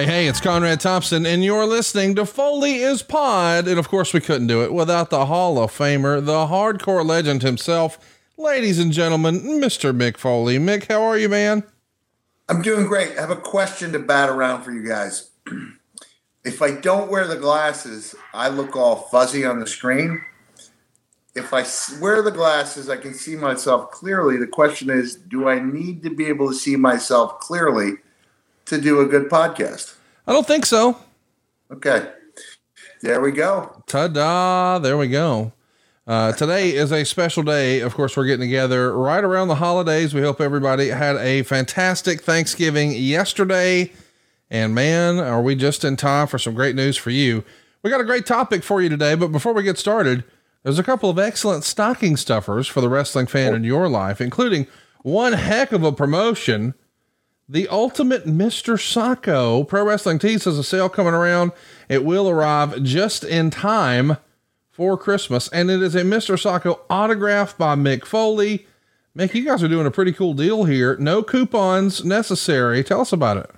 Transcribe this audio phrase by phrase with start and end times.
[0.00, 3.68] Hey, hey, it's Conrad Thompson, and you're listening to Foley is Pod.
[3.68, 7.42] And of course, we couldn't do it without the Hall of Famer, the hardcore legend
[7.42, 7.98] himself,
[8.38, 9.94] ladies and gentlemen, Mr.
[9.94, 10.56] Mick Foley.
[10.56, 11.64] Mick, how are you, man?
[12.48, 13.18] I'm doing great.
[13.18, 15.28] I have a question to bat around for you guys.
[16.44, 20.22] if I don't wear the glasses, I look all fuzzy on the screen.
[21.34, 21.64] If I
[22.00, 24.36] wear the glasses, I can see myself clearly.
[24.36, 27.92] The question is, do I need to be able to see myself clearly?
[28.70, 29.94] to do a good podcast?
[30.26, 30.96] I don't think so.
[31.70, 32.08] Okay.
[33.02, 33.82] There we go.
[33.86, 34.78] Ta da.
[34.78, 35.52] There we go.
[36.06, 37.80] Uh, today is a special day.
[37.80, 40.14] Of course, we're getting together right around the holidays.
[40.14, 43.92] We hope everybody had a fantastic Thanksgiving yesterday.
[44.50, 47.44] And man, are we just in time for some great news for you?
[47.82, 49.14] We got a great topic for you today.
[49.14, 50.24] But before we get started,
[50.62, 53.56] there's a couple of excellent stocking stuffers for the wrestling fan oh.
[53.56, 54.66] in your life, including
[55.02, 56.74] one heck of a promotion
[57.50, 58.76] the Ultimate Mr.
[58.76, 61.50] Socko Pro Wrestling Tees has a sale coming around.
[61.88, 64.18] It will arrive just in time
[64.70, 66.36] for Christmas, and it is a Mr.
[66.40, 68.68] Socko autograph by Mick Foley.
[69.18, 70.96] Mick, you guys are doing a pretty cool deal here.
[70.98, 72.84] No coupons necessary.
[72.84, 73.50] Tell us about it.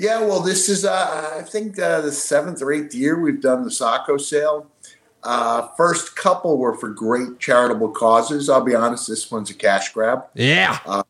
[0.00, 3.64] Yeah, well, this is, uh, I think, uh, the seventh or eighth year we've done
[3.64, 4.66] the Socko sale.
[5.22, 8.48] Uh, first couple were for great charitable causes.
[8.48, 10.24] I'll be honest, this one's a cash grab.
[10.32, 10.78] Yeah.
[10.86, 11.02] Uh,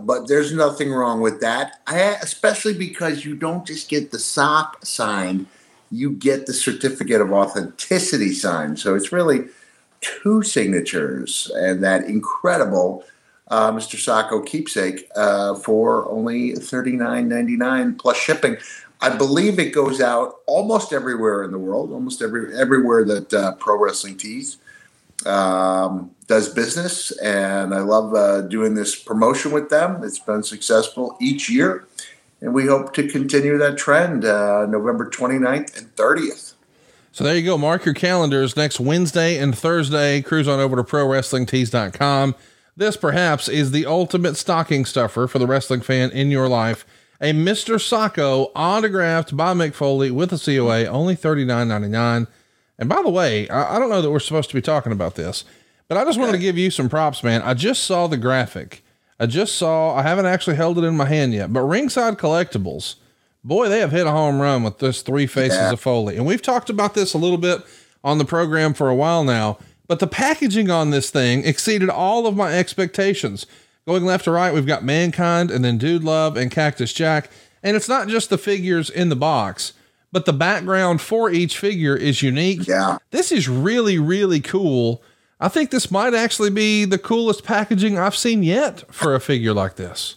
[0.00, 1.80] but there's nothing wrong with that.
[1.86, 5.46] I, especially because you don't just get the sock signed,
[5.92, 8.80] you get the certificate of authenticity signed.
[8.80, 9.44] So it's really
[10.00, 13.04] two signatures and that incredible
[13.48, 13.96] uh, Mr.
[13.96, 18.56] Socko keepsake uh, for only $39.99 plus shipping.
[19.00, 23.52] I believe it goes out almost everywhere in the world, almost every everywhere that uh,
[23.52, 24.58] Pro Wrestling Tees
[25.24, 30.02] um, does business, and I love uh, doing this promotion with them.
[30.02, 31.86] It's been successful each year,
[32.40, 36.54] and we hope to continue that trend uh, November 29th and 30th.
[37.12, 37.56] So there you go.
[37.56, 40.22] Mark your calendars next Wednesday and Thursday.
[40.22, 42.34] Cruise on over to ProWrestlingTees.com.
[42.78, 46.86] This perhaps is the ultimate stocking stuffer for the wrestling fan in your life.
[47.20, 47.74] A Mr.
[47.74, 52.28] Socko autographed by Mick Foley with a COA, only $39.99.
[52.78, 55.16] And by the way, I, I, don't know that we're supposed to be talking about
[55.16, 55.44] this,
[55.88, 57.42] but I just wanted to give you some props, man.
[57.42, 58.84] I just saw the graphic.
[59.18, 62.94] I just saw, I haven't actually held it in my hand yet, but Ringside Collectibles,
[63.42, 65.72] boy, they have hit a home run with this three faces yeah.
[65.72, 66.16] of Foley.
[66.16, 67.60] And we've talked about this a little bit
[68.04, 72.26] on the program for a while now, but the packaging on this thing exceeded all
[72.26, 73.46] of my expectations.
[73.86, 77.30] Going left to right, we've got Mankind and then Dude Love and Cactus Jack.
[77.62, 79.72] And it's not just the figures in the box
[80.12, 82.66] but the background for each figure is unique.
[82.66, 82.98] Yeah.
[83.10, 85.02] This is really, really cool.
[85.40, 89.52] I think this might actually be the coolest packaging I've seen yet for a figure
[89.52, 90.16] like this.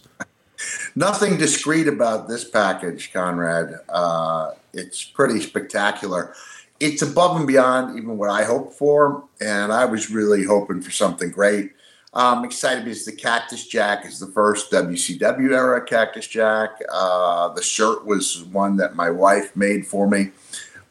[0.94, 3.74] Nothing discreet about this package, Conrad.
[3.88, 6.34] Uh, it's pretty spectacular.
[6.82, 10.90] It's above and beyond even what I hoped for, and I was really hoping for
[10.90, 11.70] something great.
[12.12, 16.70] I'm excited because the Cactus Jack is the first WCW era Cactus Jack.
[16.90, 20.32] Uh, the shirt was one that my wife made for me.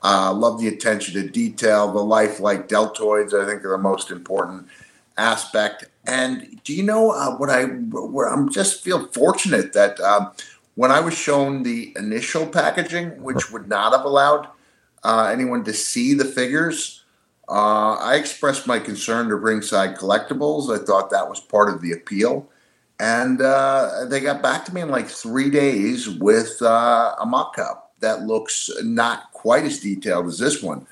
[0.01, 1.91] Uh, love the attention to detail.
[1.91, 4.67] The lifelike deltoids, I think, are the most important
[5.17, 5.89] aspect.
[6.07, 7.65] And do you know uh, what I?
[7.65, 10.31] Where I'm just feel fortunate that uh,
[10.75, 14.47] when I was shown the initial packaging, which would not have allowed
[15.03, 17.01] uh, anyone to see the figures
[17.51, 20.73] uh, I expressed my concern to Ringside Collectibles.
[20.73, 22.49] I thought that was part of the appeal.
[22.97, 27.59] And uh, they got back to me in like three days with uh, a mock
[27.59, 30.87] up that looks not quite as detailed as this one,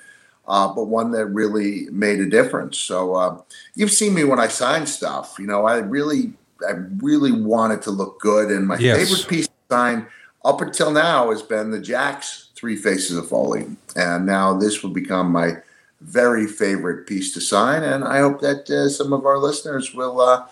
[0.50, 2.78] uh, but one that really made a difference.
[2.78, 3.42] So uh,
[3.76, 5.38] you've seen me when I sign stuff.
[5.40, 6.34] You know, I really,
[6.68, 8.52] I really want it to look good.
[8.52, 8.98] And my yes.
[8.98, 10.08] favorite piece to sign
[10.44, 13.66] up until now has been the Jakks Three Faces of Foley.
[13.96, 15.54] And now this will become my
[16.02, 20.22] very favorite piece to sign, and I hope that uh, some of our listeners will,
[20.22, 20.46] uh,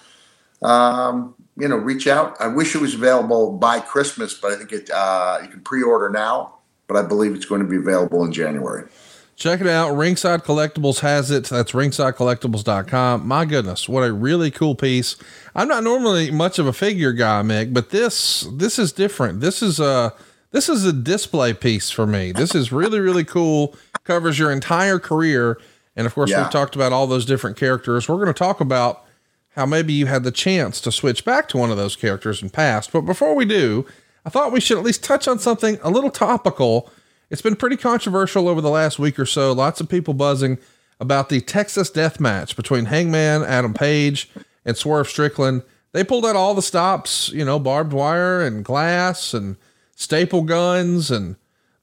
[0.65, 2.35] um, you know, reach out.
[2.39, 6.09] I wish it was available by Christmas, but I think it uh, you can pre-order
[6.09, 6.55] now.
[6.87, 8.87] But I believe it's going to be available in January.
[9.35, 9.91] Check it out.
[9.95, 11.43] Ringside Collectibles has it.
[11.43, 13.27] That's ringsidecollectibles.com.
[13.27, 15.15] My goodness, what a really cool piece.
[15.53, 19.41] I'm not normally much of a figure guy, Mick, but this this is different.
[19.41, 20.13] This is a
[20.51, 22.31] this is a display piece for me.
[22.31, 23.75] This is really really cool
[24.07, 25.59] covers your entire career.
[25.95, 26.41] And of course, yeah.
[26.41, 28.07] we've talked about all those different characters.
[28.07, 29.03] We're going to talk about
[29.49, 32.49] how maybe you had the chance to switch back to one of those characters in
[32.49, 32.91] past.
[32.91, 33.85] But before we do,
[34.25, 36.91] I thought we should at least touch on something a little topical.
[37.29, 39.51] it's been pretty controversial over the last week or so.
[39.51, 40.57] Lots of people buzzing
[40.99, 44.29] about the Texas death match between Hangman, Adam Page,
[44.63, 45.63] and Swerve Strickland.
[45.91, 49.57] They pulled out all the stops, you know, barbed wire and glass and
[49.97, 51.35] staple guns and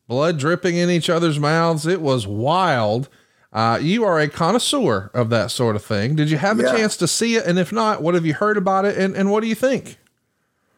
[0.07, 1.85] blood dripping in each other's mouths.
[1.85, 3.11] It was wild.
[3.53, 6.17] Uh, you are a connoisseur of that sort of thing.
[6.17, 7.45] Did you have a chance to see it?
[7.45, 8.97] And if not, what have you heard about it?
[8.97, 9.99] And, and what do you think?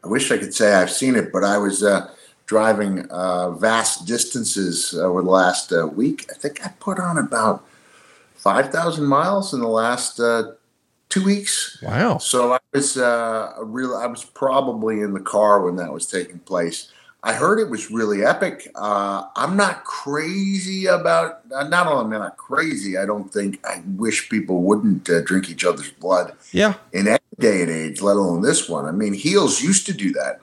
[0.02, 2.10] I wish I could say I've seen it, but I was uh,
[2.46, 6.26] driving uh, vast distances over the last uh, week.
[6.30, 7.66] I think I put on about
[8.36, 10.52] 5,000 miles in the last uh,
[11.08, 11.78] two weeks.
[11.82, 12.18] Wow.
[12.18, 13.94] So I was uh, real.
[13.96, 16.92] I was probably in the car when that was taking place.
[17.26, 18.70] I heard it was really epic.
[18.76, 21.40] Uh, I'm not crazy about.
[21.48, 25.50] Not only am I not crazy, I don't think I wish people wouldn't uh, drink
[25.50, 26.34] each other's blood.
[26.52, 26.74] Yeah.
[26.92, 28.84] In any day and age, let alone this one.
[28.84, 30.40] I mean, heels used to do that.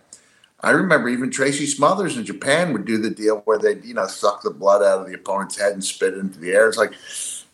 [0.60, 4.08] I remember even Tracy Smothers in Japan would do the deal where they, you know,
[4.08, 6.68] suck the blood out of the opponent's head and spit it into the air.
[6.68, 6.92] It's like,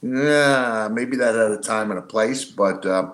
[0.02, 3.12] yeah, maybe that had a time and a place, but uh,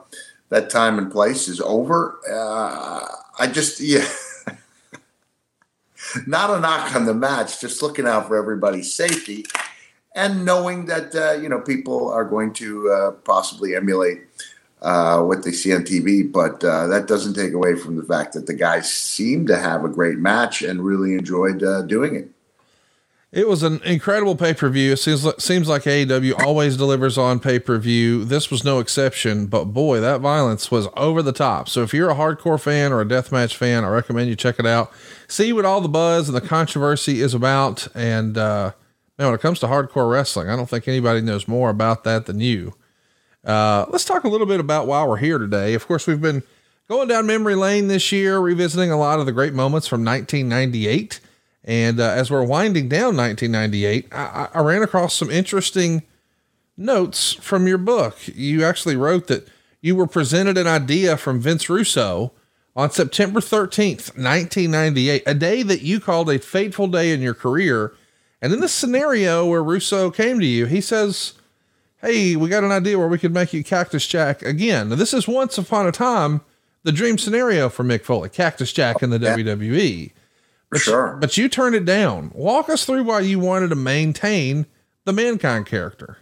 [0.48, 2.22] that time and place is over.
[2.32, 3.06] Uh,
[3.38, 4.08] I just, yeah.
[6.28, 9.46] Not a knock on the match, just looking out for everybody's safety
[10.16, 14.22] and knowing that, uh, you know, people are going to uh, possibly emulate
[14.82, 16.32] uh, what they see on TV.
[16.32, 19.84] But uh, that doesn't take away from the fact that the guys seem to have
[19.84, 22.30] a great match and really enjoyed uh, doing it.
[23.36, 24.94] It was an incredible pay per view.
[24.94, 28.24] It seems like, seems like AEW always delivers on pay per view.
[28.24, 31.68] This was no exception, but boy, that violence was over the top.
[31.68, 34.66] So if you're a hardcore fan or a deathmatch fan, I recommend you check it
[34.66, 34.90] out.
[35.28, 37.90] See what all the buzz and the controversy is about.
[37.94, 38.72] And uh,
[39.18, 42.28] man, when it comes to hardcore wrestling, I don't think anybody knows more about that
[42.28, 42.74] than you.
[43.44, 45.74] Uh, let's talk a little bit about why we're here today.
[45.74, 46.42] Of course, we've been
[46.88, 51.20] going down memory lane this year, revisiting a lot of the great moments from 1998.
[51.66, 56.04] And uh, as we're winding down 1998, I, I, ran across some interesting
[56.78, 58.16] notes from your book.
[58.28, 59.48] You actually wrote that
[59.82, 62.32] you were presented an idea from Vince Russo
[62.76, 67.94] on September 13th, 1998, a day that you called a fateful day in your career.
[68.44, 71.34] And in this scenario where Russo came to you, he says,
[72.00, 74.90] Hey, we got an idea where we could make you Cactus Jack again.
[74.90, 76.42] Now, this is once upon a time
[76.84, 79.36] the dream scenario for Mick Foley, Cactus Jack in the yeah.
[79.36, 80.12] WWE.
[80.70, 81.14] But sure.
[81.14, 82.32] You, but you turned it down.
[82.34, 84.66] Walk us through why you wanted to maintain
[85.06, 86.18] the mankind character.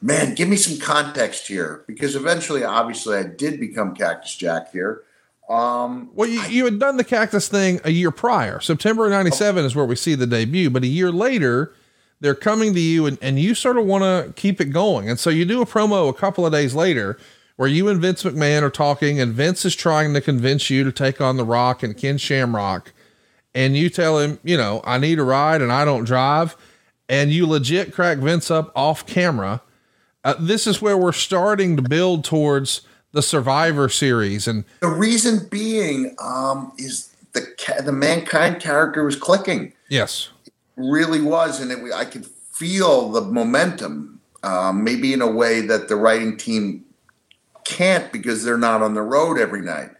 [0.00, 5.02] Man, give me some context here because eventually, obviously, I did become Cactus Jack here.
[5.48, 8.58] Um, well, you, I, you had done the cactus thing a year prior.
[8.60, 9.66] September 97 oh.
[9.66, 11.72] is where we see the debut, but a year later,
[12.20, 15.10] they're coming to you and, and you sort of want to keep it going.
[15.10, 17.18] And so you do a promo a couple of days later
[17.56, 20.92] where you and Vince McMahon are talking, and Vince is trying to convince you to
[20.92, 22.92] take on The Rock and Ken Shamrock
[23.54, 26.56] and you tell him, you know, I need a ride and I don't drive,
[27.08, 29.62] and you legit crack Vince up off camera,
[30.24, 32.82] uh, this is where we're starting to build towards
[33.12, 34.46] the Survivor Series.
[34.48, 37.46] And the reason being um, is the
[37.84, 39.72] the mankind character was clicking.
[39.88, 44.20] Yes, it really was, and it, I could feel the momentum.
[44.44, 46.84] Um, maybe in a way that the writing team
[47.64, 49.90] can't because they're not on the road every night.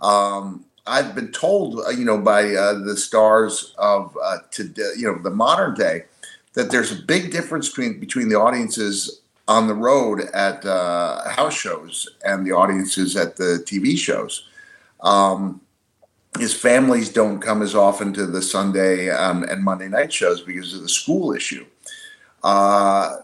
[0.00, 5.06] Um, I've been told, uh, you know, by uh, the stars of uh, today, you
[5.06, 6.04] know, the modern day,
[6.52, 11.54] that there's a big difference between between the audiences on the road at uh, house
[11.54, 14.46] shows and the audiences at the TV shows.
[15.00, 15.60] Um,
[16.38, 20.74] his families don't come as often to the Sunday um, and Monday night shows because
[20.74, 21.64] of the school issue.
[22.42, 23.16] Uh,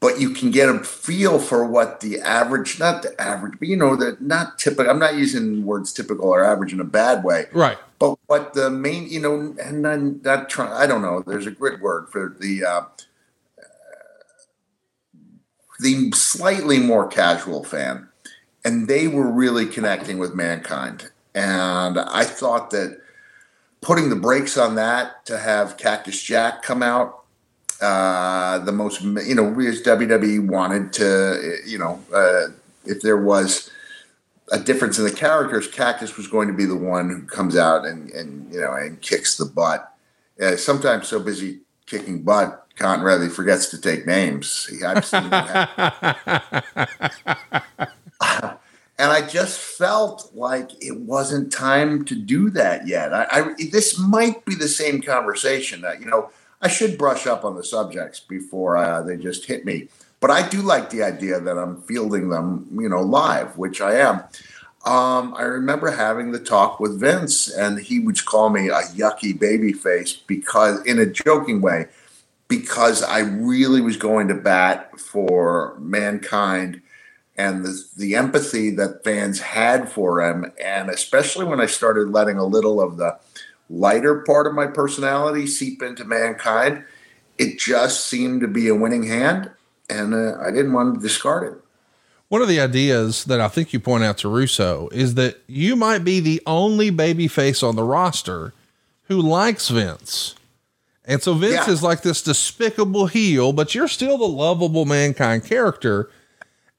[0.00, 3.76] but you can get a feel for what the average, not the average, but you
[3.76, 4.90] know, the not typical.
[4.90, 7.78] I'm not using words typical or average in a bad way, right?
[7.98, 10.72] But what the main, you know, and then that, not trying.
[10.72, 11.22] I don't know.
[11.24, 12.82] There's a good word for the uh,
[15.80, 18.08] the slightly more casual fan,
[18.64, 21.10] and they were really connecting with mankind.
[21.34, 23.00] And I thought that
[23.82, 27.19] putting the brakes on that to have Cactus Jack come out
[27.80, 32.48] uh, the most, you know, as WWE wanted to, you know, uh,
[32.84, 33.70] if there was
[34.52, 37.86] a difference in the characters, Cactus was going to be the one who comes out
[37.86, 39.94] and, and you know, and kicks the butt.
[40.40, 44.70] Uh, sometimes so busy kicking butt, Conrad, he forgets to take names.
[44.84, 45.24] I've seen
[49.00, 53.14] and I just felt like it wasn't time to do that yet.
[53.14, 57.44] I, I this might be the same conversation that you know I should brush up
[57.44, 59.88] on the subjects before uh, they just hit me.
[60.20, 63.94] But I do like the idea that I'm fielding them, you know, live, which I
[63.94, 64.16] am.
[64.84, 69.38] Um, I remember having the talk with Vince, and he would call me a yucky
[69.38, 71.86] baby face because, in a joking way,
[72.48, 76.82] because I really was going to bat for mankind
[77.36, 80.52] and the, the empathy that fans had for him.
[80.62, 83.18] And especially when I started letting a little of the
[83.70, 86.84] lighter part of my personality seep into mankind,
[87.38, 89.50] it just seemed to be a winning hand.
[89.88, 91.58] And uh, I didn't want to discard it.
[92.28, 95.74] One of the ideas that I think you point out to Russo is that you
[95.74, 98.52] might be the only baby face on the roster
[99.04, 100.36] who likes Vince.
[101.04, 101.72] And so Vince yeah.
[101.72, 106.08] is like this despicable heel, but you're still the lovable mankind character.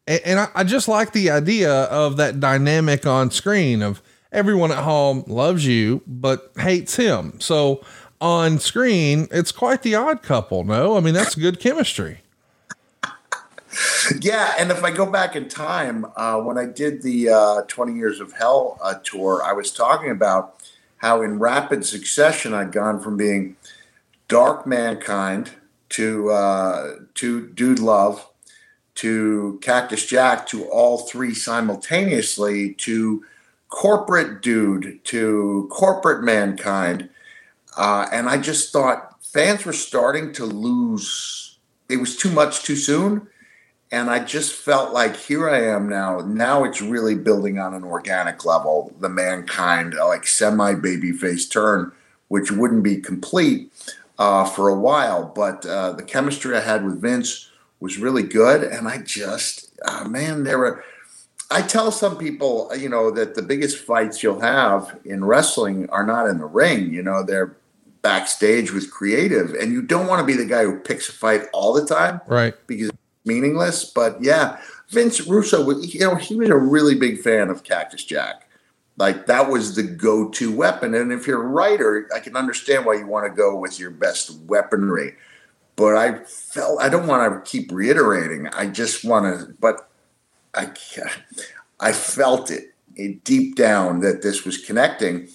[0.08, 4.72] And, and I, I just like the idea of that dynamic on screen of everyone
[4.72, 7.40] at home loves you, but hates him.
[7.40, 7.84] So
[8.20, 10.64] on screen, it's quite the odd couple.
[10.64, 12.20] No, I mean, that's good chemistry
[14.22, 17.94] yeah, and if I go back in time, uh, when I did the uh, 20
[17.94, 20.56] Years of Hell uh, tour, I was talking about
[20.98, 23.56] how in rapid succession I'd gone from being
[24.28, 25.52] dark mankind
[25.90, 28.28] to uh, to Dude Love
[28.96, 33.24] to Cactus Jack to all three simultaneously to
[33.72, 37.10] corporate dude to corporate mankind,
[37.76, 41.58] uh, and I just thought fans were starting to lose.
[41.90, 43.28] It was too much too soon
[43.92, 46.20] and I just felt like here I am now.
[46.20, 48.94] Now it's really building on an organic level.
[49.00, 51.92] The mankind like semi baby face turn,
[52.30, 53.72] which wouldn't be complete
[54.18, 57.50] uh, for a while, but uh, the chemistry I had with Vince
[57.80, 60.84] was really good, and I just uh, man, there were.
[61.52, 66.06] I tell some people, you know, that the biggest fights you'll have in wrestling are
[66.06, 66.94] not in the ring.
[66.94, 67.58] You know, they're
[68.02, 71.44] backstage with creative, and you don't want to be the guy who picks a fight
[71.54, 72.56] all the time, right?
[72.66, 72.92] Because
[73.26, 73.86] meaningless.
[73.86, 78.48] But yeah, Vince Russo, you know, he was a really big fan of Cactus Jack.
[78.98, 80.94] Like that was the go-to weapon.
[80.94, 83.92] And if you're a writer, I can understand why you want to go with your
[83.92, 85.16] best weaponry.
[85.76, 88.48] But I felt I don't want to keep reiterating.
[88.48, 89.54] I just want to.
[89.60, 89.90] But
[90.54, 90.72] I,
[91.80, 92.68] I felt it,
[93.24, 95.28] deep down that this was connecting.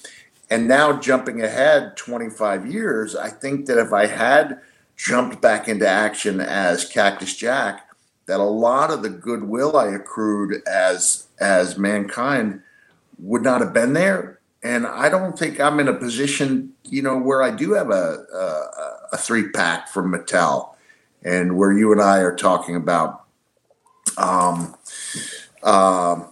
[0.50, 4.60] And now jumping ahead 25 years, I think that if I had
[4.96, 7.88] jumped back into action as Cactus Jack,
[8.26, 12.62] that a lot of the goodwill I accrued as as mankind
[13.18, 14.40] would not have been there.
[14.62, 18.24] And I don't think I'm in a position, you know, where I do have a
[18.34, 20.74] a, a three pack from Mattel,
[21.22, 23.24] and where you and I are talking about,
[24.18, 24.74] um,
[25.66, 26.24] uh,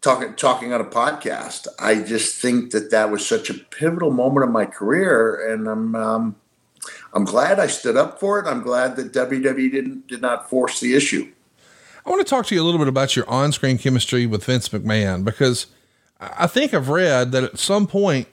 [0.00, 1.66] talking talking on a podcast.
[1.78, 5.94] I just think that that was such a pivotal moment of my career, and I'm.
[5.94, 6.36] Um,
[7.12, 8.46] I'm glad I stood up for it.
[8.46, 11.30] I'm glad that WWE didn't did not force the issue.
[12.06, 14.68] I want to talk to you a little bit about your on-screen chemistry with Vince
[14.68, 15.66] McMahon because
[16.20, 18.28] I think I've read that at some point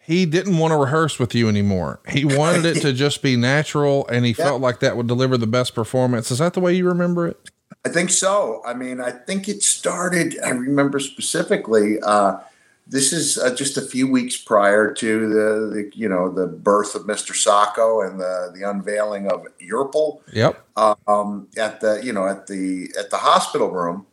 [0.00, 2.00] he didn't want to rehearse with you anymore.
[2.08, 5.46] He wanted it to just be natural and he felt like that would deliver the
[5.46, 6.30] best performance.
[6.30, 7.50] Is that the way you remember it?
[7.84, 8.62] I think so.
[8.66, 12.38] I mean, I think it started, I remember specifically, uh,
[12.86, 16.94] this is uh, just a few weeks prior to the, the, you know the birth
[16.94, 17.32] of Mr.
[17.32, 20.20] Socko and the the unveiling of Yurple.
[20.32, 20.62] Yep.
[20.76, 24.06] Um, at the you know at the at the hospital room,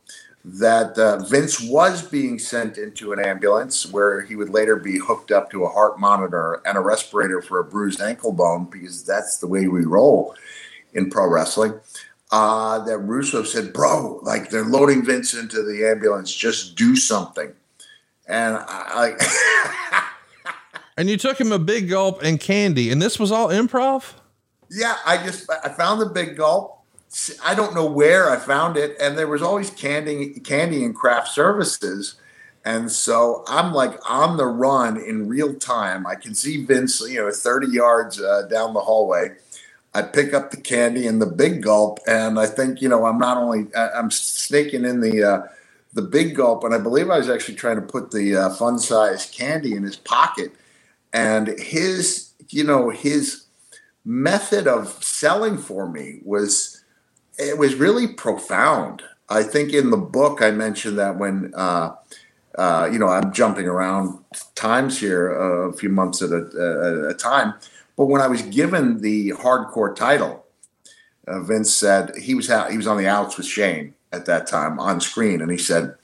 [0.44, 5.32] that uh, Vince was being sent into an ambulance where he would later be hooked
[5.32, 9.38] up to a heart monitor and a respirator for a bruised ankle bone because that's
[9.38, 10.36] the way we roll
[10.94, 11.74] in pro wrestling.
[12.32, 16.34] Uh, that Russo said, "Bro, like they're loading Vince into the ambulance.
[16.34, 17.54] Just do something."
[18.32, 19.16] and I.
[20.98, 24.14] and you took him a big gulp and candy, and this was all improv.
[24.70, 26.80] Yeah, I just I found the big gulp.
[27.44, 31.28] I don't know where I found it, and there was always candy, candy and craft
[31.28, 32.16] services.
[32.64, 36.08] And so I'm like on the run in real time.
[36.08, 39.32] I can see Vince, you know, 30 yards uh, down the hallway.
[39.94, 43.18] I pick up the candy and the big gulp, and I think, you know, I'm
[43.18, 45.48] not only I'm snaking in the uh,
[45.94, 48.80] the big gulp, and I believe I was actually trying to put the uh, fun
[48.80, 50.54] size candy in his pocket.
[51.14, 53.46] And his, you know, his
[54.06, 56.82] method of selling for me was
[57.38, 59.04] it was really profound.
[59.30, 61.96] I think in the book I mentioned that when uh,
[62.58, 64.20] uh, you know I'm jumping around
[64.56, 67.54] times here uh, a few months at a, a, time,
[67.96, 70.46] but when I was given the hardcore title,
[71.28, 74.48] uh, Vince said he was ha- he was on the outs with Shane, at that
[74.48, 75.96] time on screen, and he said,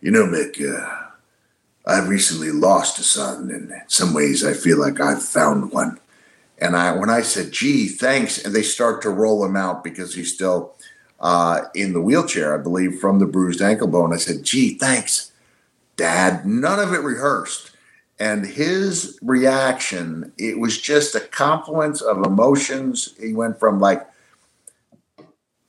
[0.00, 1.10] "You know, Mick, uh,
[1.86, 3.50] I've recently lost a son.
[3.50, 5.98] And in some ways, I feel like I've found one."
[6.58, 10.14] And I, when I said, "Gee, thanks," and they start to roll him out because
[10.14, 10.74] he's still
[11.20, 14.12] uh, in the wheelchair, I believe, from the bruised ankle bone.
[14.12, 15.32] I said, "Gee, thanks."
[15.96, 17.70] Dad, none of it rehearsed.
[18.18, 23.14] And his reaction, it was just a confluence of emotions.
[23.20, 24.06] He went from like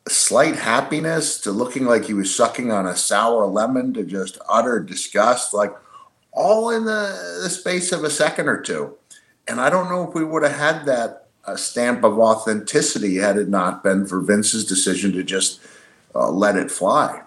[0.08, 4.80] slight happiness to looking like he was sucking on a sour lemon to just utter
[4.80, 5.74] disgust, like
[6.32, 8.96] all in the, the space of a second or two.
[9.48, 13.38] And I don't know if we would have had that uh, stamp of authenticity had
[13.38, 15.60] it not been for Vince's decision to just
[16.16, 17.22] uh, let it fly.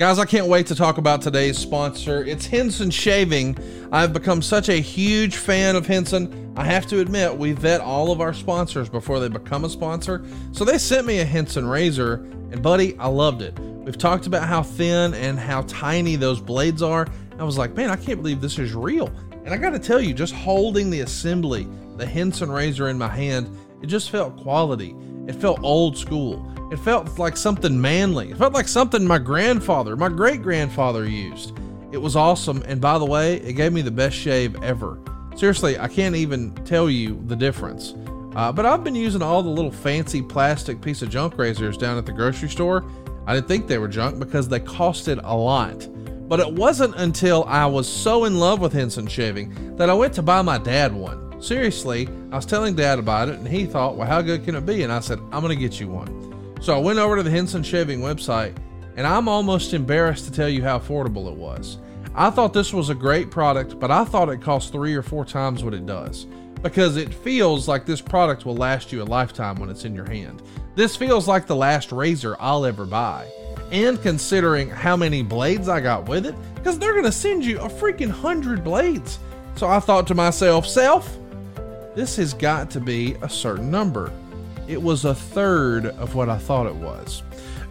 [0.00, 2.24] Guys, I can't wait to talk about today's sponsor.
[2.24, 3.54] It's Henson Shaving.
[3.92, 6.54] I've become such a huge fan of Henson.
[6.56, 10.24] I have to admit, we vet all of our sponsors before they become a sponsor.
[10.52, 12.14] So they sent me a Henson razor,
[12.50, 13.58] and buddy, I loved it.
[13.58, 17.06] We've talked about how thin and how tiny those blades are.
[17.38, 19.12] I was like, man, I can't believe this is real.
[19.44, 23.08] And I got to tell you, just holding the assembly, the Henson razor in my
[23.08, 24.96] hand, it just felt quality.
[25.26, 26.46] It felt old school.
[26.70, 28.30] It felt like something manly.
[28.30, 31.52] It felt like something my grandfather, my great grandfather used.
[31.92, 32.62] It was awesome.
[32.66, 34.98] And by the way, it gave me the best shave ever.
[35.36, 37.94] Seriously, I can't even tell you the difference.
[38.36, 41.98] Uh, but I've been using all the little fancy plastic piece of junk razors down
[41.98, 42.84] at the grocery store.
[43.26, 45.88] I didn't think they were junk because they costed a lot.
[46.28, 50.14] But it wasn't until I was so in love with Henson shaving that I went
[50.14, 51.29] to buy my dad one.
[51.40, 54.66] Seriously, I was telling dad about it and he thought, well, how good can it
[54.66, 54.82] be?
[54.82, 56.56] And I said, I'm going to get you one.
[56.60, 58.54] So I went over to the Henson Shaving website,
[58.96, 61.78] and I'm almost embarrassed to tell you how affordable it was.
[62.14, 65.24] I thought this was a great product, but I thought it cost three or four
[65.24, 66.26] times what it does
[66.62, 70.04] because it feels like this product will last you a lifetime when it's in your
[70.04, 70.42] hand.
[70.74, 73.30] This feels like the last razor I'll ever buy.
[73.72, 77.58] And considering how many blades I got with it, because they're going to send you
[77.60, 79.18] a freaking hundred blades.
[79.54, 81.18] So I thought to myself, self,
[81.94, 84.12] this has got to be a certain number
[84.70, 87.24] it was a third of what I thought it was.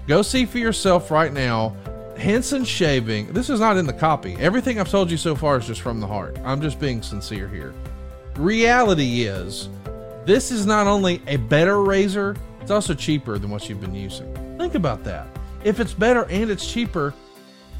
[0.06, 1.74] Go see for yourself right now.
[2.18, 4.36] Henson Shaving, this is not in the copy.
[4.36, 6.38] Everything I've told you so far is just from the heart.
[6.44, 7.74] I'm just being sincere here.
[8.36, 9.70] Reality is,
[10.26, 14.34] this is not only a better razor, it's also cheaper than what you've been using.
[14.58, 15.28] Think about that.
[15.64, 17.13] If it's better and it's cheaper,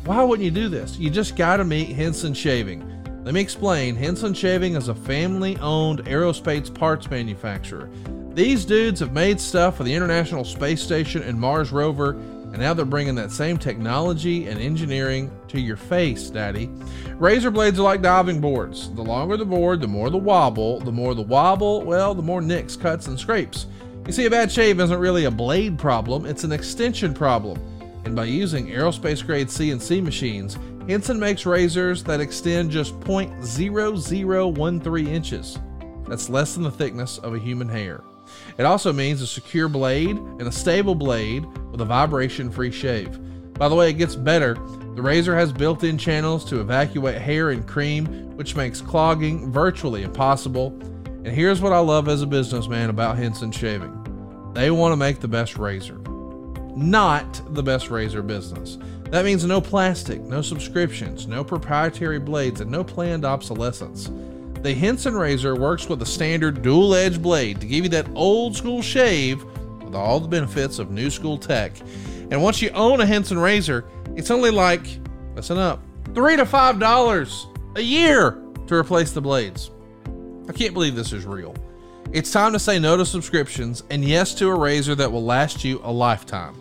[0.06, 0.98] why wouldn't you do this?
[0.98, 2.99] You just got to meet Henson Shaving.
[3.30, 3.96] Let me explain.
[3.96, 7.88] Henson Shaving is a family owned aerospace parts manufacturer.
[8.34, 12.74] These dudes have made stuff for the International Space Station and Mars rover, and now
[12.74, 16.72] they're bringing that same technology and engineering to your face, Daddy.
[17.20, 18.92] Razor blades are like diving boards.
[18.96, 20.80] The longer the board, the more the wobble.
[20.80, 23.68] The more the wobble, well, the more nicks, cuts, and scrapes.
[24.08, 27.62] You see, a bad shave isn't really a blade problem, it's an extension problem.
[28.06, 30.58] And by using aerospace grade CNC machines,
[30.90, 35.60] Henson makes razors that extend just 0.0013 inches.
[36.08, 38.04] That's less than the thickness of a human hair.
[38.58, 43.20] It also means a secure blade and a stable blade with a vibration free shave.
[43.54, 44.56] By the way, it gets better.
[44.96, 50.02] The razor has built in channels to evacuate hair and cream, which makes clogging virtually
[50.02, 50.70] impossible.
[51.06, 53.96] And here's what I love as a businessman about Henson Shaving
[54.56, 56.00] they want to make the best razor,
[56.76, 58.80] not the best razor business.
[59.12, 64.12] That means no plastic, no subscriptions, no proprietary blades, and no planned obsolescence.
[64.62, 68.56] The Henson razor works with a standard dual edge blade to give you that old
[68.56, 69.44] school shave
[69.84, 71.72] with all the benefits of new school tech.
[72.30, 74.86] And once you own a Henson razor, it's only like,
[75.36, 75.82] listen up,
[76.14, 79.72] three to five dollars a year to replace the blades.
[80.48, 81.56] I can't believe this is real.
[82.12, 85.64] It's time to say no to subscriptions and yes to a razor that will last
[85.64, 86.59] you a lifetime.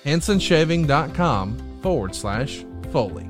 [0.05, 2.63] HensonShaving.com forward slash
[2.93, 3.29] Foley.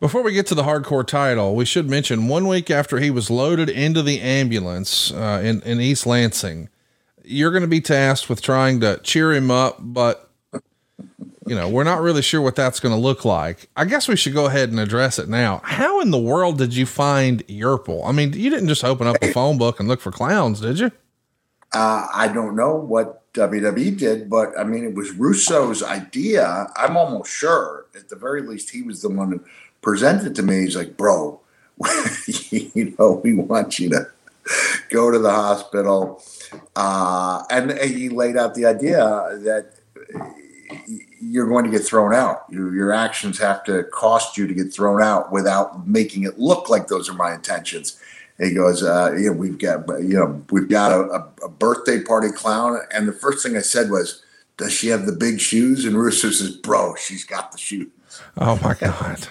[0.00, 3.30] Before we get to the hardcore title, we should mention one week after he was
[3.30, 6.68] loaded into the ambulance uh, in, in East Lansing,
[7.22, 10.28] you're going to be tasked with trying to cheer him up, but
[11.46, 13.68] you know, we're not really sure what that's going to look like.
[13.76, 15.60] I guess we should go ahead and address it now.
[15.64, 18.06] How in the world did you find Yurple?
[18.06, 20.78] I mean, you didn't just open up a phone book and look for clowns, did
[20.78, 20.90] you?
[21.72, 26.68] Uh, I don't know what WWE did, but I mean, it was Russo's idea.
[26.76, 29.40] I'm almost sure, at the very least, he was the one who
[29.82, 30.60] presented to me.
[30.60, 31.40] He's like, bro,
[32.26, 34.06] you know, we want you to
[34.90, 36.22] go to the hospital.
[36.76, 39.04] Uh, and he laid out the idea
[39.42, 39.72] that,
[41.30, 42.44] you're going to get thrown out.
[42.50, 46.68] Your, your actions have to cost you to get thrown out without making it look
[46.68, 48.00] like those are my intentions.
[48.38, 52.02] And he goes, uh, you know, we've got, you know, we've got a, a, birthday
[52.02, 52.78] party clown.
[52.90, 54.22] And the first thing I said was,
[54.56, 55.84] does she have the big shoes?
[55.84, 57.88] And Russo says, bro, she's got the shoes.
[58.36, 59.28] Oh my God.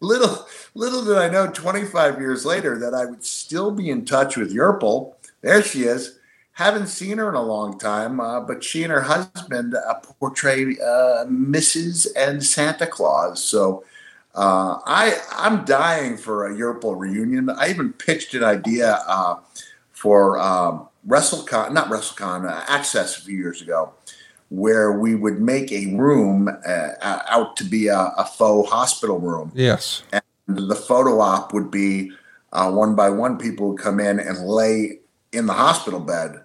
[0.00, 4.36] little, little did I know 25 years later that I would still be in touch
[4.36, 5.14] with Yurple.
[5.40, 6.18] There she is
[6.54, 10.62] haven't seen her in a long time, uh, but she and her husband uh, portray
[10.62, 12.06] uh, Mrs.
[12.16, 13.42] and Santa Claus.
[13.42, 13.84] So
[14.34, 17.50] uh, I I'm dying for a Yurple reunion.
[17.50, 19.40] I even pitched an idea uh,
[19.92, 23.92] for um, WrestleCon, not WrestleCon, uh, Access a few years ago,
[24.50, 26.48] where we would make a room
[27.02, 29.50] out to be a, a, faux hospital room.
[29.56, 32.12] Yes, and the photo op would be
[32.52, 33.38] one by one.
[33.38, 35.00] People would come in and lay
[35.32, 36.43] in the hospital bed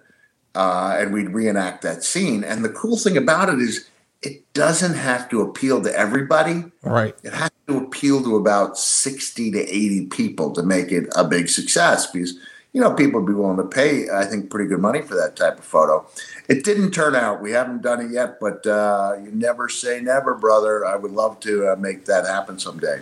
[0.54, 2.44] uh, and we'd reenact that scene.
[2.44, 3.88] And the cool thing about it is
[4.22, 6.64] it doesn't have to appeal to everybody.
[6.82, 7.16] Right.
[7.22, 11.48] It has to appeal to about 60 to 80 people to make it a big
[11.48, 12.34] success because,
[12.72, 15.36] you know, people would be willing to pay, I think, pretty good money for that
[15.36, 16.06] type of photo.
[16.48, 17.40] It didn't turn out.
[17.40, 20.84] We haven't done it yet, but uh, you never say never, brother.
[20.84, 23.00] I would love to uh, make that happen someday.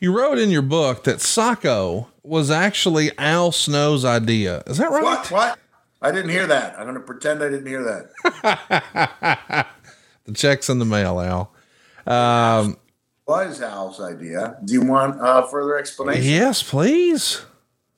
[0.00, 4.62] You wrote in your book that Socko was actually Al Snow's idea.
[4.66, 5.02] Is that right?
[5.02, 5.30] What?
[5.30, 5.58] What?
[6.02, 6.78] I didn't hear that.
[6.78, 9.66] I'm going to pretend I didn't hear that.
[10.24, 11.52] the check's in the mail, Al.
[12.06, 12.78] Um,
[13.26, 14.56] was Al's idea.
[14.64, 16.24] Do you want uh, further explanation?
[16.24, 17.42] Yes, please.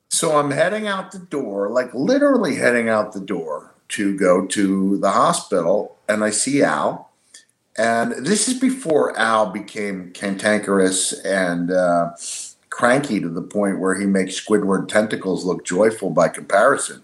[0.09, 4.97] So I'm heading out the door, like literally heading out the door to go to
[4.97, 7.09] the hospital, and I see Al.
[7.77, 12.11] And this is before Al became cantankerous and uh,
[12.69, 17.01] cranky to the point where he makes Squidward tentacles look joyful by comparison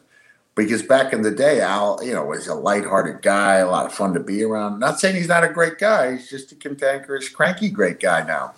[0.59, 3.93] because back in the day, Al, you know, was a lighthearted guy, a lot of
[3.93, 4.77] fun to be around.
[4.77, 8.53] Not saying he's not a great guy, he's just a cantankerous, cranky, great guy now.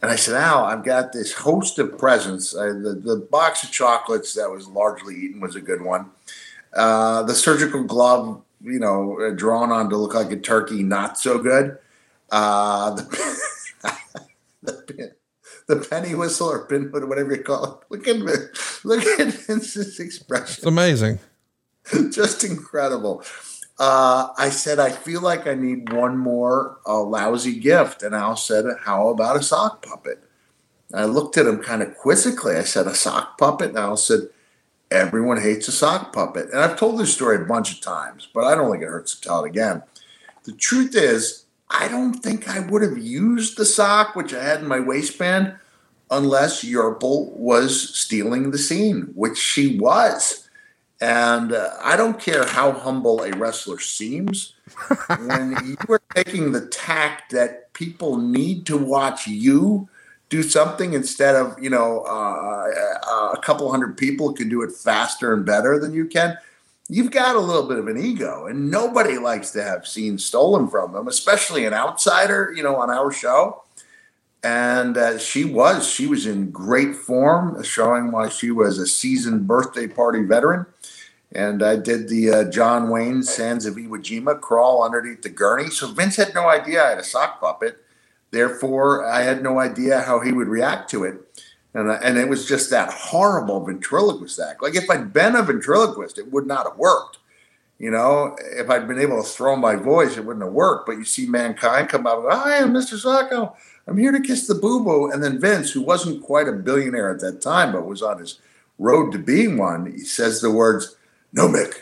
[0.00, 2.54] And I said, Al, I've got this host of presents.
[2.54, 6.10] Uh, the, the box of chocolates that was largely eaten was a good one.
[6.72, 11.18] Uh, the surgical glove, you know, uh, drawn on to look like a turkey, not
[11.18, 11.76] so good.
[12.30, 13.38] Uh, the,
[14.62, 15.14] the,
[15.66, 17.86] the penny whistle or pin whatever you call it.
[17.90, 18.16] Look at
[18.84, 20.54] look at Vince's expression.
[20.58, 21.18] It's amazing.
[22.10, 23.24] just incredible.
[23.78, 28.02] Uh, I said, I feel like I need one more uh, lousy gift.
[28.02, 30.22] And Al said, How about a sock puppet?
[30.94, 32.56] I looked at him kind of quizzically.
[32.56, 33.70] I said, A sock puppet?
[33.70, 34.28] And Al said,
[34.90, 36.50] Everyone hates a sock puppet.
[36.50, 39.16] And I've told this story a bunch of times, but I don't think it hurts
[39.16, 39.82] to tell it again.
[40.44, 44.60] The truth is, I don't think I would have used the sock, which I had
[44.60, 45.56] in my waistband,
[46.10, 50.43] unless Yurple was stealing the scene, which she was.
[51.04, 54.54] And uh, I don't care how humble a wrestler seems,
[55.26, 59.86] when you are taking the tack that people need to watch you
[60.30, 62.70] do something instead of, you know, uh,
[63.06, 66.38] uh, a couple hundred people can do it faster and better than you can,
[66.88, 68.46] you've got a little bit of an ego.
[68.46, 72.88] And nobody likes to have scenes stolen from them, especially an outsider, you know, on
[72.88, 73.62] our show.
[74.42, 79.46] And uh, she was, she was in great form, showing why she was a seasoned
[79.46, 80.64] birthday party veteran
[81.34, 85.70] and I did the uh, John Wayne Sands of Iwo Jima crawl underneath the gurney.
[85.70, 87.78] So Vince had no idea I had a sock puppet.
[88.30, 91.16] Therefore, I had no idea how he would react to it.
[91.72, 94.62] And, and it was just that horrible ventriloquist act.
[94.62, 97.18] Like if I'd been a ventriloquist, it would not have worked.
[97.78, 100.86] You know, if I'd been able to throw my voice, it wouldn't have worked.
[100.86, 102.94] But you see mankind come out go, I'm Mr.
[102.94, 103.54] Socko.
[103.88, 105.10] I'm here to kiss the boo boo.
[105.10, 108.38] And then Vince, who wasn't quite a billionaire at that time, but was on his
[108.78, 110.96] road to being one, he says the words,
[111.34, 111.74] no, Mick,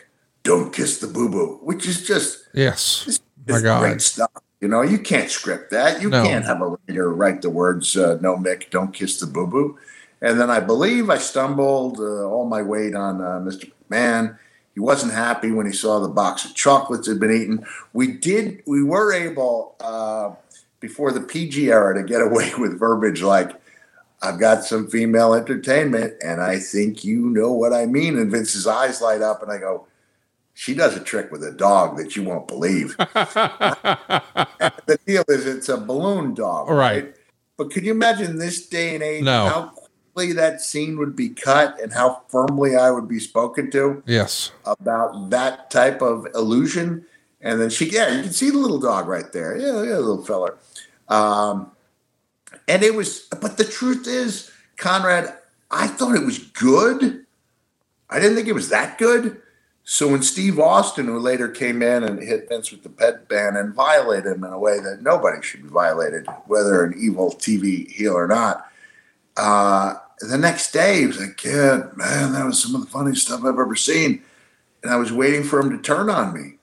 [0.43, 4.31] don't kiss the boo boo, which is just yes, just, my God, great stuff.
[4.61, 6.01] You know, you can't script that.
[6.01, 6.25] You no.
[6.25, 9.79] can't have a writer write the words uh, "No, Mick, don't kiss the boo boo."
[10.23, 13.71] And then I believe I stumbled uh, all my weight on uh, Mr.
[13.91, 14.39] McMahon.
[14.73, 17.67] He wasn't happy when he saw the box of chocolates had been eaten.
[17.93, 20.31] We did, we were able uh,
[20.81, 23.51] before the PG era to get away with verbiage like
[24.23, 28.17] I've got some female entertainment, and I think you know what I mean.
[28.17, 29.87] And Vince's eyes light up, and I go,
[30.55, 32.97] she does a trick with a dog that you won't believe.
[32.99, 33.99] the
[35.07, 37.05] deal is, it's a balloon dog, right?
[37.05, 37.15] right?
[37.57, 39.47] But can you imagine this day and age no.
[39.47, 39.73] how
[40.15, 44.03] quickly that scene would be cut and how firmly I would be spoken to?
[44.07, 47.07] Yes, about that type of illusion.
[47.41, 49.57] And then she, yeah, you can see the little dog right there.
[49.57, 50.59] Yeah, yeah, little feller.
[51.09, 51.73] Um,
[52.69, 55.35] and it was, but the truth is, Conrad,
[55.71, 57.25] I thought it was good.
[58.11, 59.41] I didn't think it was that good,
[59.85, 63.57] So when Steve Austin, who later came in and hit Vince with the pet ban
[63.57, 67.91] and violated him in a way that nobody should be violated, whether an evil TV
[67.91, 68.71] heel or not,
[69.37, 73.27] uh, the next day he was like, "Kid, man, that was some of the funniest
[73.27, 74.23] stuff I've ever seen,"
[74.83, 76.59] and I was waiting for him to turn on me,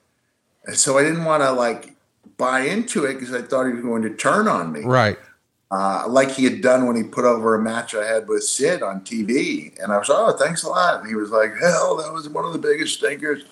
[0.66, 1.96] and so I didn't want to like
[2.38, 5.18] buy into it because I thought he was going to turn on me, right?
[5.72, 8.82] Uh, like he had done when he put over a match I had with Sid
[8.82, 11.98] on TV, and I was, like, "Oh, thanks a lot." And he was like, "Hell,
[11.98, 13.44] that was one of the biggest stinkers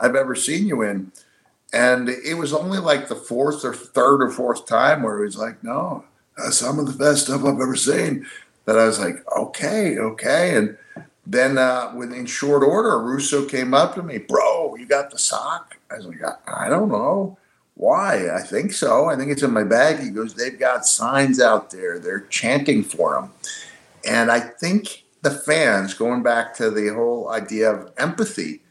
[0.00, 1.12] I've ever seen you in."
[1.72, 5.36] And it was only like the fourth or third or fourth time where he was
[5.36, 6.04] like, "No,
[6.38, 8.26] that's some of the best stuff I've ever seen."
[8.66, 10.56] that I was like, okay, okay.
[10.56, 10.76] And
[11.24, 15.78] then uh, within short order, Russo came up to me, bro, you got the sock?
[15.90, 17.38] I was like, I, I don't know.
[17.76, 18.34] Why?
[18.34, 19.06] I think so.
[19.06, 20.00] I think it's in my bag.
[20.00, 21.98] He goes, they've got signs out there.
[21.98, 23.30] They're chanting for him.
[24.08, 28.62] And I think the fans, going back to the whole idea of empathy,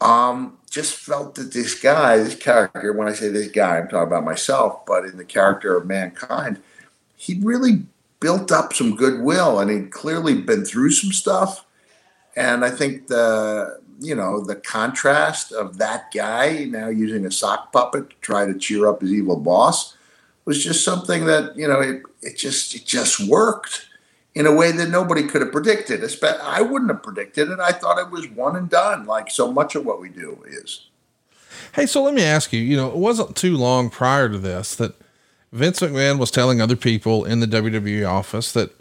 [0.00, 4.08] um, just felt that this guy, this character, when I say this guy, I'm talking
[4.08, 6.60] about myself, but in the character of mankind,
[7.16, 7.84] he really
[8.18, 11.64] built up some goodwill and he'd clearly been through some stuff.
[12.34, 17.72] And I think the you know the contrast of that guy now using a sock
[17.72, 19.96] puppet to try to cheer up his evil boss
[20.44, 23.86] was just something that you know it, it just it just worked
[24.34, 26.02] in a way that nobody could have predicted.
[26.22, 27.58] I wouldn't have predicted it.
[27.58, 30.86] I thought it was one and done, like so much of what we do is.
[31.72, 32.60] Hey, so let me ask you.
[32.60, 34.94] You know, it wasn't too long prior to this that
[35.52, 38.72] Vince McMahon was telling other people in the WWE office that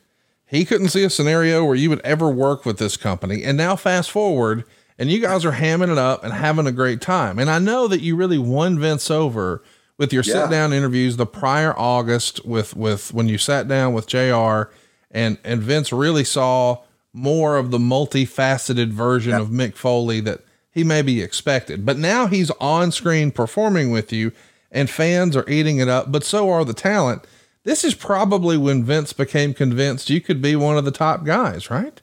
[0.46, 3.44] he couldn't see a scenario where you would ever work with this company.
[3.44, 4.64] And now fast forward
[5.00, 7.40] and you guys are hamming it up and having a great time.
[7.40, 9.64] And I know that you really won Vince over
[9.98, 10.34] with your yeah.
[10.34, 14.72] sit down interviews the prior August with, with when you sat down with JR
[15.10, 16.84] and, and Vince really saw
[17.14, 19.40] more of the multifaceted version yeah.
[19.40, 21.86] of Mick Foley that he maybe expected.
[21.86, 24.34] But now he's on screen performing with you
[24.70, 27.26] and fans are eating it up, but so are the talent.
[27.64, 31.72] This is probably when Vince became convinced you could be one of the top guys,
[31.72, 32.02] right?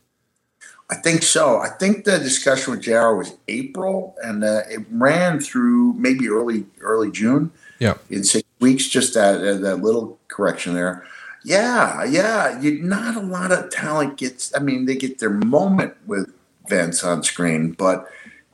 [0.89, 1.59] I think so.
[1.59, 6.67] I think the discussion with JR was April, and uh, it ran through maybe early
[6.81, 7.51] early June.
[7.81, 8.87] Yeah, in six weeks.
[8.87, 11.05] Just that uh, that little correction there.
[11.45, 12.61] Yeah, yeah.
[12.61, 14.55] You not a lot of talent gets.
[14.55, 16.33] I mean, they get their moment with
[16.69, 18.09] Vince on screen, but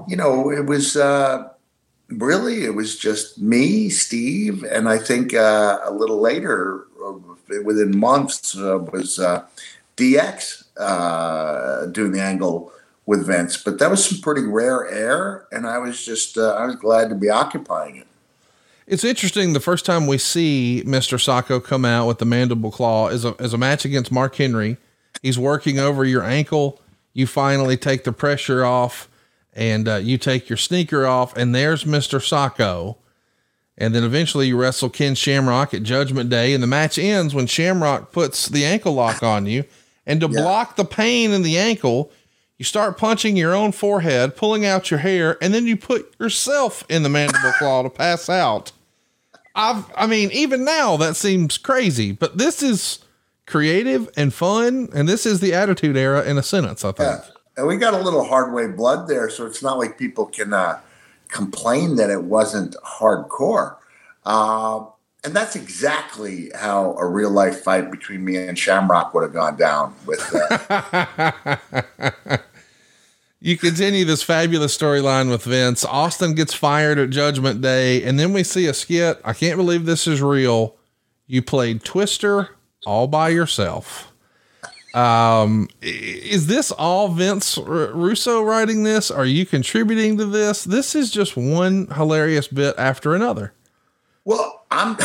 [0.09, 0.97] you know, it was.
[0.97, 1.49] Uh,
[2.09, 7.15] really, it was just me, Steve, and I think uh, a little later, uh,
[7.65, 9.45] within months, uh, was uh,
[9.97, 12.73] DX uh, doing the angle
[13.07, 13.57] with Vince.
[13.57, 17.09] But that was some pretty rare air, and I was just uh, I was glad
[17.11, 18.07] to be occupying it.
[18.87, 19.53] It's interesting.
[19.53, 21.19] The first time we see Mr.
[21.19, 24.77] Socko come out with the mandible claw is a, is a match against Mark Henry.
[25.23, 26.81] He's working over your ankle.
[27.13, 29.09] You finally take the pressure off
[29.55, 32.19] and uh, you take your sneaker off, and there's Mr.
[32.19, 32.97] Socko.
[33.77, 37.47] And then eventually you wrestle Ken Shamrock at Judgment Day, and the match ends when
[37.47, 39.65] Shamrock puts the ankle lock on you.
[40.07, 40.41] And to yeah.
[40.41, 42.11] block the pain in the ankle,
[42.59, 46.85] you start punching your own forehead, pulling out your hair, and then you put yourself
[46.89, 48.73] in the mandible claw to pass out.
[49.55, 53.01] I've, I mean, even now that seems crazy, but this is
[53.47, 56.85] creative and fun, and this is the Attitude Era in a sentence.
[56.85, 57.23] I think.
[57.25, 60.27] Yeah and we got a little hard way blood there, so it's not like people
[60.27, 60.81] can uh,
[61.29, 63.77] complain that it wasn't hardcore.
[64.25, 64.85] Uh,
[65.25, 69.57] and that's exactly how a real life fight between me and Shamrock would have gone
[69.57, 71.61] down with that.
[73.41, 75.85] you continue this fabulous storyline with Vince.
[75.85, 79.21] Austin gets fired at Judgment Day, and then we see a skit.
[79.25, 80.75] I can't believe this is real.
[81.29, 84.13] You played Twister all by yourself.
[84.93, 89.11] Um, is this all Vince Russo writing this?
[89.11, 90.65] Are you contributing to this?
[90.65, 93.55] This is just one hilarious bit after another.
[94.25, 94.97] Well, I'm.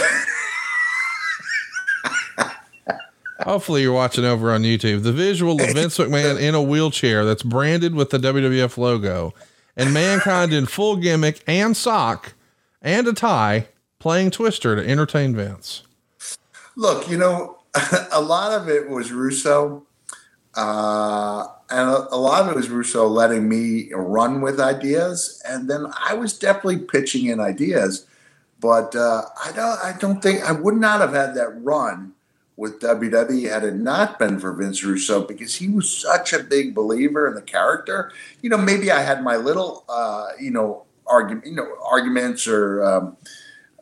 [3.41, 5.03] Hopefully, you're watching over on YouTube.
[5.03, 9.33] The visual of Vince McMahon in a wheelchair that's branded with the WWF logo,
[9.75, 12.33] and Mankind in full gimmick and sock
[12.81, 13.67] and a tie
[13.99, 15.83] playing Twister to entertain Vince.
[16.75, 17.59] Look, you know,
[18.11, 19.85] a lot of it was Russo,
[20.55, 25.69] uh, and a, a, lot of it was Russo letting me run with ideas, and
[25.69, 28.05] then I was definitely pitching in ideas.
[28.59, 32.13] But uh, I don't, I don't think I would not have had that run
[32.55, 36.73] with WWE had it not been for Vince Russo because he was such a big
[36.73, 38.11] believer in the character.
[38.41, 42.83] You know, maybe I had my little, uh, you know, argument, you know, arguments or.
[42.83, 43.17] Um,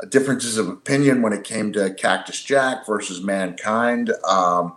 [0.09, 4.11] differences of opinion when it came to Cactus Jack versus Mankind.
[4.27, 4.75] Um,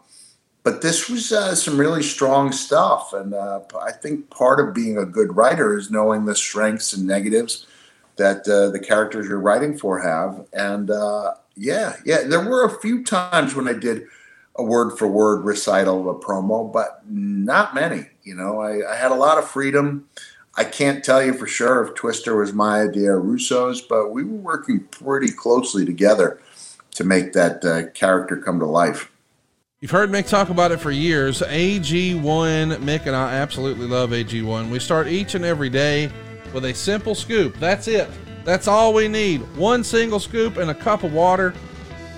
[0.62, 3.12] but this was uh, some really strong stuff.
[3.12, 7.06] And uh, I think part of being a good writer is knowing the strengths and
[7.06, 7.66] negatives
[8.18, 10.46] that uh, the characters you're writing for have.
[10.52, 14.04] And uh, yeah, yeah, there were a few times when I did
[14.56, 18.06] a word for word recital of a promo, but not many.
[18.24, 20.08] You know, I, I, had a lot of freedom.
[20.56, 24.24] I can't tell you for sure if Twister was my idea or Russo's, but we
[24.24, 26.40] were working pretty closely together
[26.96, 29.12] to make that uh, character come to life.
[29.80, 31.40] You've heard Mick talk about it for years.
[31.40, 32.20] AG1,
[32.78, 34.70] Mick and I absolutely love AG1.
[34.70, 36.10] We start each and every day
[36.52, 37.56] with a simple scoop.
[37.58, 38.08] That's it.
[38.44, 39.40] That's all we need.
[39.56, 41.54] One single scoop and a cup of water.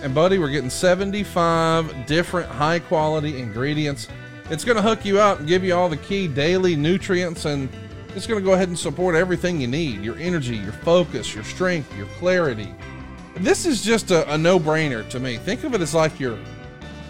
[0.03, 4.09] And, buddy, we're getting 75 different high quality ingredients.
[4.49, 7.69] It's going to hook you up and give you all the key daily nutrients, and
[8.15, 11.45] it's going to go ahead and support everything you need your energy, your focus, your
[11.45, 12.75] strength, your clarity.
[13.37, 15.37] This is just a, a no brainer to me.
[15.37, 16.39] Think of it as like your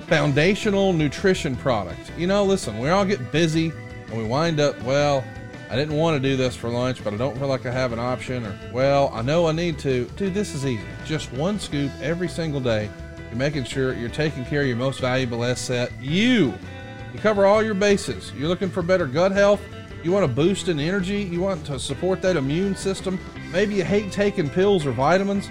[0.06, 2.10] foundational nutrition product.
[2.18, 3.72] You know, listen, we all get busy
[4.08, 5.24] and we wind up, well,
[5.70, 7.92] I didn't want to do this for lunch, but I don't feel like I have
[7.92, 10.04] an option, or, well, I know I need to.
[10.16, 10.82] Dude, this is easy.
[11.04, 12.90] Just one scoop every single day.
[13.28, 16.52] You're making sure you're taking care of your most valuable asset, you.
[17.14, 18.32] You cover all your bases.
[18.36, 19.60] You're looking for better gut health.
[20.02, 21.22] You want to boost in energy.
[21.22, 23.20] You want to support that immune system.
[23.52, 25.48] Maybe you hate taking pills or vitamins.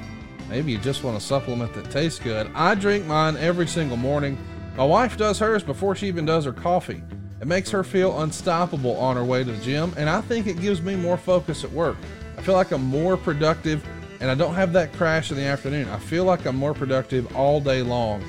[0.50, 2.52] Maybe you just want a supplement that tastes good.
[2.54, 4.38] I drink mine every single morning.
[4.76, 7.04] My wife does hers before she even does her coffee.
[7.42, 10.60] It makes her feel unstoppable on her way to the gym, and I think it
[10.60, 11.98] gives me more focus at work.
[12.38, 13.86] I feel like I'm more productive
[14.22, 15.88] and I don't have that crash in the afternoon.
[15.90, 18.24] I feel like I'm more productive all day long.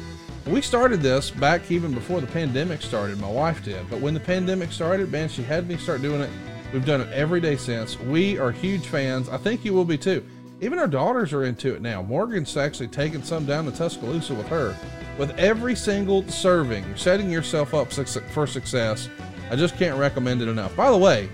[0.46, 3.20] We started this back even before the pandemic started.
[3.20, 3.88] My wife did.
[3.90, 6.30] But when the pandemic started, man, she had me start doing it.
[6.72, 7.98] We've done it every day since.
[7.98, 9.28] We are huge fans.
[9.28, 10.24] I think you will be too.
[10.62, 12.02] Even our daughters are into it now.
[12.02, 14.76] Morgan's actually taking some down to Tuscaloosa with her.
[15.18, 19.08] With every single serving, you're setting yourself up for success.
[19.50, 20.76] I just can't recommend it enough.
[20.76, 21.30] By the way,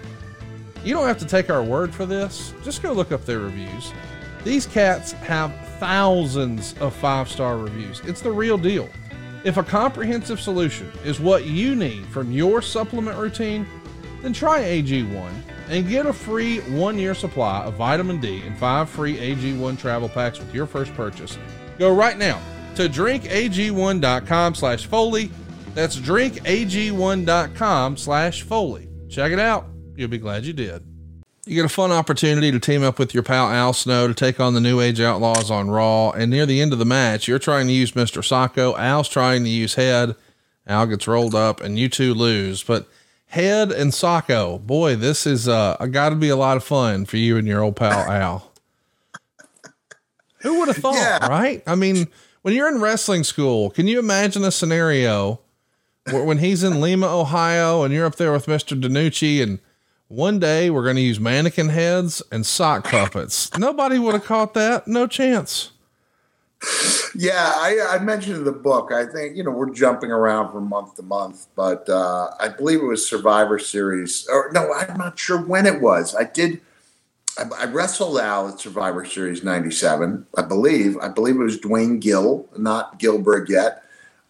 [0.85, 2.55] you don't have to take our word for this.
[2.63, 3.93] Just go look up their reviews.
[4.45, 8.01] These cats have thousands of five star reviews.
[8.05, 8.89] It's the real deal.
[9.43, 13.67] If a comprehensive solution is what you need from your supplement routine,
[14.23, 15.33] then try AG1
[15.69, 20.09] and get a free one year supply of vitamin D and five free AG1 travel
[20.09, 21.39] packs with your first purchase.
[21.79, 22.41] Go right now
[22.77, 25.31] to drinkag1.com slash Foley.
[25.75, 28.89] That's drinkag1.com slash Foley.
[29.09, 29.67] Check it out.
[29.97, 30.85] You'll be glad you did.
[31.47, 34.41] You get a fun opportunity to team up with your pal Al Snow to take
[34.41, 36.11] on the New Age Outlaws on Raw.
[36.11, 38.21] And near the end of the match, you're trying to use Mr.
[38.21, 38.77] Socko.
[38.77, 40.17] Al's trying to use Head.
[40.67, 42.65] Al gets rolled up, and you two lose.
[42.65, 42.89] But
[43.27, 47.17] Head and Socko, boy, this is uh, got to be a lot of fun for
[47.17, 48.53] you and your old pal Al.
[50.41, 51.27] Who would have thought, yeah.
[51.27, 51.63] right?
[51.67, 52.09] I mean,
[52.43, 55.41] when you're in wrestling school, can you imagine a scenario
[56.11, 58.81] where when he's in Lima, Ohio, and you're up there with Mr.
[58.81, 59.59] DeNucci, and
[60.09, 63.57] one day we're going to use mannequin heads and sock puppets?
[63.59, 64.87] Nobody would have caught that.
[64.87, 65.73] No chance.
[67.15, 68.93] Yeah, I, I, mentioned the book.
[68.93, 72.81] I think you know we're jumping around from month to month, but uh, I believe
[72.81, 76.15] it was Survivor Series, or no, I'm not sure when it was.
[76.15, 76.61] I did
[77.39, 80.97] I, wrestled Al at Survivor Series '97, I believe.
[80.99, 83.83] I believe it was Duane Gill, not Gilberg yet.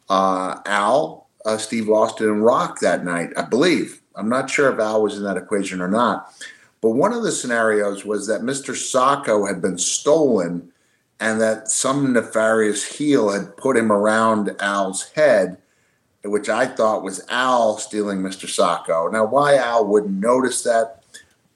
[0.09, 4.01] Uh, Al, uh, Steve Austin, and Rock that night, I believe.
[4.17, 6.33] I'm not sure if Al was in that equation or not.
[6.81, 8.75] But one of the scenarios was that Mr.
[8.75, 10.73] Socko had been stolen
[11.21, 15.59] and that some nefarious heel had put him around Al's head,
[16.25, 18.47] which I thought was Al stealing Mr.
[18.47, 19.11] Socko.
[19.11, 21.03] Now, why Al wouldn't notice that,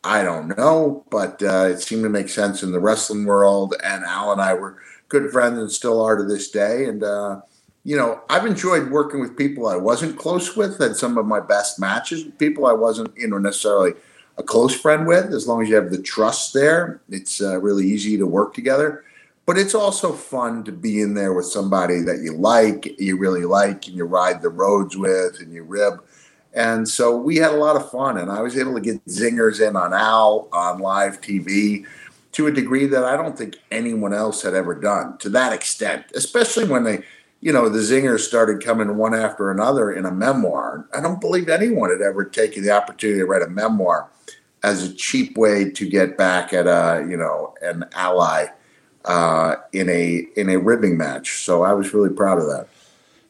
[0.02, 3.74] I don't know, but uh, it seemed to make sense in the wrestling world.
[3.84, 6.86] And Al and I were good friends and still are to this day.
[6.86, 7.42] And, uh,
[7.84, 11.40] you know, I've enjoyed working with people I wasn't close with, had some of my
[11.40, 13.92] best matches with people I wasn't, you know, necessarily
[14.38, 15.34] a close friend with.
[15.34, 19.04] As long as you have the trust there, it's uh, really easy to work together.
[19.50, 23.44] But it's also fun to be in there with somebody that you like, you really
[23.44, 26.00] like, and you ride the roads with, and you rib
[26.54, 29.60] and so we had a lot of fun, and I was able to get zingers
[29.60, 31.84] in on Al on live TV
[32.30, 36.06] to a degree that I don't think anyone else had ever done to that extent,
[36.14, 37.02] especially when they,
[37.40, 40.86] you know, the zingers started coming one after another in a memoir.
[40.96, 44.10] I don't believe anyone had ever taken the opportunity to write a memoir
[44.62, 48.46] as a cheap way to get back at a, you know, an ally
[49.04, 51.42] uh, in a in a ribbing match.
[51.44, 52.68] So I was really proud of that.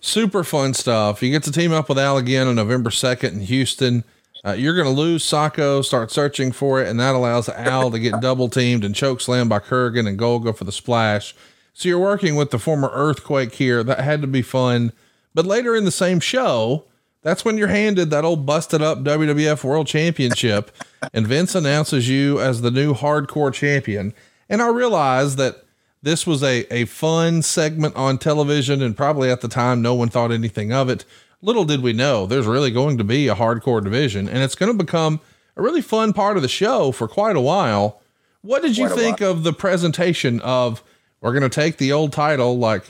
[0.01, 1.23] Super fun stuff.
[1.23, 4.05] You get to team up with Al again on November 2nd in Houston.
[4.43, 7.99] Uh, you're going to lose Socko, start searching for it, and that allows Al to
[7.99, 11.35] get double teamed and choke slammed by Kurrgan and Golga for the splash.
[11.75, 13.85] So you're working with the former Earthquake here.
[13.85, 14.93] That had to be fun.
[15.35, 16.87] But later in the same show,
[17.23, 20.71] That's when you're handed that old busted up WWF World Championship
[21.12, 24.14] and Vince announces you as the new hardcore champion.
[24.51, 25.65] And I realized that
[26.03, 30.09] this was a, a fun segment on television, and probably at the time, no one
[30.09, 31.05] thought anything of it.
[31.41, 34.77] Little did we know there's really going to be a hardcore division, and it's going
[34.77, 35.21] to become
[35.57, 38.03] a really fun part of the show for quite a while.
[38.43, 40.83] What did you think of the presentation of
[41.21, 42.85] we're going to take the old title like,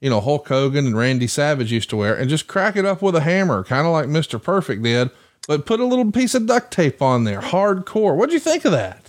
[0.00, 3.02] you know, Hulk Hogan and Randy Savage used to wear and just crack it up
[3.02, 4.40] with a hammer, kind of like Mr.
[4.40, 5.10] Perfect did,
[5.46, 8.16] but put a little piece of duct tape on there, hardcore.
[8.16, 9.01] What did you think of that?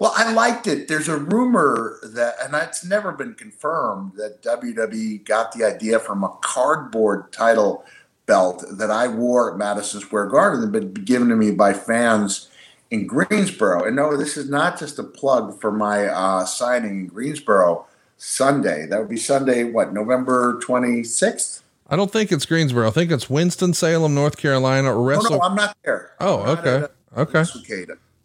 [0.00, 0.88] Well, I liked it.
[0.88, 6.24] There's a rumor that, and it's never been confirmed, that WWE got the idea from
[6.24, 7.84] a cardboard title
[8.24, 11.74] belt that I wore at Madison Square Garden that had been given to me by
[11.74, 12.48] fans
[12.90, 13.84] in Greensboro.
[13.84, 17.84] And no, this is not just a plug for my uh, signing in Greensboro
[18.16, 18.86] Sunday.
[18.86, 21.60] That would be Sunday, what, November 26th?
[21.90, 22.88] I don't think it's Greensboro.
[22.88, 24.96] I think it's Winston-Salem, North Carolina.
[24.96, 26.12] Or Wrestle- oh, no, I'm not there.
[26.20, 26.86] Oh, I'm okay.
[27.18, 27.44] okay.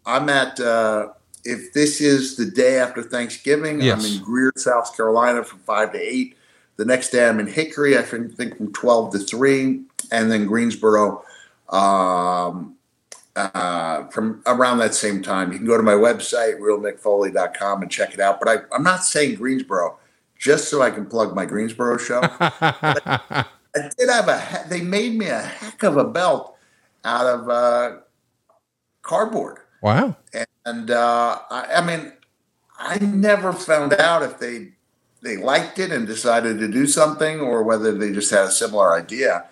[0.06, 1.08] I'm at uh,
[1.46, 3.98] if this is the day after Thanksgiving, yes.
[3.98, 6.36] I'm in Greer, South Carolina from five to eight.
[6.76, 9.80] The next day I'm in Hickory, I think from 12 to 3,
[10.12, 11.24] and then Greensboro
[11.70, 12.76] um,
[13.34, 15.52] uh, from around that same time.
[15.52, 18.40] You can go to my website, realmickfoley.com, and check it out.
[18.40, 19.98] But I, am not saying Greensboro
[20.38, 22.20] just so I can plug my Greensboro show.
[22.40, 23.44] I
[23.74, 26.56] did have a, they made me a heck of a belt
[27.04, 27.96] out of uh,
[29.02, 29.58] cardboard.
[29.80, 30.16] Wow.
[30.34, 30.46] And
[30.90, 32.12] uh, I, I, mean,
[32.78, 34.72] I never found out if they
[35.22, 38.94] they liked it and decided to do something, or whether they just had a similar
[38.94, 39.46] idea.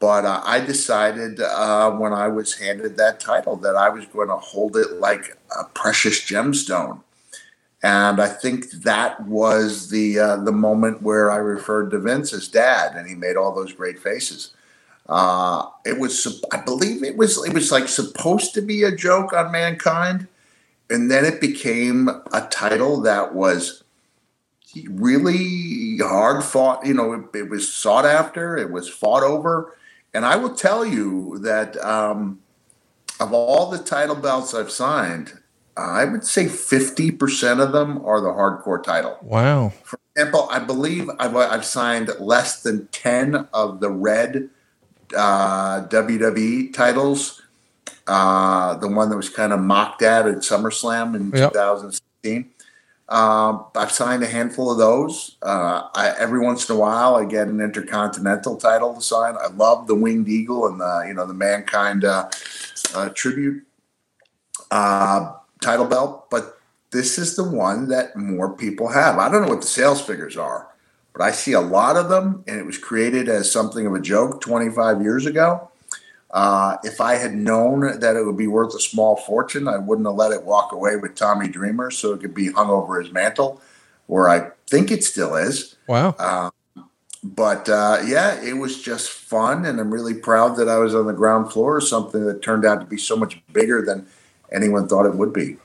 [0.00, 4.28] But uh, I decided uh, when I was handed that title that I was going
[4.28, 7.02] to hold it like a precious gemstone.
[7.82, 12.48] And I think that was the uh, the moment where I referred to Vince as
[12.48, 14.52] Dad, and he made all those great faces.
[15.08, 19.32] Uh, it was, I believe, it was it was like supposed to be a joke
[19.32, 20.26] on mankind,
[20.90, 23.84] and then it became a title that was
[24.90, 26.84] really hard fought.
[26.86, 28.56] You know, it, it was sought after.
[28.56, 29.76] It was fought over,
[30.14, 32.40] and I will tell you that um,
[33.20, 35.38] of all the title belts I've signed,
[35.76, 39.18] I would say fifty percent of them are the hardcore title.
[39.22, 39.72] Wow.
[39.84, 44.50] For example, I believe I've, I've signed less than ten of the red
[45.16, 47.42] uh, WWE titles.
[48.08, 51.52] Uh, the one that was kind of mocked at at SummerSlam in yep.
[51.52, 52.50] 2016.
[53.10, 55.36] Um, I've signed a handful of those.
[55.42, 59.36] Uh, I, every once in a while, I get an intercontinental title to sign.
[59.36, 62.28] I love the Winged Eagle and the you know the Mankind uh,
[62.94, 63.64] uh, tribute
[64.70, 69.18] uh, title belt, but this is the one that more people have.
[69.18, 70.68] I don't know what the sales figures are,
[71.12, 74.00] but I see a lot of them, and it was created as something of a
[74.00, 75.70] joke 25 years ago.
[76.30, 80.06] Uh, if I had known that it would be worth a small fortune, I wouldn't
[80.06, 83.12] have let it walk away with Tommy Dreamer so it could be hung over his
[83.12, 83.60] mantle,
[84.06, 85.76] where I think it still is.
[85.86, 86.14] Wow.
[86.18, 86.50] Uh,
[87.24, 91.06] but uh, yeah, it was just fun, and I'm really proud that I was on
[91.06, 94.06] the ground floor of something that turned out to be so much bigger than
[94.52, 95.56] anyone thought it would be.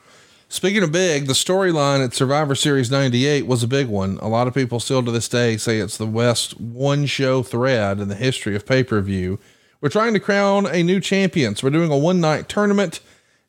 [0.49, 4.19] Speaking of big, the storyline at Survivor Series 98 was a big one.
[4.21, 7.99] A lot of people still to this day say it's the best one show thread
[7.99, 9.39] in the history of pay per view.
[9.83, 11.57] We're trying to crown a new champion.
[11.57, 13.01] So we're doing a one night tournament.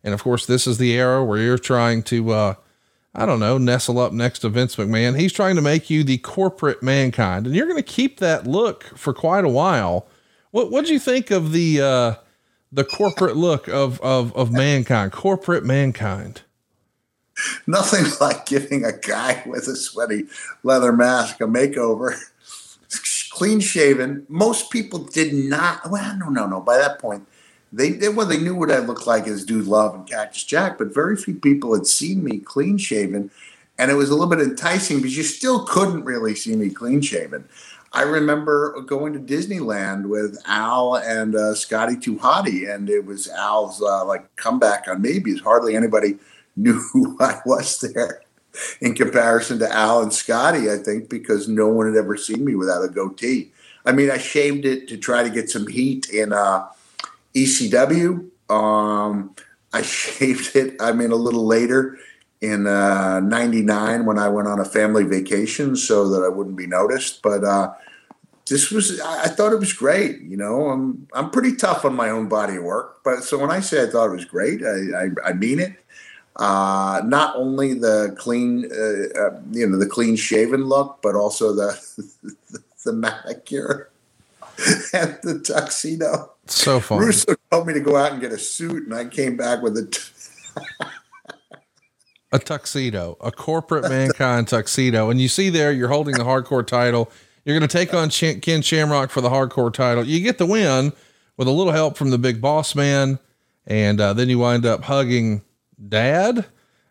[0.02, 2.54] And of course, this is the era where you're trying to, uh,
[3.14, 5.16] I don't know, nestle up next to Vince McMahon.
[5.16, 8.82] He's trying to make you the corporate mankind, and you're going to keep that look
[8.98, 10.08] for quite a while.
[10.50, 12.14] What do you think of the uh,
[12.72, 16.42] the corporate look of of of mankind, corporate mankind?
[17.68, 20.24] Nothing like giving a guy with a sweaty
[20.64, 22.18] leather mask a makeover.
[23.34, 24.24] Clean shaven.
[24.28, 25.90] Most people did not.
[25.90, 26.60] Well, no, no, no.
[26.60, 27.26] By that point,
[27.72, 30.78] they, they well they knew what I looked like as Dude Love and Cactus Jack,
[30.78, 33.32] but very few people had seen me clean shaven,
[33.76, 37.00] and it was a little bit enticing because you still couldn't really see me clean
[37.00, 37.48] shaven.
[37.92, 43.28] I remember going to Disneyland with Al and uh, Scotty 2 Hotty, and it was
[43.28, 46.18] Al's uh, like comeback on because hardly anybody
[46.56, 48.23] knew who I was there
[48.80, 52.54] in comparison to Al and Scotty, I think, because no one had ever seen me
[52.54, 53.52] without a goatee.
[53.84, 56.68] I mean, I shaved it to try to get some heat in uh,
[57.34, 58.30] ECW.
[58.48, 59.34] Um,
[59.72, 61.98] I shaved it, I mean, a little later
[62.40, 66.66] in uh, 99 when I went on a family vacation so that I wouldn't be
[66.66, 67.22] noticed.
[67.22, 67.72] But uh,
[68.48, 70.20] this was, I thought it was great.
[70.20, 73.02] You know, I'm, I'm pretty tough on my own body of work.
[73.02, 75.72] But so when I say I thought it was great, I, I, I mean it.
[76.36, 81.54] Uh, not only the clean, uh, uh, you know, the clean shaven look, but also
[81.54, 81.78] the
[82.84, 83.90] the manicure.
[84.92, 86.30] and the tuxedo.
[86.46, 87.00] So fun.
[87.00, 89.76] Russo told me to go out and get a suit, and I came back with
[89.76, 89.86] a.
[89.86, 90.00] T-
[92.32, 95.08] a tuxedo, a corporate mankind tuxedo.
[95.08, 97.10] And you see there, you're holding the hardcore title.
[97.44, 100.04] You're going to take on Ch- Ken Shamrock for the hardcore title.
[100.04, 100.92] You get the win
[101.36, 103.20] with a little help from the big boss man.
[103.66, 105.42] And uh, then you wind up hugging
[105.88, 106.46] dad.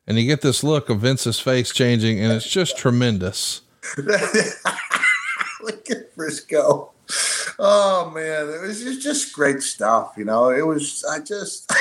[0.05, 3.61] And you get this look of Vince's face changing, and it's just tremendous.
[3.97, 6.89] Look at Brisco.
[7.59, 10.13] Oh man, it was just, just great stuff.
[10.17, 11.05] You know, it was.
[11.09, 11.71] I just.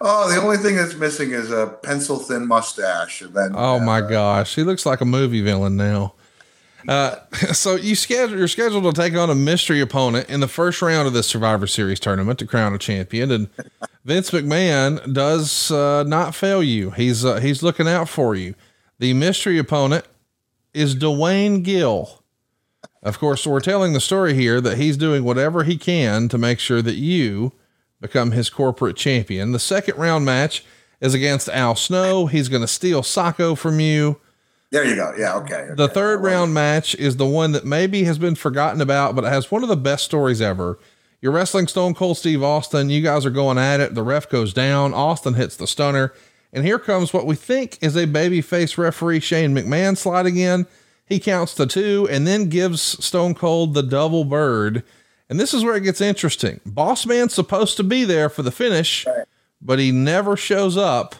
[0.00, 3.52] oh, the only thing that's missing is a pencil thin mustache, and then.
[3.54, 6.14] Oh my uh, gosh, he looks like a movie villain now.
[6.88, 7.16] Uh,
[7.52, 11.06] so you schedule you're scheduled to take on a mystery opponent in the first round
[11.06, 13.48] of this Survivor Series tournament to crown a champion, and
[14.04, 16.90] Vince McMahon does uh, not fail you.
[16.90, 18.54] He's uh, he's looking out for you.
[18.98, 20.06] The mystery opponent
[20.72, 22.24] is Duane Gill.
[23.02, 26.58] Of course, we're telling the story here that he's doing whatever he can to make
[26.58, 27.52] sure that you
[28.00, 29.52] become his corporate champion.
[29.52, 30.64] The second round match
[31.00, 32.26] is against Al Snow.
[32.26, 34.20] He's going to steal Socko from you.
[34.70, 35.14] There you go.
[35.16, 35.36] Yeah.
[35.36, 35.70] Okay.
[35.74, 39.28] The third round match is the one that maybe has been forgotten about, but it
[39.28, 40.78] has one of the best stories ever.
[41.20, 42.90] You're wrestling Stone Cold Steve Austin.
[42.90, 43.94] You guys are going at it.
[43.94, 44.94] The ref goes down.
[44.94, 46.12] Austin hits the stunner.
[46.52, 50.66] And here comes what we think is a babyface referee, Shane McMahon, sliding in.
[51.04, 54.84] He counts to two and then gives Stone Cold the double bird.
[55.28, 56.60] And this is where it gets interesting.
[56.64, 59.06] Boss Man's supposed to be there for the finish,
[59.60, 61.16] but he never shows up.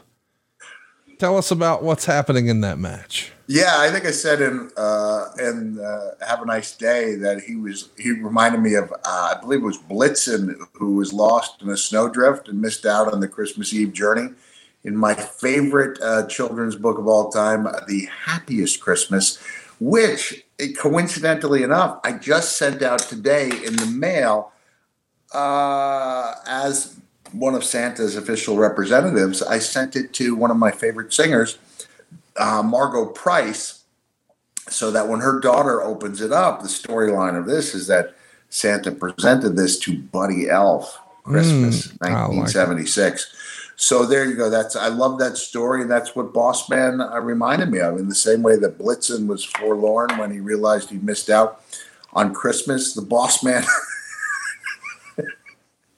[1.18, 3.32] Tell us about what's happening in that match.
[3.48, 7.56] Yeah, I think I said in uh, in uh, "Have a Nice Day" that he
[7.56, 11.68] was he reminded me of uh, I believe it was Blitzen who was lost in
[11.70, 14.34] a snowdrift and missed out on the Christmas Eve journey.
[14.84, 19.38] In my favorite uh, children's book of all time, "The Happiest Christmas,"
[19.80, 20.44] which
[20.76, 24.52] coincidentally enough I just sent out today in the mail
[25.32, 27.00] uh, as
[27.32, 29.42] one of Santa's official representatives.
[29.42, 31.58] I sent it to one of my favorite singers
[32.38, 33.84] uh, Margo Price,
[34.68, 38.14] so that when her daughter opens it up, the storyline of this is that
[38.48, 43.34] Santa presented this to Buddy Elf Christmas, Mm, I like 1976.
[43.76, 44.50] So there you go.
[44.50, 47.98] That's I love that story, and that's what Boss Man uh, reminded me of.
[47.98, 51.62] In the same way that Blitzen was forlorn when he realized he missed out
[52.12, 53.64] on Christmas, the Boss Man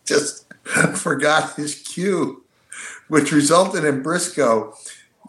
[0.05, 0.50] just
[0.97, 2.43] forgot his cue,
[3.09, 4.75] which resulted in Brisco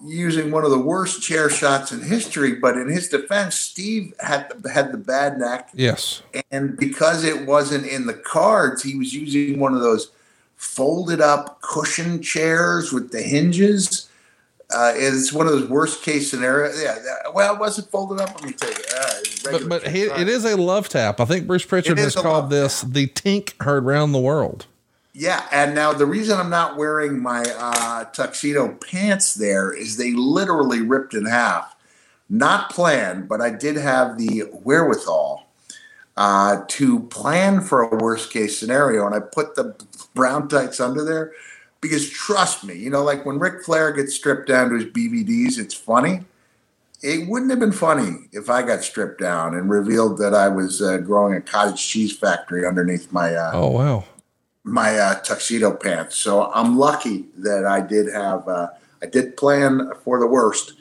[0.03, 2.55] using one of the worst chair shots in history.
[2.55, 6.21] But in his defense, Steve had the, had the bad neck, Yes.
[6.51, 10.11] and because it wasn't in the cards, he was using one of those
[10.55, 14.07] folded up cushion chairs with the hinges.
[14.73, 16.81] Uh, it's one of those worst case scenarios.
[16.81, 18.33] Yeah, that- well, it wasn't folded up.
[18.35, 18.75] Let me tell you.
[18.95, 19.13] Uh,
[19.51, 21.19] But but he, it is a love tap.
[21.19, 24.65] I think Bruce Pritchard has called this the Tink heard round the world.
[25.13, 30.13] Yeah, and now the reason I'm not wearing my uh, tuxedo pants there is they
[30.13, 31.75] literally ripped in half.
[32.29, 35.47] Not planned, but I did have the wherewithal
[36.15, 39.75] uh, to plan for a worst case scenario, and I put the
[40.13, 41.33] brown tights under there
[41.81, 45.57] because trust me, you know, like when Ric Flair gets stripped down to his BVDs,
[45.57, 46.21] it's funny.
[47.01, 50.81] It wouldn't have been funny if I got stripped down and revealed that I was
[50.81, 54.03] uh, growing a cottage cheese factory underneath my uh, Oh wow.
[54.63, 56.15] My uh, tuxedo pants.
[56.15, 58.67] So I'm lucky that I did have, uh,
[59.01, 60.73] I did plan for the worst.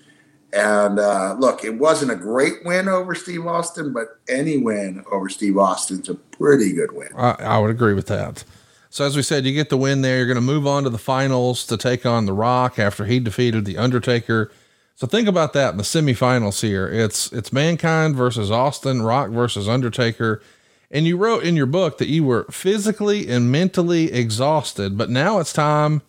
[0.52, 5.28] And uh, look, it wasn't a great win over Steve Austin, but any win over
[5.28, 7.08] Steve Austin's a pretty good win.
[7.16, 8.44] I, I would agree with that.
[8.90, 10.16] So as we said, you get the win there.
[10.16, 13.20] You're going to move on to the finals to take on The Rock after he
[13.20, 14.50] defeated the Undertaker.
[14.96, 16.88] So think about that in the semifinals here.
[16.88, 20.42] It's it's Mankind versus Austin, Rock versus Undertaker.
[20.90, 25.38] And you wrote in your book that you were physically and mentally exhausted, but now
[25.38, 26.02] it's time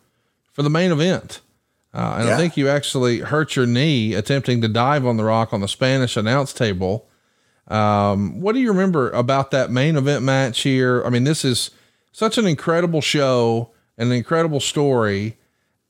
[0.51, 1.41] for the main event.
[1.93, 5.53] Uh, and I think you actually hurt your knee attempting to dive on the rock
[5.53, 7.07] on the Spanish announce table.
[7.67, 11.03] Um, what do you remember about that main event match here?
[11.05, 11.71] I mean, this is
[12.11, 15.37] such an incredible show, and an incredible story,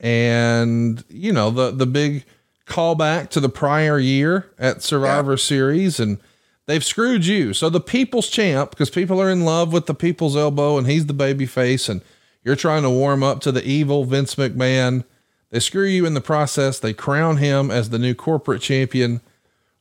[0.00, 2.24] and you know the the big
[2.66, 6.18] callback to the prior year at Survivor Series, and
[6.66, 7.52] they've screwed you.
[7.52, 11.06] So the people's champ, because people are in love with the people's elbow, and he's
[11.06, 12.02] the baby face, and
[12.44, 15.04] you're trying to warm up to the evil Vince McMahon.
[15.50, 16.78] They screw you in the process.
[16.78, 19.20] They crown him as the new corporate champion.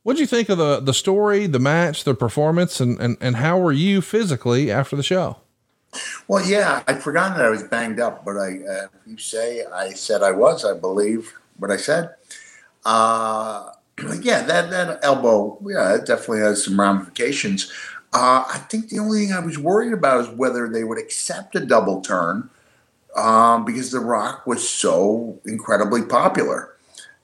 [0.03, 3.59] What'd you think of the the story, the match, the performance, and and, and how
[3.59, 5.38] were you physically after the show?
[6.27, 9.91] Well, yeah, I'd forgotten that I was banged up, but I, uh, you say I
[9.91, 12.15] said I was, I believe what I said.
[12.86, 13.71] Uh,
[14.21, 17.71] yeah, that that elbow, yeah, it definitely has some ramifications.
[18.13, 21.55] Uh, I think the only thing I was worried about is whether they would accept
[21.55, 22.49] a double turn
[23.15, 26.75] um, because The Rock was so incredibly popular.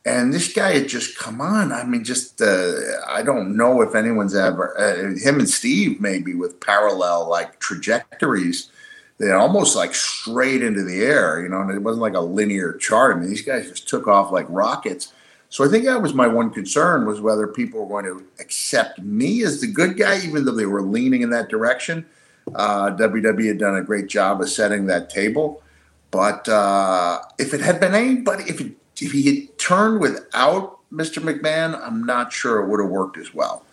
[0.05, 1.73] And this guy had just come on.
[1.73, 2.71] I mean, just uh,
[3.09, 8.69] I don't know if anyone's ever uh, him and Steve maybe with parallel like trajectories.
[9.17, 12.73] They almost like straight into the air, you know, and it wasn't like a linear
[12.73, 13.17] chart.
[13.17, 15.11] I mean, these guys just took off like rockets.
[15.57, 18.99] So I think that was my one concern was whether people were going to accept
[18.99, 22.05] me as the good guy, even though they were leaning in that direction.
[22.53, 25.63] Uh, WWE had done a great job of setting that table.
[26.11, 31.23] But uh, if it had been anybody, if, it, if he had turned without Mr.
[31.23, 33.65] McMahon, I'm not sure it would have worked as well.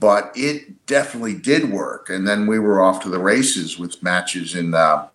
[0.00, 2.10] But it definitely did work.
[2.10, 5.06] And then we were off to the races with matches in, uh,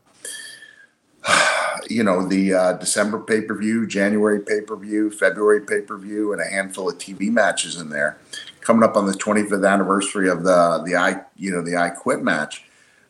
[1.89, 5.97] you know, the uh, December pay per view, January pay per view, February pay per
[5.97, 8.17] view, and a handful of TV matches in there.
[8.61, 12.21] Coming up on the 25th anniversary of the the I you know the I Quit
[12.21, 12.65] match,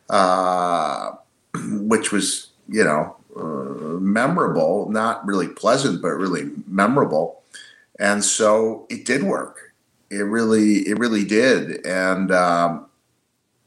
[0.08, 1.12] uh,
[1.54, 7.42] which was you know uh, memorable, not really pleasant, but really memorable.
[7.98, 9.74] And so it did work.
[10.10, 11.86] It really, it really did.
[11.86, 12.86] And, um,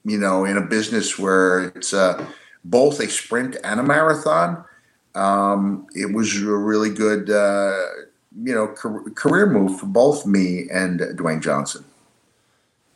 [0.04, 2.26] you know, in a business where it's uh,
[2.66, 4.66] both a sprint and a marathon,
[5.16, 7.78] um, it was a really good, uh,
[8.42, 11.86] you know, career move for both me and Dwayne Johnson.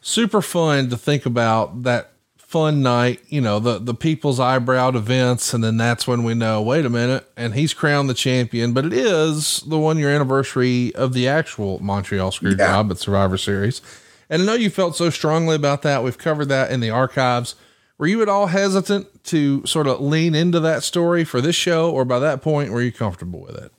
[0.01, 5.53] Super fun to think about that fun night, you know, the, the people's eyebrowed events.
[5.53, 8.85] And then that's when we know, wait a minute, and he's crowned the champion, but
[8.85, 12.67] it is the one year anniversary of the actual Montreal screw yeah.
[12.67, 13.81] job at Survivor Series.
[14.29, 16.03] And I know you felt so strongly about that.
[16.03, 17.55] We've covered that in the archives.
[17.97, 21.91] Were you at all hesitant to sort of lean into that story for this show,
[21.91, 23.71] or by that point, were you comfortable with it?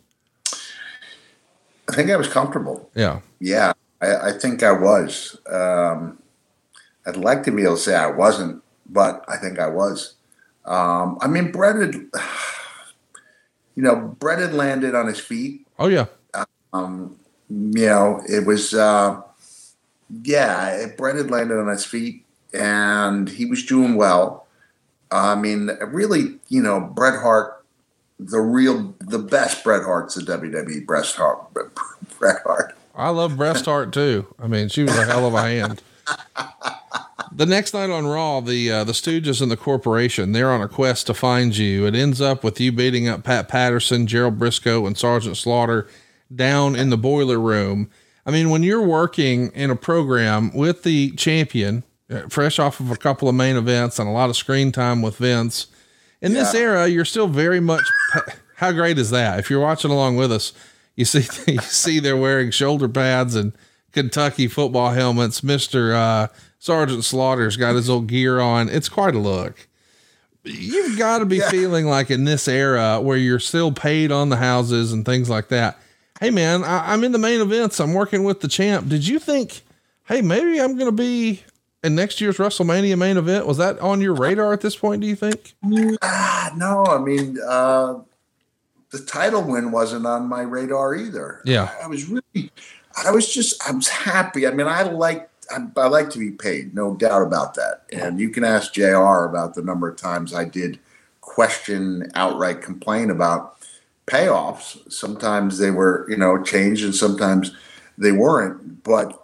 [1.89, 2.91] I think I was comfortable.
[2.95, 3.21] Yeah.
[3.41, 3.73] Yeah.
[4.01, 5.39] I, I think I was.
[5.51, 6.21] Um,
[7.07, 10.15] I'd like to be able to say I wasn't, but I think I was.
[10.65, 11.95] Um, I mean, Bret had,
[13.75, 15.67] you know, Bret had landed on his feet.
[15.79, 16.07] Oh yeah.
[16.73, 17.17] Um,
[17.49, 19.23] you know, it was, uh,
[20.23, 24.47] yeah, Bret had landed on his feet, and he was doing well.
[25.11, 27.65] I mean, really, you know, Bret Hart,
[28.19, 31.53] the real, the best Bret Hart's the WWE Bret Hart.
[32.19, 32.77] Bret Hart.
[32.95, 34.27] I love Bret Hart too.
[34.39, 35.83] I mean, she was a hell of a hand.
[37.33, 40.69] the next night on Raw, the uh, the Stooges and the corporation they're on a
[40.69, 41.87] quest to find you.
[41.87, 45.89] It ends up with you beating up Pat Patterson, Gerald Brisco, and Sergeant Slaughter
[46.35, 47.91] down in the boiler room.
[48.27, 51.85] I mean, when you're working in a program with the champion,
[52.29, 55.17] fresh off of a couple of main events and a lot of screen time with
[55.17, 55.67] Vince,
[56.21, 56.41] in yeah.
[56.41, 57.85] this era, you're still very much.
[58.57, 59.39] How great is that?
[59.39, 60.53] If you're watching along with us,
[60.97, 63.53] you see you see they're wearing shoulder pads and
[63.93, 65.43] Kentucky football helmets.
[65.43, 66.29] Mister uh,
[66.59, 68.69] Sergeant Slaughter's got his old gear on.
[68.69, 69.69] It's quite a look.
[70.45, 71.51] You've got to be yeah.
[71.51, 75.49] feeling like in this era where you're still paid on the houses and things like
[75.49, 75.79] that.
[76.21, 77.79] Hey man, I, I'm in the main events.
[77.79, 78.89] I'm working with the champ.
[78.89, 79.61] Did you think,
[80.05, 81.45] hey, maybe I'm going to be
[81.83, 83.47] in next year's WrestleMania main event?
[83.47, 85.03] Was that on your radar at this point?
[85.03, 85.55] Do you think?
[86.03, 88.01] Ah, no, I mean, uh,
[88.91, 91.43] the title win wasn't on my radar either.
[91.45, 92.51] Yeah, I was really,
[93.05, 94.47] I was just, I was happy.
[94.47, 97.85] I mean, I like I, I, like to be paid, no doubt about that.
[97.93, 100.79] And you can ask JR about the number of times I did
[101.21, 103.57] question, outright complain about
[104.07, 104.91] payoffs.
[104.91, 107.53] Sometimes they were, you know, changed and sometimes
[107.97, 108.83] they weren't.
[108.83, 109.23] But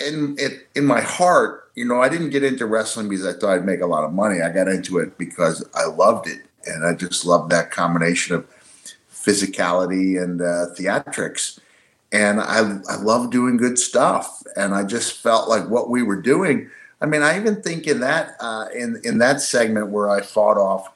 [0.00, 3.54] in it in my heart, you know, I didn't get into wrestling because I thought
[3.54, 4.42] I'd make a lot of money.
[4.42, 6.40] I got into it because I loved it.
[6.66, 8.46] And I just loved that combination of
[9.10, 11.58] physicality and uh, theatrics
[12.12, 14.42] and I, I love doing good stuff.
[14.54, 16.70] And I just felt like what we were doing.
[17.00, 20.58] I mean, I even think in that uh, in in that segment where I fought
[20.58, 20.92] off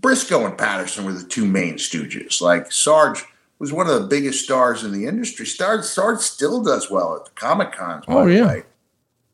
[0.00, 2.40] Brisco and Patterson were the two main stooges.
[2.40, 3.24] Like Sarge
[3.58, 5.44] was one of the biggest stars in the industry.
[5.44, 8.04] Sarge, Sarge still does well at the Comic Cons.
[8.08, 8.62] Oh yeah.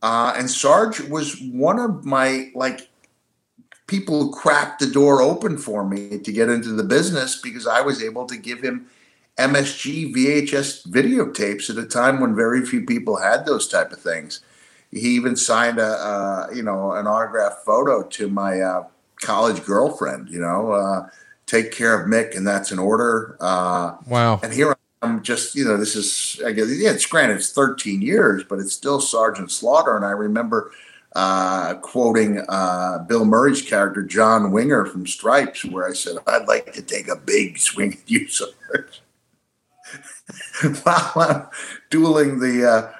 [0.02, 2.88] Uh, and Sarge was one of my like
[3.86, 7.80] people who cracked the door open for me to get into the business because I
[7.80, 8.86] was able to give him
[9.38, 14.40] MSG VHS videotapes at a time when very few people had those type of things.
[14.90, 18.84] He even signed a, uh, you know an autographed photo to my uh,
[19.20, 20.28] college girlfriend.
[20.30, 21.08] You know, uh,
[21.46, 23.36] take care of Mick, and that's an order.
[23.40, 24.40] Uh, wow!
[24.42, 28.02] And here I'm just you know this is I guess yeah it's granted it's 13
[28.02, 30.72] years, but it's still Sergeant Slaughter, and I remember.
[31.16, 36.74] Uh, quoting uh, Bill Murray's character John Winger from Stripes, where I said, "I'd like
[36.74, 39.00] to take a big swing at you, Sarge."
[40.82, 41.46] while I'm
[41.90, 42.92] dueling the, uh,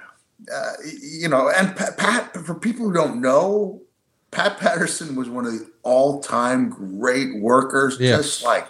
[0.52, 0.72] uh,
[1.02, 3.82] you know, and Pat, Pat, for people who don't know,
[4.30, 8.18] Pat Patterson was one of the all-time great workers, yes.
[8.18, 8.66] just like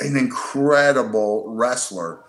[0.00, 2.24] an incredible wrestler.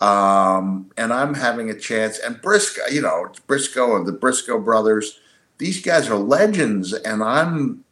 [0.00, 2.18] Um, and I'm having a chance.
[2.18, 5.20] And Brisco, you know, Brisco of the Brisco brothers,
[5.58, 7.84] these guys are legends, and I'm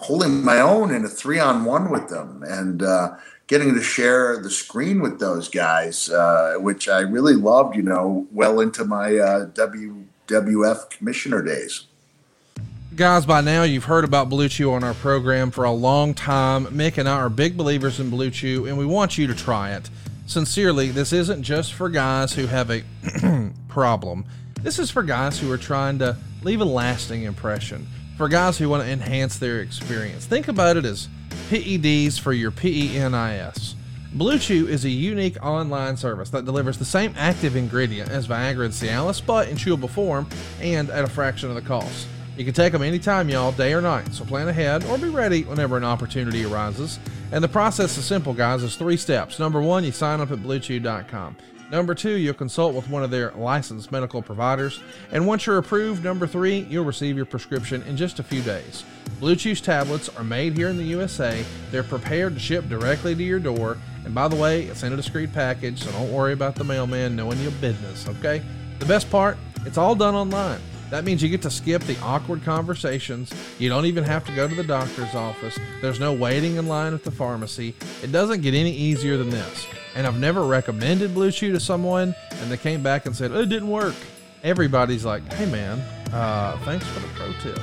[0.00, 3.16] holding my own in a three-on-one with them, and uh,
[3.46, 7.76] getting to share the screen with those guys, uh, which I really loved.
[7.76, 11.84] You know, well into my uh, WWF commissioner days.
[12.94, 16.64] Guys, by now you've heard about Blue Chew on our program for a long time.
[16.68, 19.74] Mick and I are big believers in Blue Chew, and we want you to try
[19.74, 19.90] it.
[20.26, 22.82] Sincerely, this isn't just for guys who have a
[23.68, 24.24] problem.
[24.60, 28.68] This is for guys who are trying to leave a lasting impression, for guys who
[28.68, 30.26] want to enhance their experience.
[30.26, 31.08] Think about it as
[31.48, 33.76] PEDs for your PENIS.
[34.14, 38.64] Blue Chew is a unique online service that delivers the same active ingredient as Viagra
[38.64, 40.26] and Cialis, but in chewable form
[40.60, 42.08] and at a fraction of the cost.
[42.36, 45.44] You can take them anytime, y'all, day or night, so plan ahead or be ready
[45.44, 46.98] whenever an opportunity arises.
[47.32, 48.62] And the process is simple, guys.
[48.62, 49.38] It's three steps.
[49.38, 51.36] Number one, you sign up at BlueChew.com.
[51.70, 54.80] Number two, you'll consult with one of their licensed medical providers.
[55.10, 58.84] And once you're approved, number three, you'll receive your prescription in just a few days.
[59.18, 61.44] Blue Chew's tablets are made here in the USA.
[61.72, 63.78] They're prepared to ship directly to your door.
[64.04, 67.16] And by the way, it's in a discreet package, so don't worry about the mailman
[67.16, 68.40] knowing your business, okay?
[68.78, 70.60] The best part, it's all done online.
[70.90, 73.32] That means you get to skip the awkward conversations.
[73.58, 75.58] You don't even have to go to the doctor's office.
[75.80, 77.74] There's no waiting in line at the pharmacy.
[78.02, 79.66] It doesn't get any easier than this.
[79.94, 83.48] And I've never recommended Blue Chew to someone and they came back and said, it
[83.48, 83.94] didn't work.
[84.44, 85.80] Everybody's like, hey man,
[86.12, 87.58] uh, thanks for the pro tip.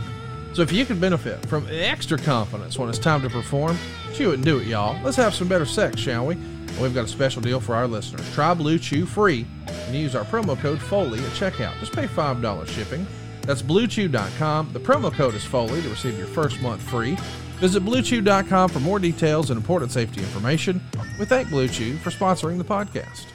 [0.53, 3.77] So if you could benefit from extra confidence when it's time to perform,
[4.13, 5.01] chew it and do it, y'all.
[5.01, 6.37] Let's have some better sex, shall we?
[6.79, 8.29] We've got a special deal for our listeners.
[8.33, 11.77] Try Blue Chew free and use our promo code Foley at checkout.
[11.79, 13.07] Just pay $5 shipping.
[13.41, 14.73] That's bluechew.com.
[14.73, 17.17] The promo code is Foley to receive your first month free.
[17.57, 20.81] Visit bluechew.com for more details and important safety information.
[21.19, 23.25] We thank Blue Chew for sponsoring the podcast.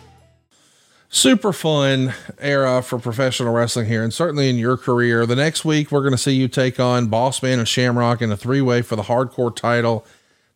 [1.11, 5.25] Super fun era for professional wrestling here, and certainly in your career.
[5.25, 8.37] The next week, we're going to see you take on Bossman and Shamrock in a
[8.37, 10.05] three way for the hardcore title.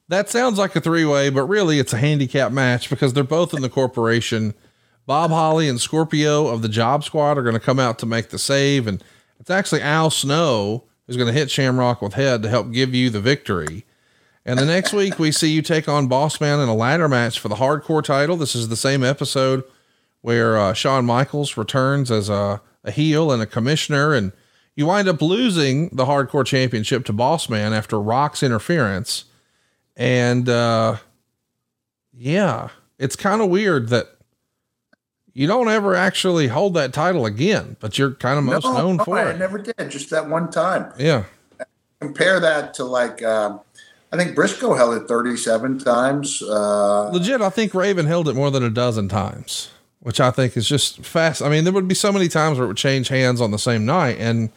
[0.09, 3.55] That sounds like a three way, but really it's a handicap match because they're both
[3.55, 4.55] in the corporation.
[5.07, 8.29] Bob Holly and Scorpio of the Job Squad are going to come out to make
[8.29, 9.03] the save, and
[9.41, 13.11] it's actually Al Snow who's going to hit Shamrock with head to help give you
[13.11, 13.85] the victory.
[14.45, 17.49] And the next week we see you take on Bossman in a ladder match for
[17.49, 18.37] the hardcore title.
[18.37, 19.63] This is the same episode
[20.21, 24.33] where uh, Shawn Michaels returns as a, a heel and a commissioner, and
[24.75, 29.25] you wind up losing the hardcore championship to Bossman after Rock's interference.
[29.97, 30.97] And uh,
[32.13, 32.69] yeah,
[32.99, 34.17] it's kind of weird that
[35.35, 38.97] you don't ever actually hold that title again, but you're kind of most no, known
[38.97, 39.35] no, for I it.
[39.35, 40.93] I never did, just that one time.
[40.99, 41.25] Yeah.
[42.01, 43.59] Compare that to like, uh,
[44.13, 46.43] I think Brisco held it 37 times.
[46.43, 49.71] Uh, Legit, I think Raven held it more than a dozen times,
[50.01, 51.41] which I think is just fast.
[51.41, 53.59] I mean, there would be so many times where it would change hands on the
[53.59, 54.17] same night.
[54.19, 54.51] And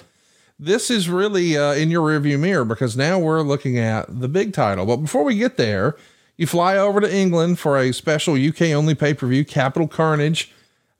[0.57, 4.53] this is really uh, in your rearview mirror because now we're looking at the big
[4.53, 4.85] title.
[4.85, 5.95] But before we get there,
[6.37, 10.51] you fly over to England for a special UK only pay per view, Capital Carnage.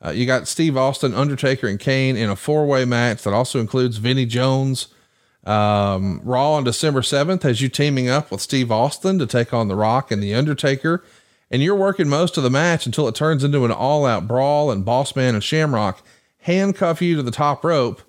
[0.04, 3.60] Uh, you got Steve Austin, Undertaker, and Kane in a four way match that also
[3.60, 4.88] includes Vinnie Jones.
[5.46, 9.68] Um, Raw on December 7th has you teaming up with Steve Austin to take on
[9.68, 11.04] The Rock and The Undertaker.
[11.52, 14.72] And you're working most of the match until it turns into an all out brawl,
[14.72, 16.02] and Bossman and Shamrock
[16.40, 18.02] handcuff you to the top rope.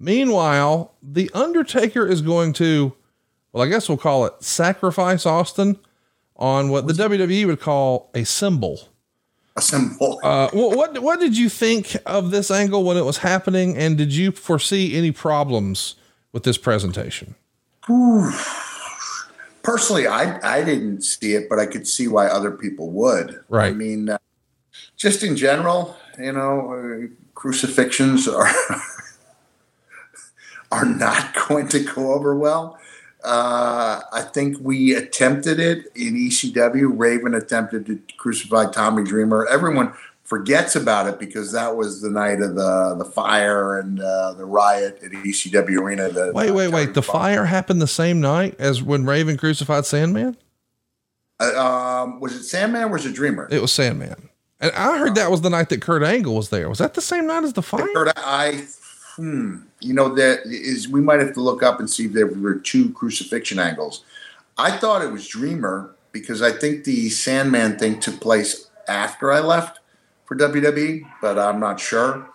[0.00, 2.94] Meanwhile, The Undertaker is going to,
[3.52, 5.78] well, I guess we'll call it sacrifice Austin
[6.36, 8.88] on what the WWE would call a symbol
[9.56, 10.18] A symbol.
[10.24, 14.14] Uh, what what did you think of this angle when it was happening, and did
[14.14, 15.96] you foresee any problems
[16.32, 17.34] with this presentation?
[19.62, 23.38] Personally, I I didn't see it, but I could see why other people would.
[23.50, 23.68] Right.
[23.68, 24.18] I mean, uh,
[24.96, 28.48] just in general, you know, uh, crucifixions are
[30.70, 32.78] are not going to go over well.
[33.22, 36.90] Uh, I think we attempted it in ECW.
[36.98, 39.46] Raven attempted to crucify Tommy Dreamer.
[39.46, 39.92] Everyone
[40.30, 44.46] forgets about it because that was the night of the the fire and uh, the
[44.46, 46.08] riot at ECW Arena.
[46.08, 46.94] The, wait, wait, wait!
[46.94, 50.36] The fire happened the same night as when Raven crucified Sandman.
[51.40, 53.48] Uh, um, was it Sandman or was it Dreamer?
[53.50, 54.30] It was Sandman.
[54.60, 56.68] And I heard that was the night that Kurt Angle was there.
[56.68, 57.88] Was that the same night as the fire?
[57.94, 58.66] Kurt, I
[59.16, 62.26] hmm, you know, that is we might have to look up and see if there
[62.26, 64.04] were two crucifixion angles.
[64.58, 69.40] I thought it was Dreamer because I think the Sandman thing took place after I
[69.40, 69.80] left
[70.26, 72.28] for WWE, but I'm not sure.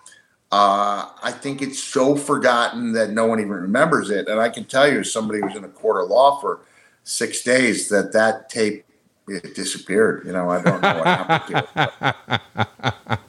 [0.52, 4.28] Uh, I think it's so forgotten that no one even remembers it.
[4.28, 6.60] And I can tell you, somebody was in a court of law for
[7.04, 8.84] six days, that that tape
[9.28, 10.24] it disappeared.
[10.24, 12.40] You know, I don't know what happened to
[13.08, 13.18] it.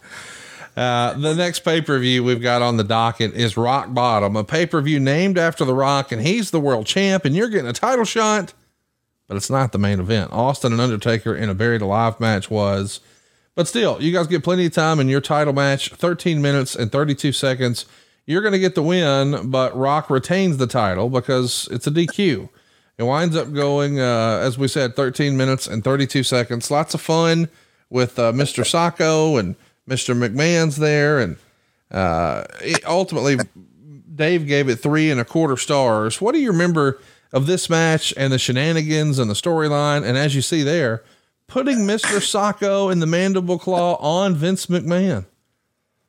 [0.78, 4.44] Uh, the next pay per view we've got on the docket is Rock Bottom, a
[4.44, 7.68] pay per view named after The Rock, and he's the world champ, and you're getting
[7.68, 8.54] a title shot,
[9.28, 10.32] but it's not the main event.
[10.32, 13.00] Austin and Undertaker in a buried alive match was,
[13.56, 16.92] but still, you guys get plenty of time in your title match 13 minutes and
[16.92, 17.88] 32 seconds.
[18.28, 22.50] You're going to get the win, but Rock retains the title because it's a DQ.
[23.00, 26.70] It winds up going, uh, as we said, 13 minutes and 32 seconds.
[26.70, 27.50] Lots of fun
[27.90, 28.64] with uh, Mr.
[28.64, 29.56] Socko and
[29.88, 30.16] Mr.
[30.16, 31.38] McMahon's there, and
[31.92, 32.44] uh,
[32.86, 33.38] ultimately,
[34.14, 36.20] Dave gave it three and a quarter stars.
[36.22, 37.00] What do you remember
[37.32, 40.06] of this match and the shenanigans and the storyline?
[40.06, 41.04] And as you see there,
[41.48, 42.20] putting Mr.
[42.20, 45.26] Socko and the mandible claw on Vince McMahon.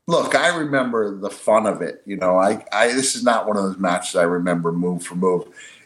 [0.06, 2.02] Look, I remember the fun of it.
[2.06, 5.14] You know, I, I this is not one of those matches I remember move for
[5.14, 5.44] move.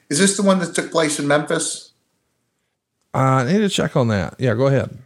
[0.08, 1.92] Is this the one that took place in Memphis?
[3.14, 4.36] Uh, I need to check on that.
[4.38, 4.96] Yeah, go ahead.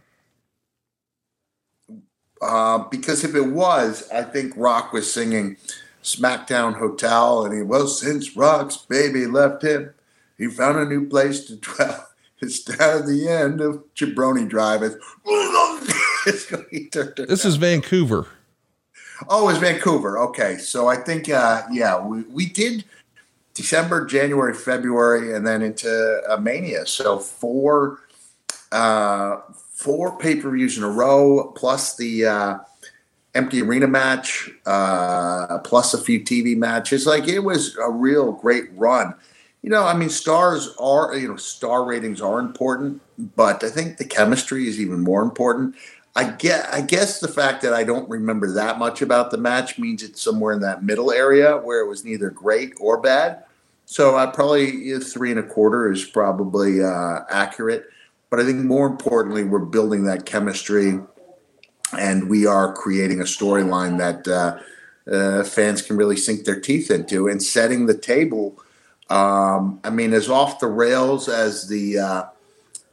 [2.41, 5.57] Uh, because if it was, I think Rock was singing
[6.03, 9.93] SmackDown Hotel, and he well since Rock's baby left him,
[10.37, 12.07] he found a new place to dwell.
[12.39, 14.81] It's down the end of Jabroni Drive.
[17.27, 18.27] this is Vancouver.
[19.27, 20.19] Oh, it's Vancouver.
[20.19, 22.85] Okay, so I think uh, yeah, we, we did
[23.55, 26.85] December, January, February, and then into uh, Mania.
[26.85, 28.01] So four
[28.71, 29.39] uh,
[29.87, 32.57] four pay per views in a row, plus the uh,
[33.33, 37.07] empty arena match, uh, plus a few TV matches.
[37.07, 39.13] Like it was a real great run.
[39.61, 43.01] You know, I mean, stars are, you know, star ratings are important,
[43.37, 45.75] but I think the chemistry is even more important.
[46.17, 49.79] I get, I guess the fact that I don't remember that much about the match
[49.79, 53.43] means it's somewhere in that middle area where it was neither great or bad.
[53.85, 57.85] So I probably three and a quarter is probably uh, accurate.
[58.29, 60.99] But I think more importantly, we're building that chemistry
[61.97, 64.59] and we are creating a storyline that uh,
[65.11, 68.57] uh, fans can really sink their teeth into and setting the table.
[69.09, 72.23] Um, I mean, as off the rails as the uh,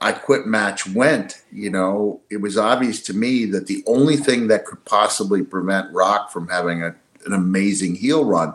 [0.00, 4.48] I Quit match went, you know, it was obvious to me that the only thing
[4.48, 6.94] that could possibly prevent Rock from having a,
[7.26, 8.54] an amazing heel run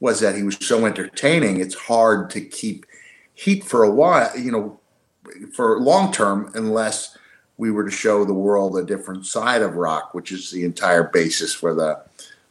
[0.00, 1.60] was that he was so entertaining.
[1.60, 2.84] It's hard to keep
[3.34, 4.77] heat for a while, you know,
[5.54, 7.16] for long term unless
[7.56, 11.04] we were to show the world a different side of rock, which is the entire
[11.04, 12.00] basis for the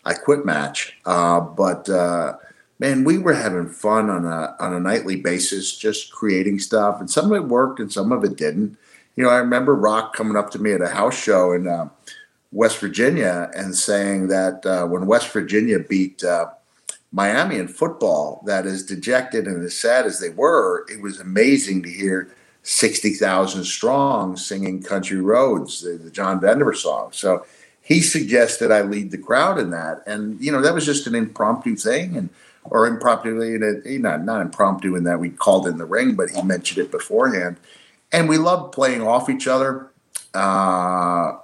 [0.05, 0.97] I Quit match.
[1.05, 2.37] Uh, but uh,
[2.79, 7.09] man, we were having fun on a on a nightly basis, just creating stuff, and
[7.09, 8.77] some of it worked and some of it didn't.
[9.15, 11.89] You know, I remember Rock coming up to me at a house show in uh,
[12.51, 16.47] West Virginia and saying that uh, when West Virginia beat uh,
[17.11, 21.81] Miami in football, that as dejected and as sad as they were, it was amazing
[21.83, 22.29] to hear
[22.67, 27.13] 60,000 strong singing Country Roads, the, the John Denver song.
[27.13, 27.45] So
[27.81, 30.03] he suggested I lead the crowd in that.
[30.05, 32.17] And, you know, that was just an impromptu thing.
[32.17, 32.29] And,
[32.65, 33.29] or impromptu,
[33.99, 37.55] know, not impromptu in that we called in the ring, but he mentioned it beforehand.
[38.11, 39.89] And we loved playing off each other.
[40.33, 41.37] Uh,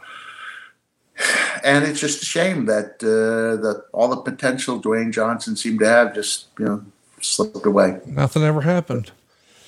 [1.64, 5.88] and it's just a shame that uh, the all the potential Dwayne Johnson seemed to
[5.88, 6.84] have just you know
[7.22, 8.02] slipped away.
[8.06, 9.12] Nothing ever happened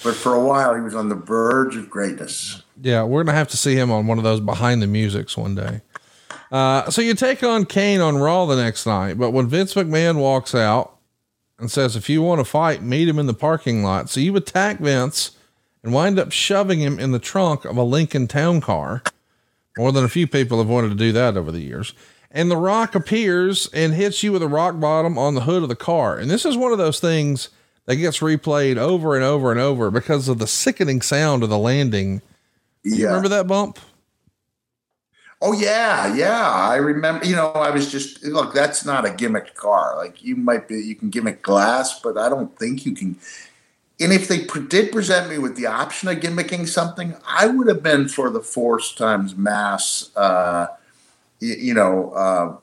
[0.06, 2.62] but for a while he was on the verge of greatness.
[2.82, 5.56] Yeah, we're gonna have to see him on one of those behind the musics one
[5.56, 5.82] day.
[6.52, 10.18] Uh, so you take on Kane on Raw the next night, but when Vince McMahon
[10.18, 10.96] walks out
[11.58, 14.36] and says, "If you want to fight, meet him in the parking lot," so you
[14.36, 15.32] attack Vince
[15.84, 19.02] and wind up shoving him in the trunk of a Lincoln Town Car.
[19.76, 21.94] More than a few people have wanted to do that over the years.
[22.32, 25.70] And The Rock appears and hits you with a rock bottom on the hood of
[25.70, 26.18] the car.
[26.18, 27.50] And this is one of those things
[27.86, 31.58] that gets replayed over and over and over because of the sickening sound of the
[31.58, 32.22] landing.
[32.84, 32.96] Yeah.
[32.96, 33.80] You remember that bump?
[35.42, 36.50] Oh yeah, yeah.
[36.50, 37.26] I remember.
[37.26, 38.54] You know, I was just look.
[38.54, 39.96] That's not a gimmick car.
[39.98, 43.18] Like you might be, you can gimmick glass, but I don't think you can.
[44.00, 47.84] And if they did present me with the option of gimmicking something, I would have
[47.84, 50.10] been for the force times mass.
[50.16, 50.68] Uh,
[51.40, 52.58] you, you know, uh,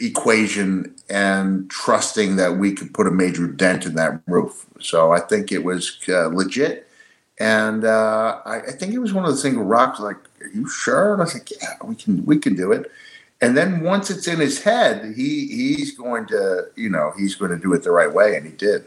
[0.00, 4.66] equation and trusting that we could put a major dent in that roof.
[4.80, 6.88] So I think it was uh, legit.
[7.38, 10.66] And uh, I, I, think it was one of the things Rock's like, Are you
[10.68, 11.12] sure?
[11.12, 12.90] And I was like, Yeah, we can we can do it.
[13.42, 17.50] And then once it's in his head, he he's going to, you know, he's going
[17.50, 18.86] to do it the right way, and he did.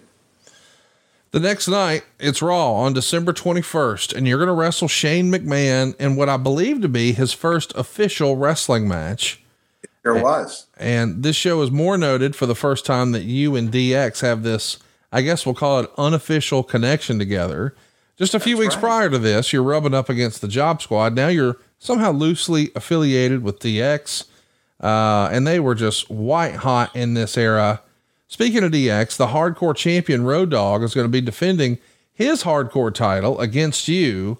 [1.31, 5.93] The next night, it's Raw on December 21st, and you're going to wrestle Shane McMahon
[5.97, 9.43] in what I believe to be his first official wrestling match.
[10.05, 10.67] There was.
[10.77, 14.43] And this show is more noted for the first time that you and DX have
[14.43, 14.77] this,
[15.11, 17.75] I guess we'll call it unofficial connection together.
[18.15, 18.81] Just a few weeks right.
[18.81, 21.15] prior to this, you're rubbing up against the Job Squad.
[21.15, 24.25] Now you're somehow loosely affiliated with DX.
[24.79, 27.81] Uh, and they were just white hot in this era.
[28.27, 31.79] Speaking of DX, the hardcore champion Road Dog is going to be defending
[32.13, 34.37] his hardcore title against you.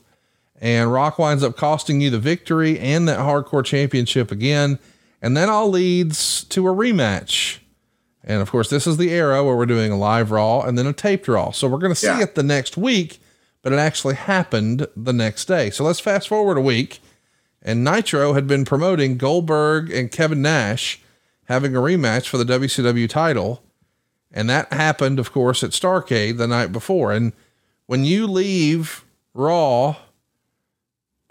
[0.62, 4.78] And Rock winds up costing you the victory and that hardcore championship again.
[5.22, 7.60] And that all leads to a rematch.
[8.24, 10.88] And of course, this is the era where we're doing a live Raw and then
[10.88, 11.52] a taped Raw.
[11.52, 12.22] So we're going to see yeah.
[12.22, 13.20] it the next week,
[13.62, 15.70] but it actually happened the next day.
[15.70, 17.00] So let's fast forward a week.
[17.62, 21.02] And Nitro had been promoting Goldberg and Kevin Nash
[21.46, 23.64] having a rematch for the WCW title.
[24.32, 27.12] And that happened, of course, at Starcade the night before.
[27.12, 27.34] And
[27.86, 29.96] when you leave Raw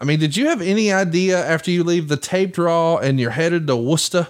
[0.05, 3.31] I mean, did you have any idea after you leave the taped Raw and you're
[3.31, 4.27] headed to Worcester?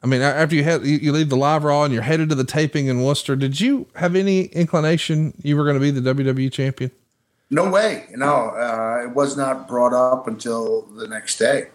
[0.00, 2.44] I mean, after you had you leave the live Raw and you're headed to the
[2.44, 6.52] taping in Worcester, did you have any inclination you were going to be the WWE
[6.52, 6.92] champion?
[7.50, 8.06] No way.
[8.12, 11.70] No, uh, it was not brought up until the next day.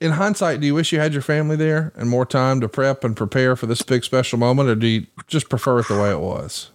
[0.00, 3.02] In hindsight, do you wish you had your family there and more time to prep
[3.02, 6.12] and prepare for this big special moment, or do you just prefer it the way
[6.12, 6.70] it was?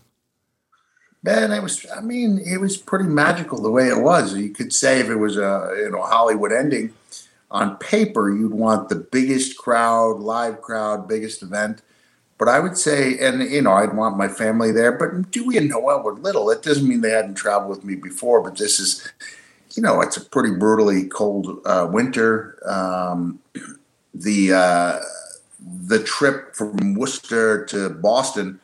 [1.25, 1.85] Man, it was.
[1.95, 4.35] I mean, it was pretty magical the way it was.
[4.35, 6.93] You could say if it was a you know Hollywood ending,
[7.51, 11.81] on paper you'd want the biggest crowd, live crowd, biggest event.
[12.37, 14.91] But I would say, and you know, I'd want my family there.
[14.91, 16.49] But Dewey and Noel were little.
[16.49, 18.41] It doesn't mean they hadn't traveled with me before.
[18.41, 19.09] But this is,
[19.73, 22.59] you know, it's a pretty brutally cold uh, winter.
[22.69, 23.39] Um,
[24.13, 24.99] the uh,
[25.59, 28.59] the trip from Worcester to Boston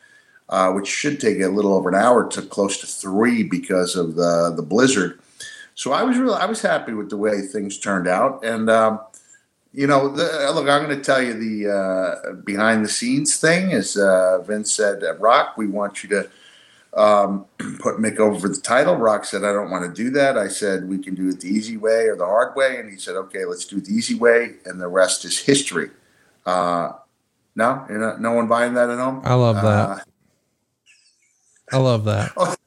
[0.52, 4.16] uh, which should take a little over an hour to close to three because of
[4.16, 5.18] the the blizzard.
[5.74, 9.00] So I was really I was happy with the way things turned out, and um,
[9.72, 13.70] you know, the, look, I'm going to tell you the uh, behind the scenes thing
[13.70, 16.30] is uh, Vince said, "Rock, we want you to."
[16.94, 17.46] Um,
[17.78, 18.96] put Mick over for the title.
[18.96, 20.36] Rock said, I don't want to do that.
[20.36, 22.78] I said, we can do it the easy way or the hard way.
[22.78, 24.56] And he said, okay, let's do it the easy way.
[24.66, 25.88] And the rest is history.
[26.44, 26.92] Uh,
[27.56, 29.22] no, you're not, no one buying that at home.
[29.24, 30.06] I love that.
[31.72, 32.32] I love that.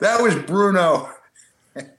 [0.00, 1.10] That was Bruno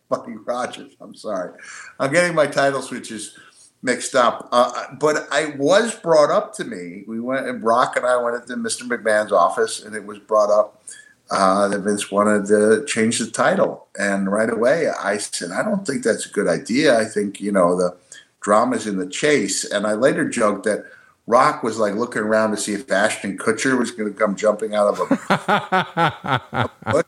[0.09, 0.93] Buddy Rogers.
[0.99, 1.53] I'm sorry.
[1.99, 3.37] I'm getting my title switches
[3.83, 4.49] mixed up.
[4.51, 7.03] Uh, but I was brought up to me.
[7.07, 8.83] We went, and Rock and I went into Mr.
[8.83, 10.83] McMahon's office, and it was brought up
[11.31, 13.87] uh, that Vince wanted to change the title.
[13.97, 16.99] And right away, I said, I don't think that's a good idea.
[16.99, 17.95] I think, you know, the
[18.41, 19.63] drama's in the chase.
[19.63, 20.85] And I later joked that
[21.31, 24.75] Rock was like looking around to see if Ashton Kutcher was going to come jumping
[24.75, 26.69] out of a.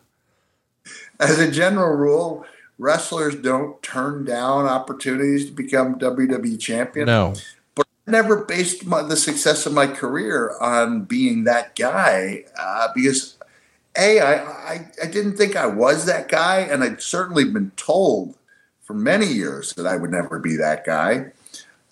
[1.19, 2.45] As a general rule,
[2.79, 7.07] wrestlers don't turn down opportunities to become WWE champion.
[7.07, 7.33] No.
[7.75, 12.87] But I never based my, the success of my career on being that guy uh,
[12.95, 13.37] because,
[13.97, 18.37] A, I, I, I didn't think I was that guy, and I'd certainly been told
[18.83, 21.33] for many years that I would never be that guy.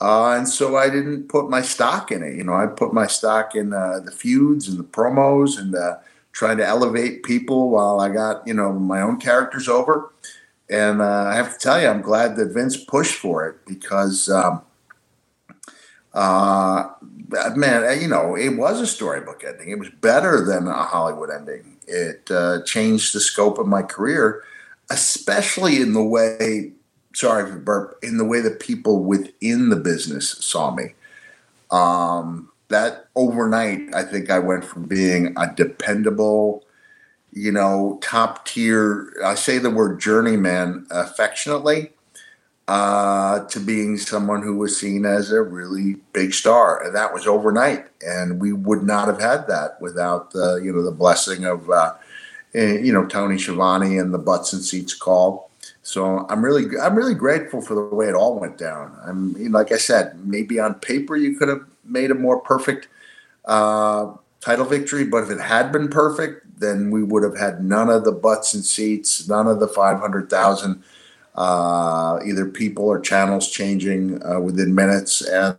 [0.02, 2.36] Uh, and so I didn't put my stock in it.
[2.36, 5.97] You know, I put my stock in uh, the feuds and the promos and uh,
[6.32, 10.12] trying to elevate people while I got, you know, my own characters over.
[10.72, 14.28] And uh, I have to tell you, I'm glad that Vince pushed for it because,
[14.28, 14.64] um,
[16.16, 16.89] uh,
[17.56, 19.70] man, you know, it was a storybook ending.
[19.70, 21.78] It was better than a Hollywood ending.
[21.88, 24.43] It uh, changed the scope of my career,
[24.89, 26.72] especially in the way
[27.14, 30.93] sorry for burp, in the way that people within the business saw me.
[31.70, 36.64] Um, that overnight, I think I went from being a dependable,
[37.32, 41.91] you know, top tier, I say the word journeyman affectionately,
[42.68, 46.82] uh, to being someone who was seen as a really big star.
[46.82, 47.88] And that was overnight.
[48.01, 51.93] And we would not have had that without the, you know, the blessing of, uh,
[52.53, 55.51] eh, you know, Tony Schiavone and the Butts and Seats call.
[55.84, 58.97] So I'm really I'm really grateful for the way it all went down.
[59.03, 62.88] I'm like I said, maybe on paper you could have made a more perfect
[63.45, 67.89] uh, title victory, but if it had been perfect, then we would have had none
[67.89, 70.84] of the butts and seats, none of the five hundred thousand
[71.36, 75.57] uh, either people or channels changing uh, within minutes, and,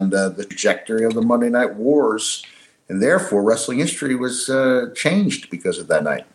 [0.00, 2.44] and uh, the trajectory of the Monday Night Wars,
[2.88, 6.26] and therefore wrestling history was uh, changed because of that night.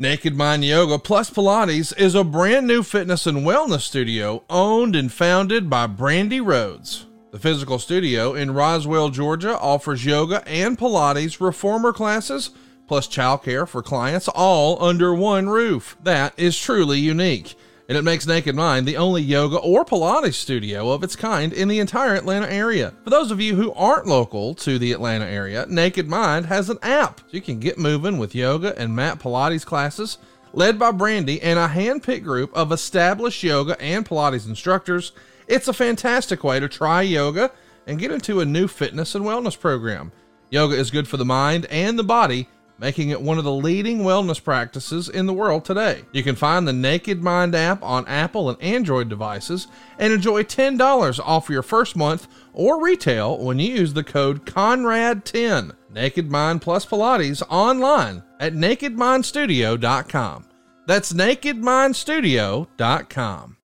[0.00, 5.12] Naked Mind Yoga Plus Pilates is a brand new fitness and wellness studio owned and
[5.12, 7.04] founded by Brandy Rhodes.
[7.32, 12.48] The physical studio in Roswell, Georgia offers yoga and Pilates reformer classes
[12.88, 15.98] plus childcare for clients all under one roof.
[16.02, 17.54] That is truly unique.
[17.90, 21.66] And it makes Naked Mind the only yoga or Pilates studio of its kind in
[21.66, 22.94] the entire Atlanta area.
[23.02, 26.78] For those of you who aren't local to the Atlanta area, Naked Mind has an
[26.82, 30.18] app so you can get moving with yoga and mat Pilates classes
[30.52, 35.10] led by Brandy and a hand-picked group of established yoga and Pilates instructors.
[35.48, 37.50] It's a fantastic way to try yoga
[37.88, 40.12] and get into a new fitness and wellness program.
[40.48, 42.48] Yoga is good for the mind and the body
[42.80, 46.02] making it one of the leading wellness practices in the world today.
[46.12, 49.68] You can find the Naked Mind app on Apple and Android devices
[49.98, 55.72] and enjoy $10 off your first month or retail when you use the code CONRAD10.
[55.92, 60.46] Naked Mind Plus Pilates online at nakedmindstudio.com.
[60.86, 63.56] That's nakedmindstudio.com.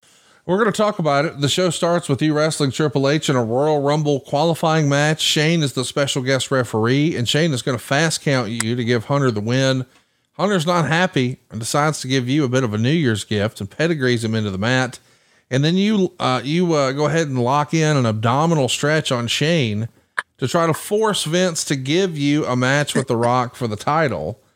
[0.46, 1.40] We're going to talk about it.
[1.40, 5.20] The show starts with you wrestling Triple H in a Royal Rumble qualifying match.
[5.20, 8.84] Shane is the special guest referee, and Shane is going to fast count you to
[8.84, 9.86] give Hunter the win.
[10.34, 13.60] Hunter's not happy and decides to give you a bit of a New Year's gift
[13.60, 15.00] and pedigrees him into the mat.
[15.50, 19.26] And then you uh, you uh, go ahead and lock in an abdominal stretch on
[19.26, 19.88] Shane
[20.38, 23.76] to try to force Vince to give you a match with The Rock for the
[23.76, 24.40] title.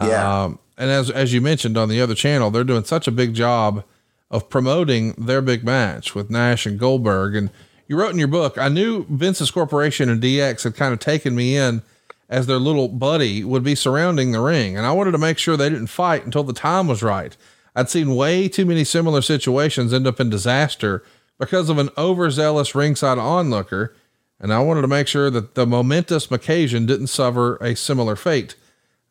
[0.00, 0.44] Yeah.
[0.44, 3.34] Um, and as as you mentioned on the other channel, they're doing such a big
[3.34, 3.84] job
[4.30, 7.34] of promoting their big match with Nash and Goldberg.
[7.34, 7.50] And
[7.88, 11.34] you wrote in your book, I knew Vince's corporation and DX had kind of taken
[11.34, 11.82] me in
[12.28, 14.76] as their little buddy would be surrounding the ring.
[14.76, 17.36] And I wanted to make sure they didn't fight until the time was right.
[17.74, 21.02] I'd seen way too many similar situations end up in disaster
[21.38, 23.96] because of an overzealous ringside onlooker.
[24.38, 28.54] And I wanted to make sure that the momentous occasion didn't suffer a similar fate.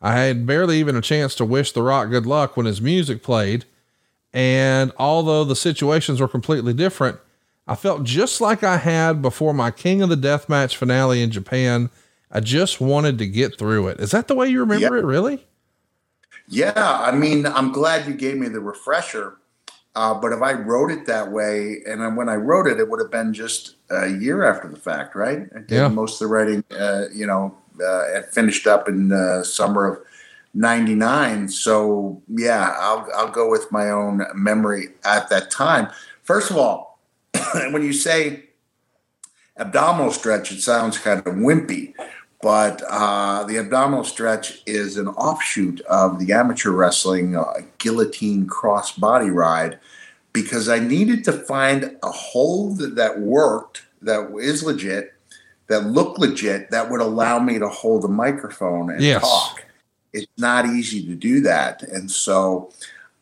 [0.01, 3.21] I had barely even a chance to wish The Rock good luck when his music
[3.21, 3.65] played
[4.33, 7.19] and although the situations were completely different,
[7.67, 11.31] I felt just like I had before my King of the Death match finale in
[11.31, 11.89] Japan.
[12.31, 13.99] I just wanted to get through it.
[13.99, 15.03] Is that the way you remember yep.
[15.03, 15.47] it, really?
[16.47, 16.73] Yeah.
[16.75, 19.37] I mean, I'm glad you gave me the refresher.
[19.95, 22.99] Uh, but if I wrote it that way, and when I wrote it, it would
[22.99, 25.47] have been just a year after the fact, right?
[25.55, 25.87] I did yeah.
[25.87, 29.99] most of the writing, uh, you know, uh, finished up in the summer of
[30.53, 31.49] 99.
[31.49, 35.89] So yeah, I'll I'll go with my own memory at that time.
[36.23, 36.99] First of all,
[37.71, 38.45] when you say
[39.57, 41.93] abdominal stretch, it sounds kind of wimpy,
[42.41, 48.91] but uh, the abdominal stretch is an offshoot of the amateur wrestling uh, guillotine cross
[48.91, 49.79] body ride
[50.33, 55.13] because I needed to find a hold that worked, that is legit,
[55.67, 59.21] that looked legit, that would allow me to hold a microphone and yes.
[59.21, 59.65] talk
[60.13, 61.83] it's not easy to do that.
[61.83, 62.71] And so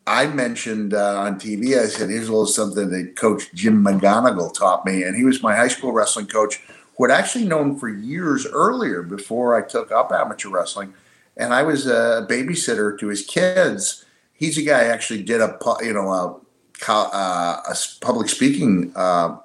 [0.05, 4.53] I mentioned uh, on TV, I said, here's a little something that Coach Jim McGonigal
[4.53, 5.03] taught me.
[5.03, 6.61] And he was my high school wrestling coach
[6.97, 10.93] who had actually known for years earlier before I took up amateur wrestling.
[11.35, 14.05] And I was a babysitter to his kids.
[14.33, 16.39] He's a guy I actually did a, you know, a,
[16.87, 19.37] uh, a public speaking uh,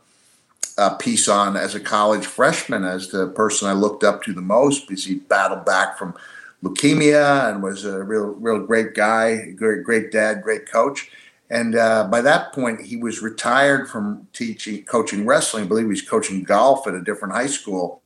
[0.78, 4.40] a piece on as a college freshman as the person I looked up to the
[4.40, 6.14] most because he battled back from–
[6.62, 11.10] leukemia and was a real, real great guy, great, great dad, great coach.
[11.50, 15.64] And uh, by that point, he was retired from teaching, coaching wrestling.
[15.64, 18.00] I believe he was coaching golf at a different high school.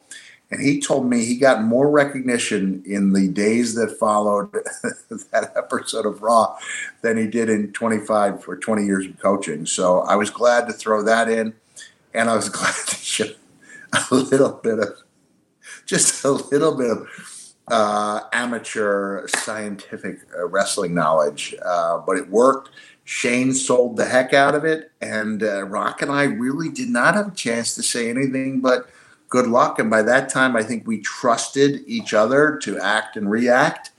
[0.50, 4.52] And he told me he got more recognition in the days that followed
[5.32, 6.56] that episode of Raw
[7.02, 9.66] than he did in 25 or 20 years of coaching.
[9.66, 11.54] So I was glad to throw that in.
[12.14, 13.26] And I was glad to show
[13.92, 15.02] a little bit of,
[15.84, 17.08] just a little bit of
[17.68, 22.70] uh, amateur scientific uh, wrestling knowledge, uh, but it worked.
[23.04, 27.14] Shane sold the heck out of it, and uh, Rock and I really did not
[27.14, 28.88] have a chance to say anything but
[29.28, 29.78] good luck.
[29.78, 33.90] And by that time, I think we trusted each other to act and react.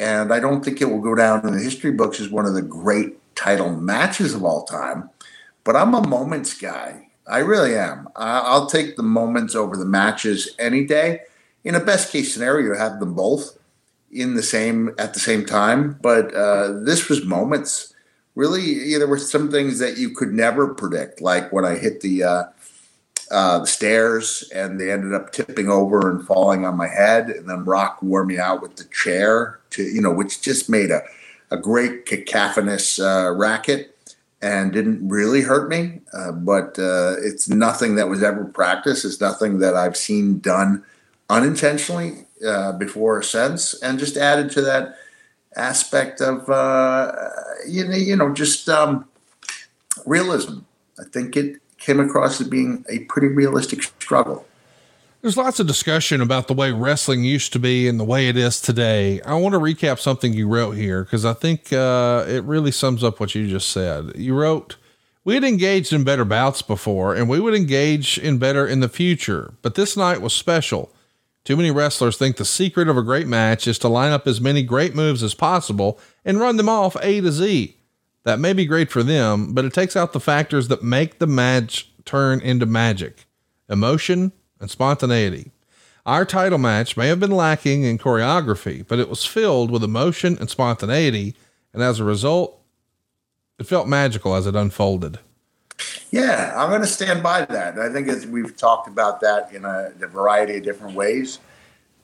[0.00, 2.54] And I don't think it will go down in the history books as one of
[2.54, 5.10] the great title matches of all time.
[5.62, 7.08] But I'm a moments guy.
[7.26, 8.08] I really am.
[8.16, 11.20] I'll take the moments over the matches any day
[11.64, 13.58] in a best case scenario, have them both
[14.12, 15.98] in the same at the same time.
[16.00, 17.92] But uh, this was moments.
[18.34, 22.22] Really, there were some things that you could never predict, like when I hit the
[22.24, 22.44] uh,
[23.30, 27.48] uh, the stairs and they ended up tipping over and falling on my head, and
[27.48, 31.02] then Rock wore me out with the chair to you know, which just made a
[31.50, 33.96] a great cacophonous uh, racket
[34.42, 36.00] and didn't really hurt me.
[36.12, 39.04] Uh, but uh, it's nothing that was ever practiced.
[39.04, 40.84] It's nothing that I've seen done
[41.30, 44.96] unintentionally uh, before or since, and just added to that
[45.56, 47.12] aspect of uh,
[47.68, 49.06] you know, you know just um,
[50.06, 50.60] realism.
[50.98, 54.46] I think it came across as being a pretty realistic struggle.
[55.24, 58.36] There's lots of discussion about the way wrestling used to be and the way it
[58.36, 59.22] is today.
[59.22, 63.02] I want to recap something you wrote here because I think uh, it really sums
[63.02, 64.12] up what you just said.
[64.16, 64.76] You wrote,
[65.24, 68.88] We had engaged in better bouts before and we would engage in better in the
[68.88, 70.92] future, but this night was special.
[71.44, 74.40] Too many wrestlers think the secret of a great match is to line up as
[74.40, 77.76] many great moves as possible and run them off A to Z.
[78.24, 81.26] That may be great for them, but it takes out the factors that make the
[81.26, 83.26] match turn into magic
[83.68, 85.50] emotion, and spontaneity.
[86.06, 90.36] Our title match may have been lacking in choreography, but it was filled with emotion
[90.38, 91.34] and spontaneity,
[91.72, 92.60] and as a result,
[93.58, 95.18] it felt magical as it unfolded.
[96.10, 97.78] Yeah, I'm going to stand by that.
[97.78, 101.40] I think as we've talked about that in a, a variety of different ways,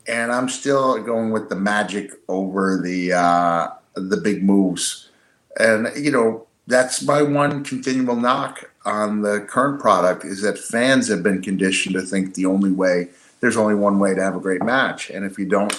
[0.09, 5.11] and I'm still going with the magic over the uh, the big moves.
[5.59, 11.07] And you know, that's my one continual knock on the current product is that fans
[11.09, 13.11] have been conditioned to think the only way
[13.41, 15.73] there's only one way to have a great match, and if you don't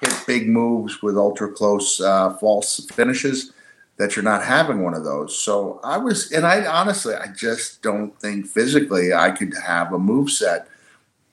[0.00, 3.52] hit big moves with ultra close uh, false finishes,
[4.00, 5.38] that you're not having one of those.
[5.38, 9.98] So I was, and I honestly, I just don't think physically I could have a
[9.98, 10.66] move set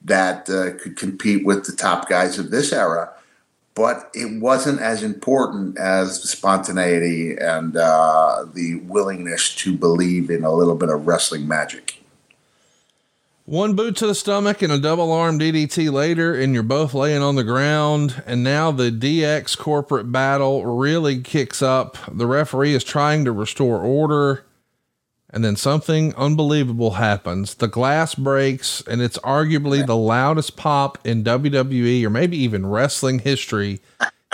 [0.04, 3.12] that uh, could compete with the top guys of this era
[3.78, 10.44] but it wasn't as important as the spontaneity and uh, the willingness to believe in
[10.44, 11.97] a little bit of wrestling magic.
[13.48, 17.22] One boot to the stomach and a double arm DDT later, and you're both laying
[17.22, 18.22] on the ground.
[18.26, 21.98] And now the DX corporate battle really kicks up.
[22.12, 24.44] The referee is trying to restore order.
[25.30, 27.56] And then something unbelievable happens.
[27.56, 33.20] The glass breaks, and it's arguably the loudest pop in WWE or maybe even wrestling
[33.20, 33.80] history.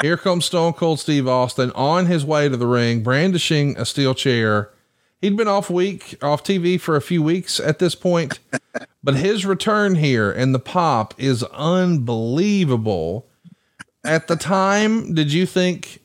[0.01, 4.15] Here comes Stone Cold Steve Austin on his way to the ring, brandishing a steel
[4.15, 4.71] chair.
[5.21, 8.39] He'd been off week off TV for a few weeks at this point,
[9.03, 13.27] but his return here and the pop is unbelievable.
[14.05, 15.99] At the time, did you think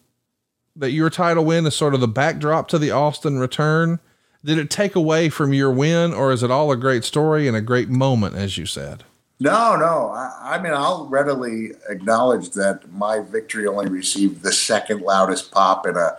[0.77, 4.01] that your title win is sort of the backdrop to the Austin return?
[4.45, 7.57] did it take away from your win or is it all a great story and
[7.57, 9.05] a great moment as you said
[9.41, 15.03] no no I, I, mean i'll readily acknowledge that my victory only received the second
[15.03, 16.17] loudest pop in a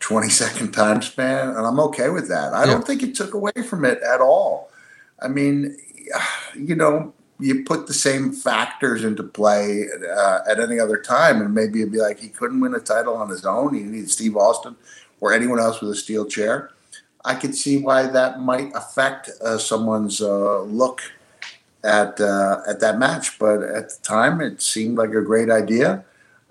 [0.00, 2.72] 20 second time span and i'm okay with that i yeah.
[2.72, 4.70] don't think it took away from it at all
[5.20, 5.76] i mean
[6.54, 11.54] you know you put the same factors into play uh, at any other time and
[11.54, 14.36] maybe it'd be like he couldn't win a title on his own he needed steve
[14.36, 14.74] austin
[15.20, 16.70] or anyone else with a steel chair
[17.26, 21.02] I could see why that might affect uh, someone's uh, look
[21.82, 23.38] at uh, at that match.
[23.38, 26.04] But at the time, it seemed like a great idea,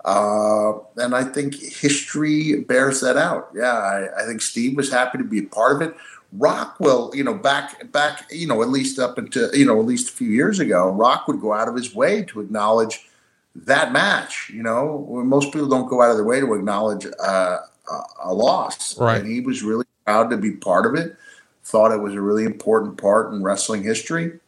[0.04, 3.50] uh, and I think history bears that out.
[3.54, 5.96] Yeah, I, I, think Steve was happy to be a part of it.
[6.32, 9.86] Rock will, you know, back back, you know, at least up until you know, at
[9.86, 13.08] least a few years ago, Rock would go out of his way to acknowledge
[13.54, 14.50] that match.
[14.52, 17.58] You know, most people don't go out of their way to acknowledge uh,
[17.90, 19.20] a, a loss, right?
[19.20, 21.16] And he was really proud to be part of it.
[21.64, 24.38] Thought it was a really important part in wrestling history,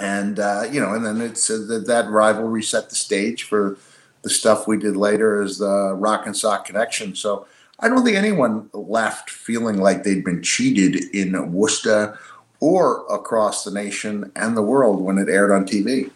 [0.00, 3.76] and uh, you know, and then it's uh, that that rivalry set the stage for
[4.22, 7.14] the stuff we did later as the Rock and Sock Connection.
[7.14, 7.46] So
[7.82, 12.16] I don't think anyone left feeling like they'd been cheated in Worcester
[12.60, 16.12] or across the nation and the world when it aired on TV.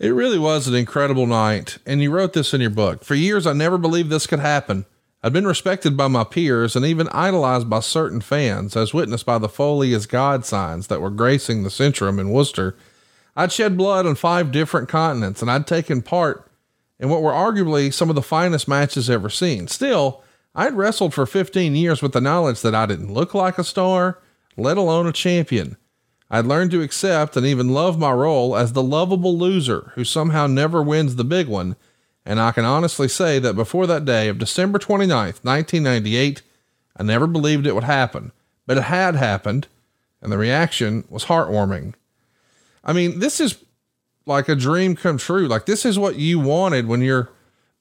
[0.00, 1.78] It really was an incredible night.
[1.86, 3.04] And you wrote this in your book.
[3.04, 4.84] For years, I never believed this could happen.
[5.22, 9.38] I'd been respected by my peers and even idolized by certain fans, as witnessed by
[9.38, 12.76] the Foley as God signs that were gracing the Centrum in Worcester.
[13.36, 16.50] I'd shed blood on five different continents and I'd taken part
[16.98, 19.68] in what were arguably some of the finest matches ever seen.
[19.68, 20.24] Still,
[20.56, 24.20] I'd wrestled for 15 years with the knowledge that I didn't look like a star,
[24.56, 25.76] let alone a champion.
[26.28, 30.48] I'd learned to accept and even love my role as the lovable loser who somehow
[30.48, 31.76] never wins the big one
[32.26, 36.42] and I can honestly say that before that day of December 29th, 1998,
[36.96, 38.32] I never believed it would happen,
[38.66, 39.68] but it had happened,
[40.20, 41.94] and the reaction was heartwarming.
[42.82, 43.64] I mean, this is
[44.26, 45.46] like a dream come true.
[45.46, 47.30] Like, this is what you wanted when you're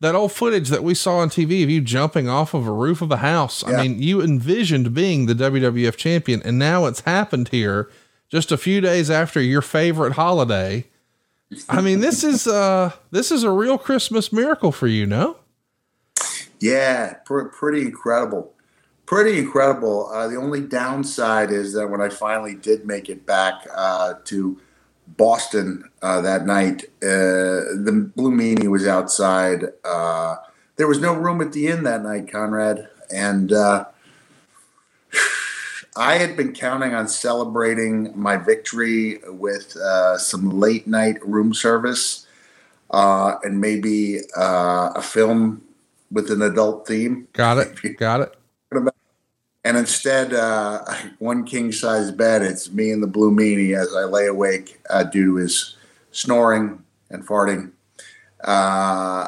[0.05, 3.01] that old footage that we saw on TV of you jumping off of a roof
[3.01, 3.63] of a house.
[3.67, 3.77] Yeah.
[3.77, 7.89] I mean, you envisioned being the WWF champion, and now it's happened here
[8.29, 10.85] just a few days after your favorite holiday
[11.69, 15.37] I mean, this is uh this is a real Christmas miracle for you, no?
[16.59, 18.53] Yeah, pr- pretty incredible.
[19.05, 20.09] Pretty incredible.
[20.11, 24.59] Uh, the only downside is that when I finally did make it back uh, to
[25.07, 29.65] Boston uh, that night, uh, the Blue Meanie was outside.
[29.83, 30.37] Uh,
[30.75, 33.85] there was no room at the inn that night, Conrad, and uh,
[35.97, 42.27] I had been counting on celebrating my victory with uh, some late night room service
[42.91, 45.61] uh, and maybe uh, a film
[46.11, 47.27] with an adult theme.
[47.33, 47.97] Got it.
[47.97, 48.35] Got it.
[49.65, 50.85] And instead, uh,
[51.19, 55.03] one king size bed, it's me and the blue meanie as I lay awake uh,
[55.03, 55.75] due to his
[56.11, 57.71] snoring and farting.
[58.43, 59.27] Uh,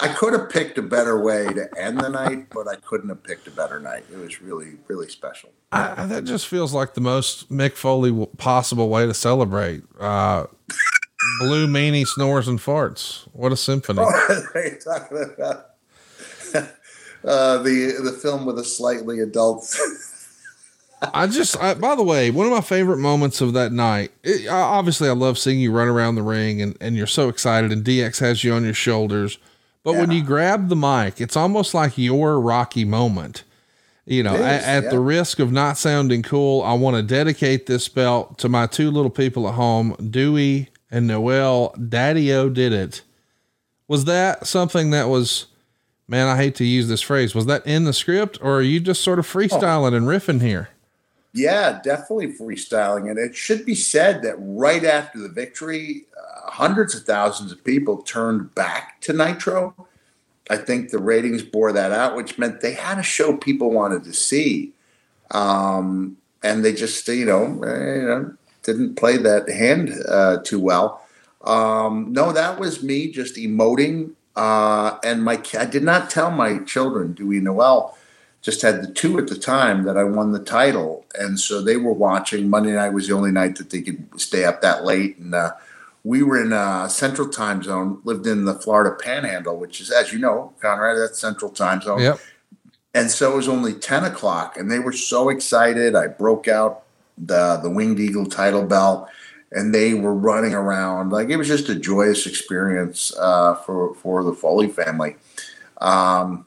[0.00, 3.22] I could have picked a better way to end the night, but I couldn't have
[3.22, 4.04] picked a better night.
[4.10, 5.50] It was really, really special.
[5.72, 9.82] I, that just feels like the most Mick Foley possible way to celebrate.
[9.98, 10.46] Uh,
[11.40, 13.28] Blue Meanie snores and farts.
[13.32, 14.00] What a symphony!
[14.04, 15.66] Oh, are talking about
[17.24, 19.76] uh, the the film with a slightly adult.
[21.14, 24.12] I just, I, by the way, one of my favorite moments of that night.
[24.22, 27.72] It, obviously, I love seeing you run around the ring, and and you're so excited,
[27.72, 29.38] and DX has you on your shoulders.
[29.82, 30.00] But yeah.
[30.00, 33.44] when you grab the mic, it's almost like your Rocky moment.
[34.04, 34.90] You know, is, at, at yeah.
[34.90, 38.90] the risk of not sounding cool, I want to dedicate this belt to my two
[38.90, 41.74] little people at home, Dewey and Noel.
[41.88, 43.02] Daddy O did it.
[43.88, 45.46] Was that something that was,
[46.10, 48.80] man, I hate to use this phrase, was that in the script or are you
[48.80, 49.96] just sort of freestyling oh.
[49.96, 50.70] and riffing here?
[51.32, 53.08] Yeah, definitely freestyling.
[53.08, 56.06] And it should be said that right after the victory,
[56.50, 59.74] hundreds of thousands of people turned back to Nitro.
[60.50, 64.02] I think the ratings bore that out, which meant they had a show people wanted
[64.04, 64.72] to see.
[65.30, 68.34] Um, and they just, you know, you know,
[68.64, 71.06] didn't play that hand uh, too well.
[71.44, 74.12] Um, no, that was me just emoting.
[74.40, 77.94] Uh, and my, I did not tell my children, Dewey Noel,
[78.40, 81.04] just had the two at the time that I won the title.
[81.14, 82.48] And so they were watching.
[82.48, 85.18] Monday night was the only night that they could stay up that late.
[85.18, 85.52] And, uh,
[86.04, 90.10] we were in a central time zone, lived in the Florida panhandle, which is, as
[90.10, 92.00] you know, Conrad, that's central time zone.
[92.00, 92.18] Yep.
[92.94, 95.94] And so it was only 10 o'clock, and they were so excited.
[95.94, 96.84] I broke out
[97.18, 99.08] the, the Winged Eagle title belt,
[99.52, 101.10] and they were running around.
[101.10, 105.16] Like it was just a joyous experience uh, for, for the Foley family.
[105.78, 106.46] Um,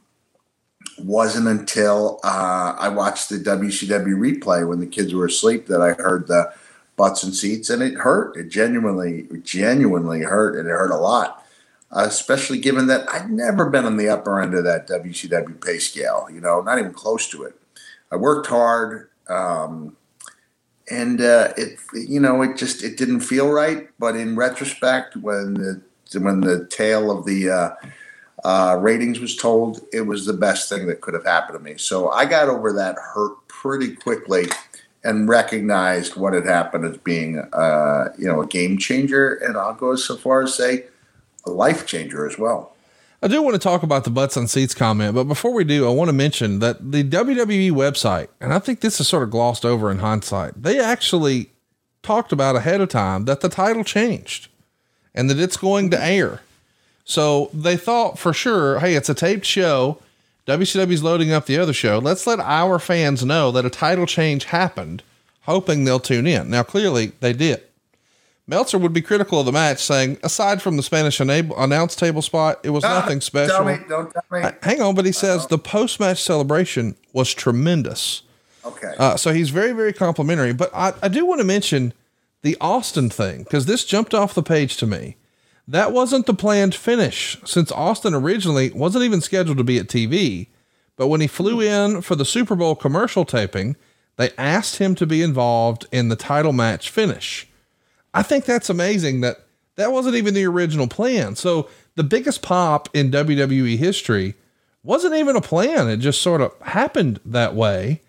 [0.99, 5.93] wasn't until uh, I watched the WCW replay when the kids were asleep that I
[5.93, 6.53] heard the
[6.95, 8.38] butts and seats, and it hurt.
[8.38, 11.43] It genuinely, genuinely hurt, and it hurt a lot.
[11.91, 16.27] Especially given that I'd never been on the upper end of that WCW pay scale.
[16.31, 17.55] You know, not even close to it.
[18.11, 19.95] I worked hard, um,
[20.93, 23.89] and uh, it, you know, it just it didn't feel right.
[23.99, 25.81] But in retrospect, when the
[26.19, 27.69] when the tale of the uh,
[28.43, 31.77] uh, ratings was told, it was the best thing that could have happened to me.
[31.77, 34.45] So I got over that hurt pretty quickly
[35.03, 39.73] and recognized what had happened as being, uh, you know, a game changer, and I'll
[39.73, 40.85] go so far as say
[41.45, 42.72] a life changer as well.
[43.23, 45.87] I do want to talk about the butts on seats comment, but before we do,
[45.87, 49.31] I want to mention that the WWE website, and I think this is sort of
[49.31, 51.49] glossed over in hindsight, they actually
[52.01, 54.49] talked about ahead of time that the title changed
[55.15, 56.41] and that it's going to air.
[57.05, 59.99] So they thought for sure, hey, it's a taped show.
[60.45, 61.99] WCW's loading up the other show.
[61.99, 65.01] Let's let our fans know that a title change happened,
[65.43, 66.49] hoping they'll tune in.
[66.49, 67.63] Now, clearly, they did.
[68.45, 72.59] Meltzer would be critical of the match, saying, aside from the Spanish announce table spot,
[72.63, 73.55] it was ah, nothing special.
[73.55, 74.41] Tell me, don't tell me.
[74.41, 75.47] Uh, hang on, but he says uh-huh.
[75.47, 78.23] the post match celebration was tremendous.
[78.65, 78.93] Okay.
[78.97, 80.53] Uh, so he's very, very complimentary.
[80.53, 81.93] But I, I do want to mention
[82.41, 85.15] the Austin thing because this jumped off the page to me.
[85.65, 90.47] That wasn't the planned finish, since Austin originally wasn't even scheduled to be at TV.
[90.97, 91.95] But when he flew hmm.
[91.95, 93.77] in for the Super Bowl commercial taping,
[94.17, 97.47] they asked him to be involved in the title match finish.
[98.14, 99.45] I think that's amazing that
[99.76, 101.35] that wasn't even the original plan.
[101.35, 104.35] So the biggest pop in WWE history
[104.84, 105.90] wasn't even a plan.
[105.90, 108.02] It just sort of happened that way.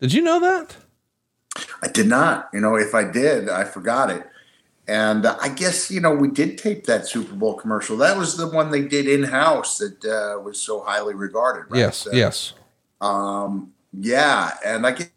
[0.00, 0.76] Did you know that?
[1.82, 2.48] I did not.
[2.52, 4.26] You know, if I did, I forgot it.
[4.86, 7.96] And uh, I guess, you know, we did tape that Super Bowl commercial.
[7.96, 11.70] That was the one they did in house that uh, was so highly regarded.
[11.70, 11.80] Right?
[11.80, 11.98] Yes.
[11.98, 12.54] So, yes.
[13.00, 14.56] Um, yeah.
[14.64, 15.10] And I guess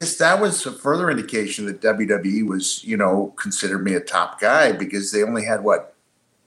[0.00, 4.72] that was a further indication that WWE was, you know, considered me a top guy
[4.72, 5.94] because they only had what,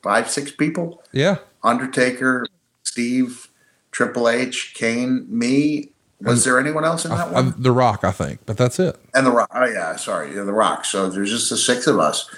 [0.02, 1.04] five, six people?
[1.12, 1.38] Yeah.
[1.64, 2.48] Undertaker,
[2.84, 3.50] Steve,
[3.92, 5.90] Triple H, Kane, me,
[6.24, 7.54] was there anyone else in that uh, one?
[7.58, 8.98] The Rock, I think, but that's it.
[9.14, 9.50] And the Rock.
[9.54, 10.86] Oh yeah, sorry, yeah, the Rock.
[10.86, 12.30] So there's just the six of us.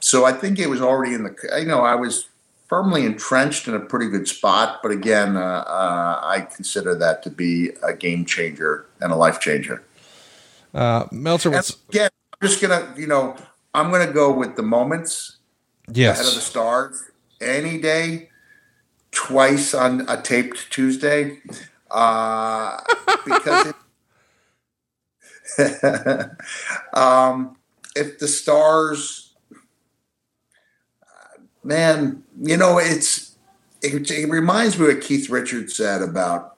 [0.00, 1.58] So I think it was already in the.
[1.58, 2.28] You know, I was
[2.68, 7.30] firmly entrenched in a pretty good spot, but again, uh, uh, I consider that to
[7.30, 9.82] be a game changer and a life changer.
[10.74, 12.10] Uh, Meltzer, what's again?
[12.40, 13.36] I'm just gonna, you know,
[13.74, 15.36] I'm gonna go with the moments.
[15.92, 16.20] Yes.
[16.20, 18.30] Ahead of the stars any day,
[19.10, 21.40] twice on a taped Tuesday
[21.90, 22.78] uh,
[23.24, 23.74] because
[25.58, 26.30] it,
[26.94, 27.56] um,
[27.94, 29.34] if the stars,
[31.62, 33.36] man, you know, it's
[33.82, 36.56] it, it reminds me what Keith Richards said about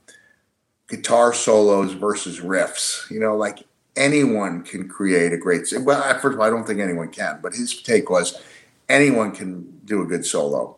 [0.88, 3.10] guitar solos versus riffs.
[3.10, 3.64] You know, like
[3.96, 5.72] anyone can create a great.
[5.80, 8.40] Well, first of all, I don't think anyone can, but his take was
[8.88, 10.76] anyone can do a good solo.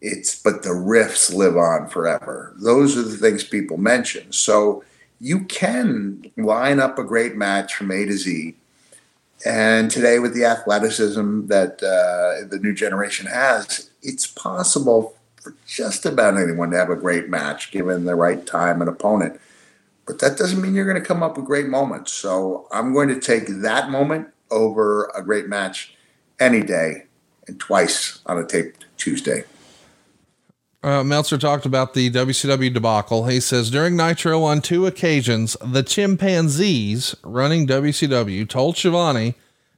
[0.00, 2.54] It's but the riffs live on forever.
[2.58, 4.32] Those are the things people mention.
[4.32, 4.84] So
[5.20, 8.54] you can line up a great match from A to Z.
[9.44, 16.06] And today, with the athleticism that uh, the new generation has, it's possible for just
[16.06, 19.40] about anyone to have a great match given the right time and opponent.
[20.06, 22.12] But that doesn't mean you're going to come up with great moments.
[22.12, 25.94] So I'm going to take that moment over a great match
[26.38, 27.04] any day
[27.48, 29.44] and twice on a taped Tuesday.
[30.82, 33.26] Uh, Meltzer talked about the WCW debacle.
[33.26, 39.34] He says during Nitro on two occasions, the chimpanzees running WCW told Schiavone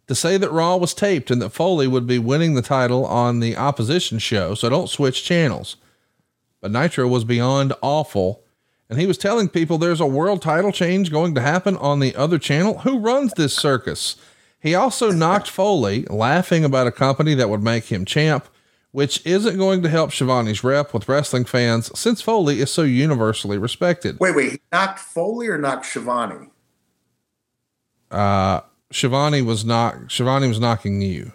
[0.07, 3.41] to say that Raw was taped and that Foley would be winning the title on
[3.41, 5.77] the opposition show, so don't switch channels.
[6.61, 8.43] But Nitro was beyond awful,
[8.89, 12.17] and he was telling people there's a world title change going to happen on the
[12.17, 12.79] other channel.
[12.79, 14.17] Who runs this circus?
[14.61, 18.49] He also knocked Foley, laughing about a company that would make him champ
[18.91, 23.59] which isn't going to help Schiavone's rep with wrestling fans since Foley is so universally
[23.59, 24.19] respected.
[24.19, 26.49] Wait, wait, he knocked Foley or knocked Schiavone?
[28.11, 31.33] Uh, Schiavone was not, Schiavone was knocking you.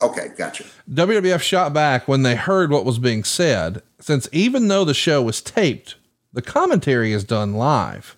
[0.00, 0.64] Okay, gotcha.
[0.88, 5.20] WWF shot back when they heard what was being said, since even though the show
[5.20, 5.96] was taped,
[6.32, 8.16] the commentary is done live.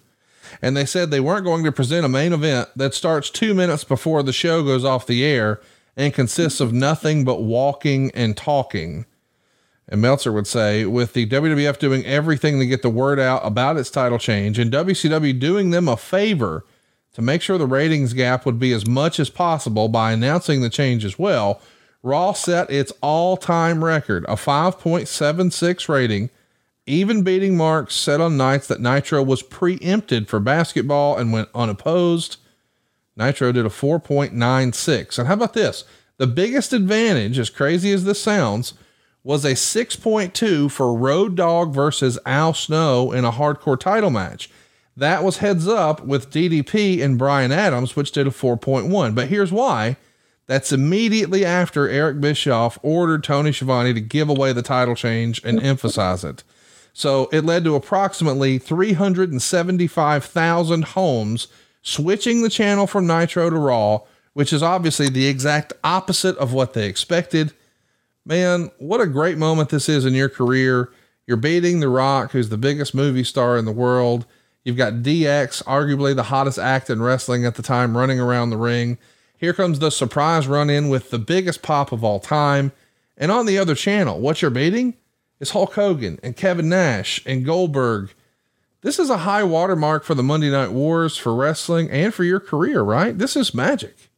[0.61, 3.85] And they said they weren't going to present a main event that starts two minutes
[3.85, 5.61] before the show goes off the air
[5.97, 9.07] and consists of nothing but walking and talking.
[9.89, 13.77] And Meltzer would say, with the WWF doing everything to get the word out about
[13.77, 16.65] its title change and WCW doing them a favor
[17.13, 20.71] to make sure the ratings gap would be as much as possible by announcing the
[20.71, 21.61] change as well,
[22.03, 26.31] Raw set its all time record, a 5.76 rating,
[26.87, 32.39] even beating marks set on nights that Nitro was preempted for basketball and went unopposed.
[33.17, 35.19] Nitro did a 4.96.
[35.19, 35.85] And how about this?
[36.17, 38.75] The biggest advantage, as crazy as this sounds,
[39.23, 44.51] was a 6.2 for Road Dog versus Al Snow in a hardcore title match.
[44.97, 49.15] That was heads up with DDP and Brian Adams, which did a 4.1.
[49.15, 49.97] But here's why.
[50.47, 55.59] That's immediately after Eric Bischoff ordered Tony Schiavone to give away the title change and
[55.63, 56.43] emphasize it.
[57.01, 61.49] So it led to approximately 375,000 homes
[61.81, 64.01] switching the channel from Nitro to Raw,
[64.35, 67.55] which is obviously the exact opposite of what they expected.
[68.27, 70.93] Man, what a great moment this is in your career.
[71.27, 74.27] You're beating The Rock, who's the biggest movie star in the world.
[74.63, 78.59] You've got DX, arguably the hottest act in wrestling at the time, running around the
[78.59, 78.99] ring.
[79.39, 82.73] Here comes the surprise run in with the biggest pop of all time.
[83.17, 84.97] And on the other channel, what you're beating
[85.41, 88.13] is Hulk Hogan and Kevin Nash and Goldberg
[88.83, 92.41] this is a high watermark for the Monday Night Wars for wrestling and for your
[92.41, 93.17] career, right?
[93.17, 94.11] This is magic.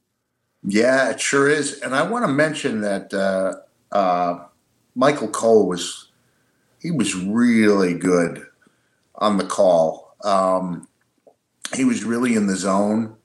[0.63, 1.81] Yeah, it sure is.
[1.81, 3.55] And I want to mention that uh,
[3.95, 4.45] uh,
[4.95, 6.09] Michael Cole was
[6.81, 8.47] he was really good
[9.17, 10.15] on the call.
[10.23, 10.87] Um,
[11.75, 13.17] he was really in the zone.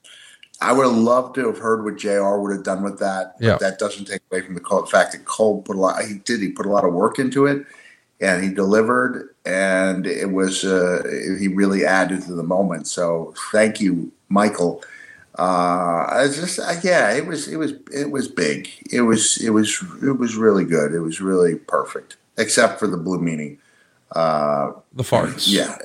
[0.60, 2.38] I would have loved to have heard what Jr.
[2.38, 3.36] would have done with that.
[3.40, 3.58] Yeah.
[3.60, 6.04] that doesn't take away from the fact that Cole put a lot.
[6.04, 6.42] He did.
[6.42, 7.64] He put a lot of work into it,
[8.20, 11.04] and he delivered and it was uh,
[11.40, 12.88] he really added to the moment.
[12.88, 14.84] So thank you, Michael.
[15.38, 18.70] Uh, I just uh, yeah, it was it was it was big.
[18.92, 20.94] It was it was it was really good.
[20.94, 23.58] It was really perfect, except for the Blue Meanie.
[24.12, 25.46] Uh, the farts.
[25.48, 25.78] Yeah,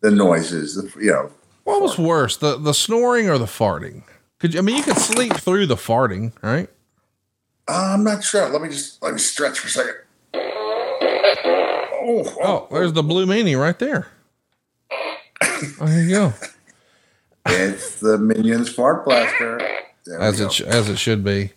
[0.00, 0.76] the noises.
[0.76, 1.30] The, you know.
[1.64, 4.04] What was worse, the the snoring or the farting?
[4.38, 6.68] Could you, I mean you could sleep through the farting, right?
[7.68, 8.48] Uh, I'm not sure.
[8.48, 9.94] Let me just let me stretch for a second.
[12.02, 14.08] Oh, oh, oh, there's the blue meanie right there.
[15.80, 16.32] There you go.
[17.46, 19.60] It's the Minions fart blaster.
[20.18, 21.52] as it sh- as it should be,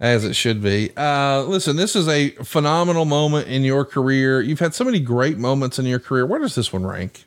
[0.00, 0.90] as it should be.
[0.96, 4.40] Uh, listen, this is a phenomenal moment in your career.
[4.40, 6.26] You've had so many great moments in your career.
[6.26, 7.24] Where does this one rank?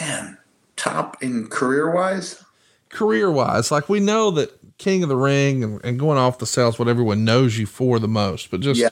[0.00, 0.38] Man,
[0.76, 2.42] top in career wise.
[2.88, 6.46] Career wise, like we know that King of the Ring and, and going off the
[6.46, 8.50] sales, what everyone knows you for the most.
[8.50, 8.88] But just yeah.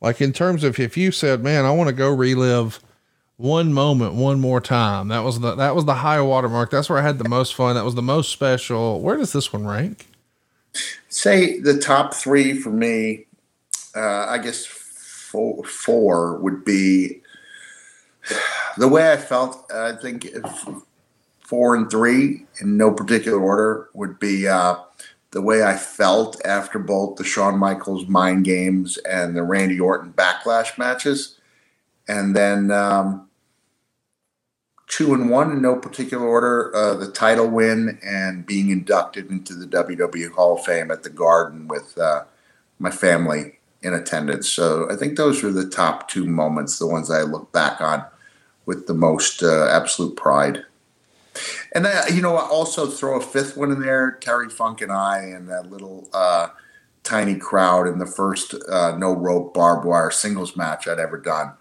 [0.00, 2.80] like in terms of if you said, "Man, I want to go relive
[3.36, 6.70] one moment one more time," that was the that was the high watermark.
[6.70, 7.76] That's where I had the most fun.
[7.76, 9.00] That was the most special.
[9.00, 10.08] Where does this one rank?
[11.08, 13.26] Say the top three for me.
[13.96, 17.22] Uh, I guess four, four would be
[18.76, 20.26] the way I felt, I think
[21.40, 24.76] four and three in no particular order would be uh,
[25.34, 30.12] the way I felt after both the Shawn Michaels mind games and the Randy Orton
[30.12, 31.40] backlash matches.
[32.06, 33.28] And then um,
[34.86, 39.54] two and one in no particular order uh, the title win and being inducted into
[39.54, 42.22] the WWE Hall of Fame at the Garden with uh,
[42.78, 44.48] my family in attendance.
[44.48, 48.04] So I think those are the top two moments, the ones I look back on
[48.66, 50.64] with the most uh, absolute pride.
[51.72, 54.92] And then, you know, I also throw a fifth one in there Terry Funk and
[54.92, 56.48] I, and that little uh,
[57.02, 61.52] tiny crowd in the first uh, no rope barbed wire singles match I'd ever done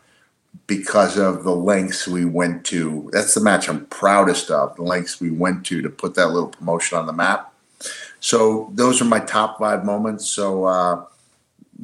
[0.68, 3.10] because of the lengths we went to.
[3.12, 6.50] That's the match I'm proudest of, the lengths we went to to put that little
[6.50, 7.54] promotion on the map.
[8.20, 10.28] So those are my top five moments.
[10.30, 11.06] So, uh,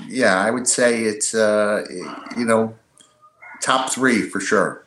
[0.08, 1.84] yeah, I would say it's, uh,
[2.38, 2.76] you know,
[3.62, 4.86] top three for sure.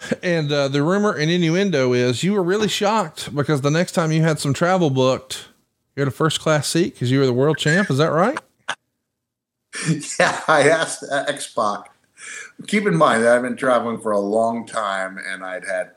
[0.22, 4.12] And uh, the rumor and innuendo is you were really shocked because the next time
[4.12, 5.48] you had some travel booked,
[5.94, 7.90] you had a first class seat because you were the world champ.
[7.90, 8.38] Is that right?
[10.18, 11.90] yeah, I asked uh, X Pac.
[12.66, 15.92] Keep in mind that I've been traveling for a long time and I'd had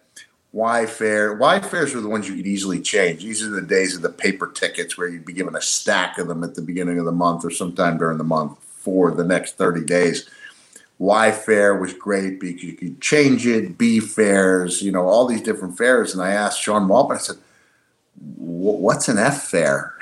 [0.52, 1.34] Y fare.
[1.34, 3.24] Y fares were the ones you could easily change.
[3.24, 6.28] These are the days of the paper tickets where you'd be given a stack of
[6.28, 9.58] them at the beginning of the month or sometime during the month for the next
[9.58, 10.30] 30 days
[11.00, 15.42] Y fare was great because you could change it, B fares, you know, all these
[15.42, 16.14] different fares.
[16.14, 17.38] And I asked Sean Waltman, I said,
[18.38, 19.96] what's an F fare?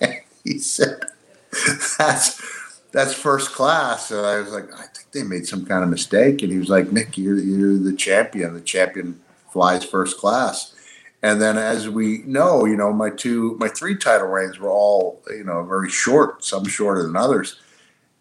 [0.44, 1.04] he said,
[1.98, 2.40] that's,
[2.92, 4.10] that's first class.
[4.10, 6.42] And I was like, I think they made some kind of mistake.
[6.42, 8.54] And he was like, Mick, you're, you're the champion.
[8.54, 9.20] The champion
[9.50, 10.74] flies first class.
[11.22, 15.22] And then, as we know, you know, my two, my three title reigns were all,
[15.30, 17.60] you know, very short, some shorter than others.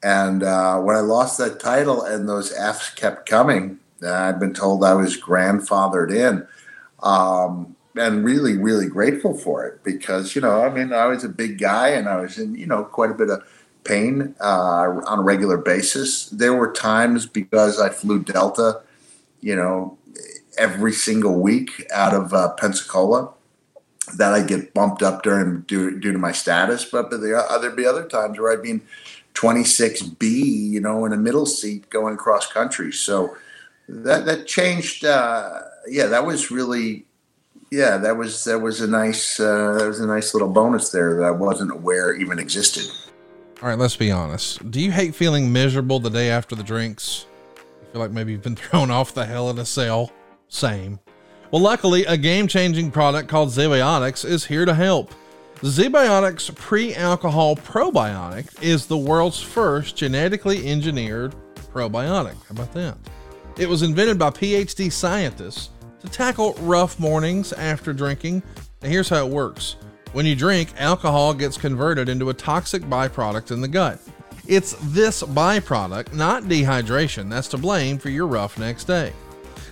[0.03, 4.83] And uh, when I lost that title and those F's kept coming, I've been told
[4.83, 6.47] I was grandfathered in.
[7.03, 11.29] Um, and really, really grateful for it because, you know, I mean, I was a
[11.29, 13.43] big guy and I was in, you know, quite a bit of
[13.83, 16.29] pain uh, on a regular basis.
[16.29, 18.81] There were times because I flew Delta,
[19.41, 19.97] you know,
[20.57, 23.33] every single week out of uh, Pensacola
[24.17, 26.85] that I get bumped up during due, due to my status.
[26.85, 28.81] But, but there, there'd be other times where I'd be in
[29.33, 32.91] 26B, you know, in a middle seat going cross country.
[32.91, 33.35] So
[33.87, 35.05] that that changed.
[35.05, 37.05] Uh, yeah, that was really,
[37.71, 41.15] yeah, that was that was a nice uh, that was a nice little bonus there
[41.17, 42.85] that I wasn't aware even existed.
[43.61, 44.71] All right, let's be honest.
[44.71, 47.27] Do you hate feeling miserable the day after the drinks?
[47.55, 50.11] You feel like maybe you've been thrown off the hell in a cell?
[50.47, 50.99] Same.
[51.51, 55.13] Well, luckily, a game changing product called ZBiotics is here to help.
[55.61, 61.35] ZBiotics Pre Alcohol Probiotic is the world's first genetically engineered
[61.71, 62.33] probiotic.
[62.33, 62.97] How about that?
[63.59, 65.69] It was invented by PhD scientists
[65.99, 68.41] to tackle rough mornings after drinking.
[68.81, 69.75] Now, here's how it works
[70.13, 73.99] when you drink, alcohol gets converted into a toxic byproduct in the gut.
[74.47, 79.13] It's this byproduct, not dehydration, that's to blame for your rough next day.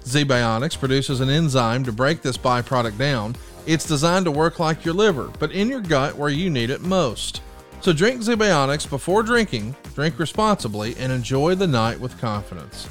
[0.04, 4.94] ZBiotics produces an enzyme to break this byproduct down it's designed to work like your
[4.94, 7.42] liver, but in your gut where you need it most.
[7.82, 12.90] So drink ZBiotics before drinking, drink responsibly, and enjoy the night with confidence.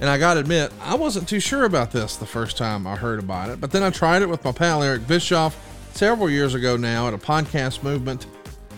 [0.00, 3.18] And I gotta admit, I wasn't too sure about this the first time I heard
[3.18, 5.58] about it, but then I tried it with my pal Eric Bischoff
[5.94, 8.26] several years ago now at a podcast movement.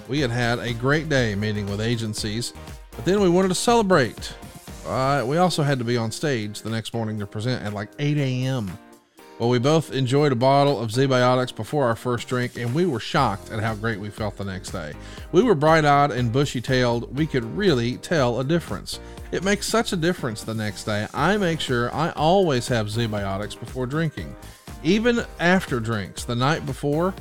[0.09, 2.53] We had had a great day meeting with agencies,
[2.91, 4.35] but then we wanted to celebrate.
[4.85, 7.91] Uh, we also had to be on stage the next morning to present at like
[8.01, 8.77] 8 a.m.
[9.43, 13.01] Well, we both enjoyed a bottle of ZBiotics before our first drink, and we were
[13.01, 14.93] shocked at how great we felt the next day.
[15.33, 17.13] We were bright eyed and bushy tailed.
[17.19, 19.01] We could really tell a difference.
[19.33, 21.09] It makes such a difference the next day.
[21.13, 24.33] I make sure I always have ZBiotics before drinking.
[24.85, 27.13] Even after drinks, the night before,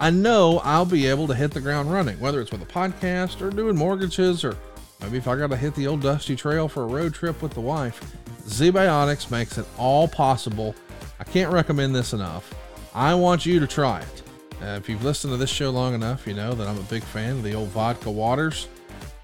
[0.00, 3.42] I know I'll be able to hit the ground running, whether it's with a podcast
[3.42, 4.56] or doing mortgages or
[5.02, 7.52] maybe if I got to hit the old dusty trail for a road trip with
[7.52, 8.00] the wife.
[8.46, 10.74] ZBiotics makes it all possible
[11.18, 12.54] I can't recommend this enough.
[12.94, 14.22] I want you to try it.
[14.62, 17.02] Uh, if you've listened to this show long enough, you know that I'm a big
[17.02, 18.68] fan of the old vodka waters.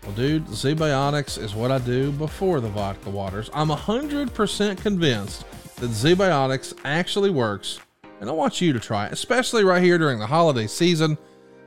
[0.02, 3.50] Well, dude, ZBiotics is what I do before the vodka waters.
[3.54, 5.44] I'm 100% convinced
[5.76, 7.78] that ZBiotics actually works,
[8.20, 11.16] and I want you to try it, especially right here during the holiday season.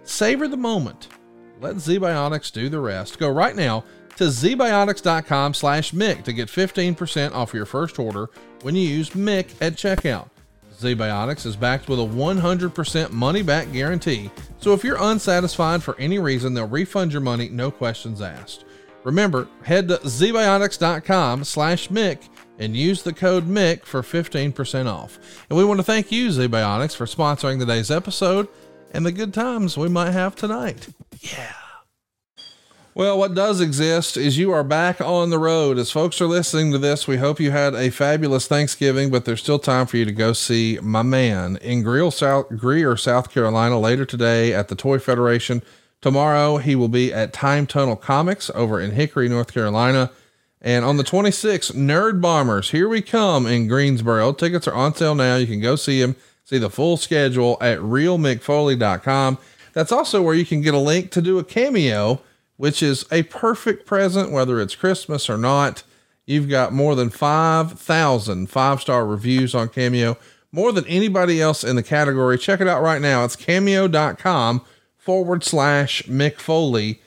[0.04, 1.08] Savor the moment.
[1.62, 3.18] Let ZBiotics do the rest.
[3.18, 3.84] Go right now
[4.16, 8.30] to zbiotics.com slash Mick to get 15% off your first order
[8.62, 10.30] when you use Mick at checkout.
[10.80, 14.30] ZBiotics is backed with a 100% money back guarantee,
[14.60, 18.66] so if you're unsatisfied for any reason, they'll refund your money, no questions asked.
[19.06, 22.28] Remember, head to zbiotics.com slash Mick
[22.60, 25.46] and use the code mick for 15% off.
[25.50, 28.48] And we want to thank you, zbiotics for sponsoring today's episode
[28.92, 30.88] and the good times we might have tonight.
[31.20, 31.54] Yeah.
[32.98, 35.78] Well, what does exist is you are back on the road.
[35.78, 39.42] As folks are listening to this, we hope you had a fabulous Thanksgiving, but there's
[39.42, 43.78] still time for you to go see my man in Greer, South, Greer, South Carolina
[43.78, 45.62] later today at the Toy Federation.
[46.00, 50.10] Tomorrow, he will be at Time Tunnel Comics over in Hickory, North Carolina.
[50.62, 54.32] And on the 26th, Nerd Bombers, here we come in Greensboro.
[54.32, 55.36] Tickets are on sale now.
[55.36, 56.16] You can go see him,
[56.46, 59.38] see the full schedule at realmickfoley.com.
[59.74, 62.22] That's also where you can get a link to do a cameo
[62.58, 65.84] which is a perfect present, whether it's Christmas or not.
[66.26, 70.18] You've got more than 5,000 five star reviews on Cameo,
[70.52, 72.38] more than anybody else in the category.
[72.38, 73.24] Check it out right now.
[73.26, 74.62] It's cameo.com
[74.98, 77.02] forward slash Mick Foley.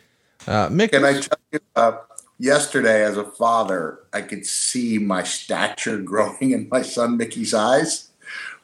[0.46, 1.92] Uh, Mick, can I tell you, uh,
[2.38, 8.10] yesterday as a father, I could see my stature growing in my son Mickey's eyes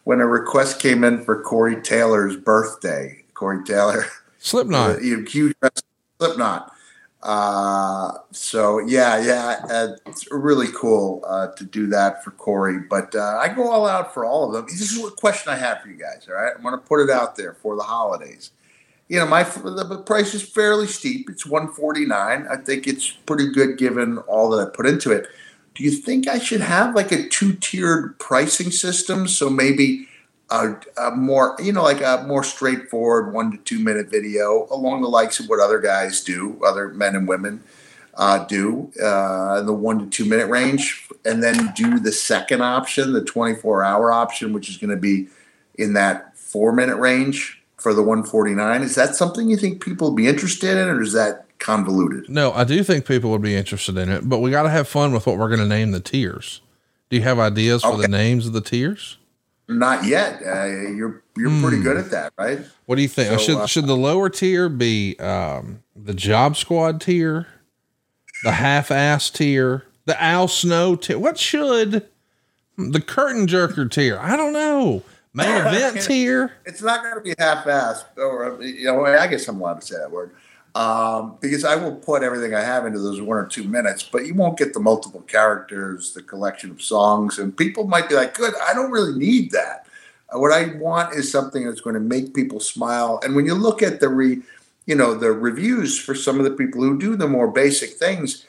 [0.04, 3.24] when a request came in for Corey Taylor's birthday.
[3.34, 4.04] Corey Taylor.
[4.38, 5.00] Slipknot.
[5.02, 5.54] huge
[6.18, 6.73] Slipknot.
[7.24, 12.78] Uh, so yeah, yeah, uh, it's really cool uh, to do that for Corey.
[12.78, 14.66] But uh, I go all out for all of them.
[14.66, 16.26] This is a question I have for you guys.
[16.28, 18.50] All right, I'm going to put it out there for the holidays.
[19.08, 21.30] You know, my the price is fairly steep.
[21.30, 22.46] It's 149.
[22.46, 25.26] I think it's pretty good given all that I put into it.
[25.74, 29.26] Do you think I should have like a two tiered pricing system?
[29.28, 30.08] So maybe
[30.54, 35.02] a, a, more, you know, like a more straightforward one to two minute video along
[35.02, 37.62] the likes of what other guys do, other men and women
[38.14, 42.62] uh, do uh, in the one to two minute range, and then do the second
[42.62, 45.26] option, the 24 hour option, which is going to be
[45.76, 48.82] in that four minute range for the 149.
[48.82, 52.28] Is that something you think people would be interested in, or is that convoluted?
[52.28, 54.86] No, I do think people would be interested in it, but we got to have
[54.86, 56.60] fun with what we're going to name the tiers.
[57.10, 58.02] Do you have ideas for okay.
[58.02, 59.18] the names of the tiers?
[59.68, 60.42] Not yet.
[60.42, 61.62] Uh, you're you're mm.
[61.62, 62.04] pretty good hmm.
[62.04, 62.60] at that, right?
[62.86, 63.30] What do you think?
[63.30, 67.46] So, should uh, should the lower tier be um, the Job Squad tier,
[68.42, 71.18] the half ass tier, the Al Snow tier?
[71.18, 72.06] What should
[72.76, 74.18] the Curtain Jerker tier?
[74.18, 75.02] I don't know.
[75.32, 76.52] Main event tier.
[76.66, 79.86] It's not going to be half ass, or you know, I guess I'm allowed to
[79.86, 80.34] say that word
[80.74, 84.26] um, because I will put everything I have into those one or two minutes, but
[84.26, 88.34] you won't get the multiple characters, the collection of songs, and people might be like,
[88.34, 89.86] "Good, I don't really need that."
[90.34, 93.20] Uh, what I want is something that's going to make people smile.
[93.22, 94.42] And when you look at the re,
[94.86, 98.44] you know, the reviews for some of the people who do the more basic things,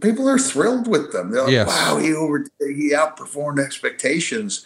[0.00, 1.32] people are thrilled with them.
[1.32, 1.66] They're like, yes.
[1.66, 4.64] "Wow, he over he outperformed expectations,"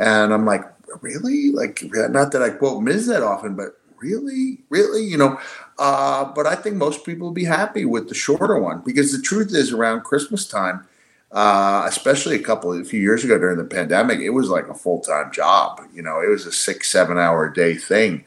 [0.00, 0.64] and I'm like,
[1.00, 1.52] "Really?
[1.52, 5.38] Like, not that I quote Miz that often, but." Really, really, you know,
[5.82, 9.20] uh, but I think most people will be happy with the shorter one because the
[9.20, 10.86] truth is, around Christmas time,
[11.32, 14.74] uh, especially a couple a few years ago during the pandemic, it was like a
[14.74, 15.80] full time job.
[15.92, 18.24] You know, it was a six seven hour day thing,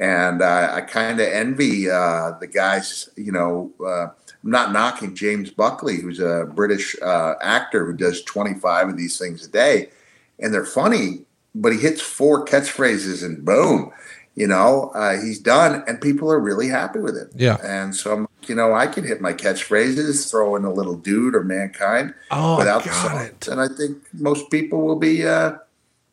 [0.00, 3.10] and uh, I kind of envy uh, the guys.
[3.16, 4.06] You know, uh,
[4.42, 9.18] I'm not knocking James Buckley, who's a British uh, actor who does 25 of these
[9.18, 9.90] things a day,
[10.38, 13.92] and they're funny, but he hits four catchphrases and boom
[14.34, 17.28] you know, uh, he's done, and people are really happy with it.
[17.34, 17.56] Yeah.
[17.62, 21.34] And so, I'm, you know, I can hit my catchphrases, throw in a little dude
[21.34, 25.54] or mankind oh, without the and I think most people will be uh,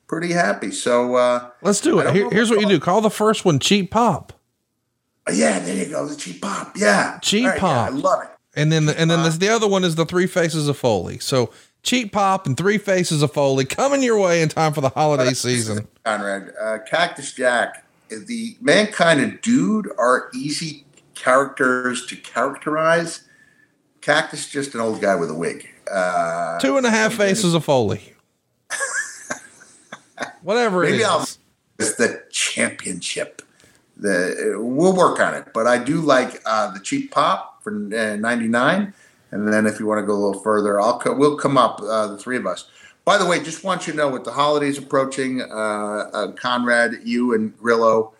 [0.07, 0.71] pretty happy.
[0.71, 2.13] So uh, let's do it.
[2.13, 4.33] Here, here's what you do: call the first one "Cheap Pop."
[5.31, 6.75] Yeah, there you go, the cheap pop.
[6.75, 7.89] Yeah, cheap right, pop.
[7.89, 8.29] Yeah, I love it.
[8.53, 11.19] And then, the, and then this, the other one is the Three Faces of Foley.
[11.19, 11.51] So
[11.83, 15.33] cheap pop and Three Faces of Foley coming your way in time for the holiday
[15.33, 15.87] season.
[16.03, 17.80] Conrad, uh, Cactus Jack
[18.27, 20.85] the mankind and dude are easy
[21.15, 23.27] characters to characterize.
[24.01, 25.67] Cactus just an old guy with a wig.
[25.91, 28.13] Uh, Two and a half faces of Foley.
[30.41, 31.27] Whatever Maybe I'll,
[31.79, 33.41] it's the championship.
[33.97, 38.15] The we'll work on it, but I do like uh, the cheap pop for uh,
[38.15, 38.93] ninety nine,
[39.29, 41.79] and then if you want to go a little further, I'll co- we'll come up
[41.81, 42.67] uh, the three of us.
[43.03, 45.45] By the way, just want you to know with the holidays approaching, uh,
[46.13, 48.13] uh, Conrad, you and Grillo,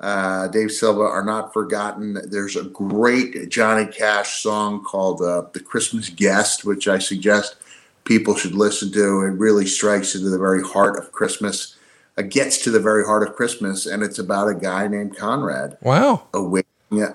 [0.00, 2.18] uh, Dave Silva are not forgotten.
[2.28, 7.56] There's a great Johnny Cash song called uh, The Christmas Guest, which I suggest
[8.02, 9.22] people should listen to.
[9.22, 11.76] It really strikes into the very heart of Christmas,
[12.18, 15.78] uh, gets to the very heart of Christmas, and it's about a guy named Conrad.
[15.80, 16.26] Wow.
[16.34, 16.66] Awaiting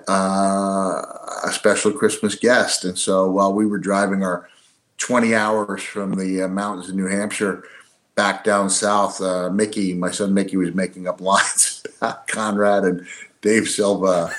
[0.08, 1.02] uh,
[1.44, 2.84] a special Christmas guest.
[2.84, 4.48] And so while we were driving our
[5.00, 7.64] 20 hours from the uh, mountains of New Hampshire
[8.14, 9.20] back down south.
[9.20, 13.06] Uh, Mickey, my son Mickey, was making up lines about Conrad and
[13.42, 14.30] Dave Silva.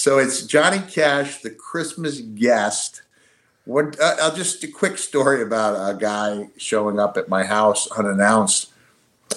[0.00, 3.02] So it's Johnny Cash, the Christmas guest.
[3.66, 7.86] What uh, I'll just a quick story about a guy showing up at my house
[7.90, 8.72] unannounced,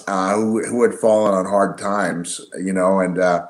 [0.08, 3.48] uh, who who had fallen on hard times, you know, and uh,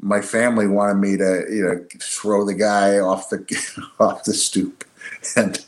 [0.00, 4.84] my family wanted me to you know throw the guy off the off the stoop
[5.36, 5.64] and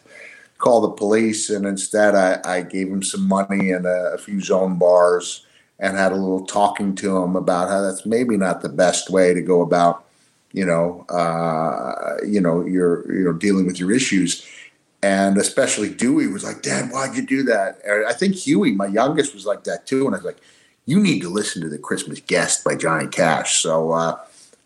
[0.58, 4.40] call the police, and instead I, I gave him some money and a, a few
[4.40, 5.46] zone bars
[5.78, 9.32] and had a little talking to him about how that's maybe not the best way
[9.32, 10.04] to go about
[10.52, 14.46] you know, uh, you know, you're you know dealing with your issues.
[15.02, 17.78] And especially Dewey was like, Dad, why'd you do that?
[18.08, 20.06] I think Huey, my youngest, was like that too.
[20.06, 20.38] And I was like,
[20.88, 23.60] you need to listen to the Christmas Guest by Johnny Cash.
[23.60, 24.18] So uh,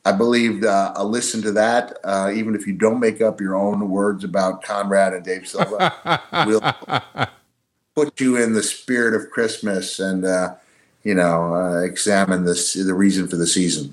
[0.04, 3.56] I believe uh, I'll listen to that, uh, even if you don't make up your
[3.56, 6.22] own words about Conrad and Dave Silva.
[6.46, 6.60] we'll
[7.96, 10.54] put you in the spirit of Christmas and uh,
[11.02, 13.92] you know uh, examine this the reason for the season.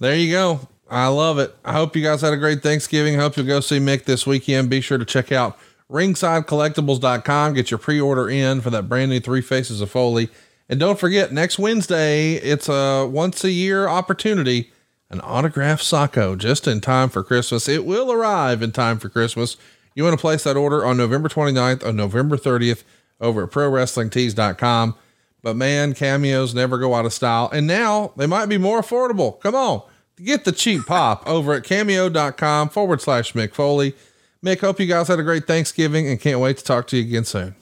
[0.00, 0.68] There you go.
[0.90, 1.54] I love it.
[1.64, 3.16] I hope you guys had a great Thanksgiving.
[3.16, 4.70] I hope you'll go see Mick this weekend.
[4.70, 5.56] Be sure to check out
[5.88, 7.54] ringsidecollectibles.com.
[7.54, 10.30] Get your pre order in for that brand new Three Faces of Foley.
[10.70, 14.70] And don't forget, next Wednesday, it's a once a year opportunity
[15.10, 17.68] an autographed Socko just in time for Christmas.
[17.68, 19.56] It will arrive in time for Christmas.
[19.94, 22.84] You want to place that order on November 29th or November 30th
[23.20, 24.94] over at prowrestlingtees.com.
[25.42, 27.50] But man, cameos never go out of style.
[27.52, 29.40] And now they might be more affordable.
[29.40, 29.82] Come on.
[30.22, 33.96] Get the cheap pop over at cameo.com forward slash Mick Foley.
[34.44, 37.02] Mick, hope you guys had a great Thanksgiving and can't wait to talk to you
[37.02, 37.56] again soon.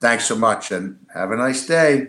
[0.00, 2.08] Thanks so much and have a nice day.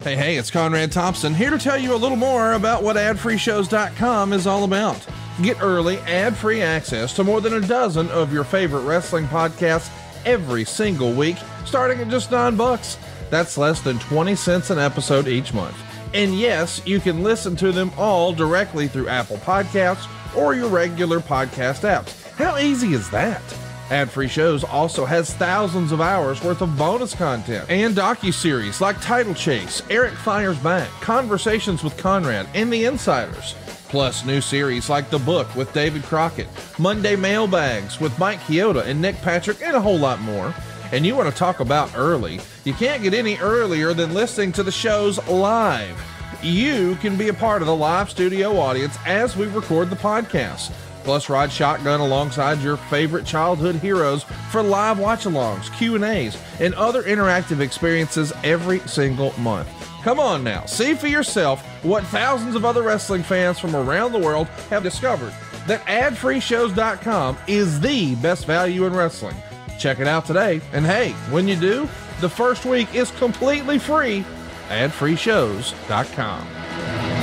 [0.00, 4.32] Hey, hey, it's Conrad Thompson here to tell you a little more about what adfreeshows.com
[4.32, 5.06] is all about.
[5.40, 9.90] Get early, ad free access to more than a dozen of your favorite wrestling podcasts
[10.26, 12.98] every single week, starting at just nine bucks.
[13.30, 15.76] That's less than 20 cents an episode each month.
[16.12, 20.06] And yes, you can listen to them all directly through Apple Podcasts
[20.36, 22.20] or your regular podcast apps.
[22.32, 23.42] How easy is that?
[23.90, 29.00] Ad Free Shows also has thousands of hours worth of bonus content and docu-series like
[29.00, 33.54] Title Chase, Eric Fires Back, Conversations with Conrad, and The Insiders.
[33.88, 36.48] Plus new series like The Book with David Crockett,
[36.78, 40.54] Monday Mailbags with Mike Chioda and Nick Patrick, and a whole lot more
[40.94, 44.62] and you want to talk about early, you can't get any earlier than listening to
[44.62, 46.00] the shows live.
[46.40, 50.72] You can be a part of the live studio audience as we record the podcast.
[51.04, 57.60] Plus, ride shotgun alongside your favorite childhood heroes for live watch-alongs, Q&As, and other interactive
[57.60, 59.68] experiences every single month.
[60.02, 64.18] Come on now, see for yourself what thousands of other wrestling fans from around the
[64.18, 65.32] world have discovered
[65.66, 69.36] that adfreeshows.com is the best value in wrestling.
[69.78, 70.60] Check it out today.
[70.72, 71.88] And hey, when you do,
[72.20, 74.24] the first week is completely free
[74.68, 77.13] at freeshows.com.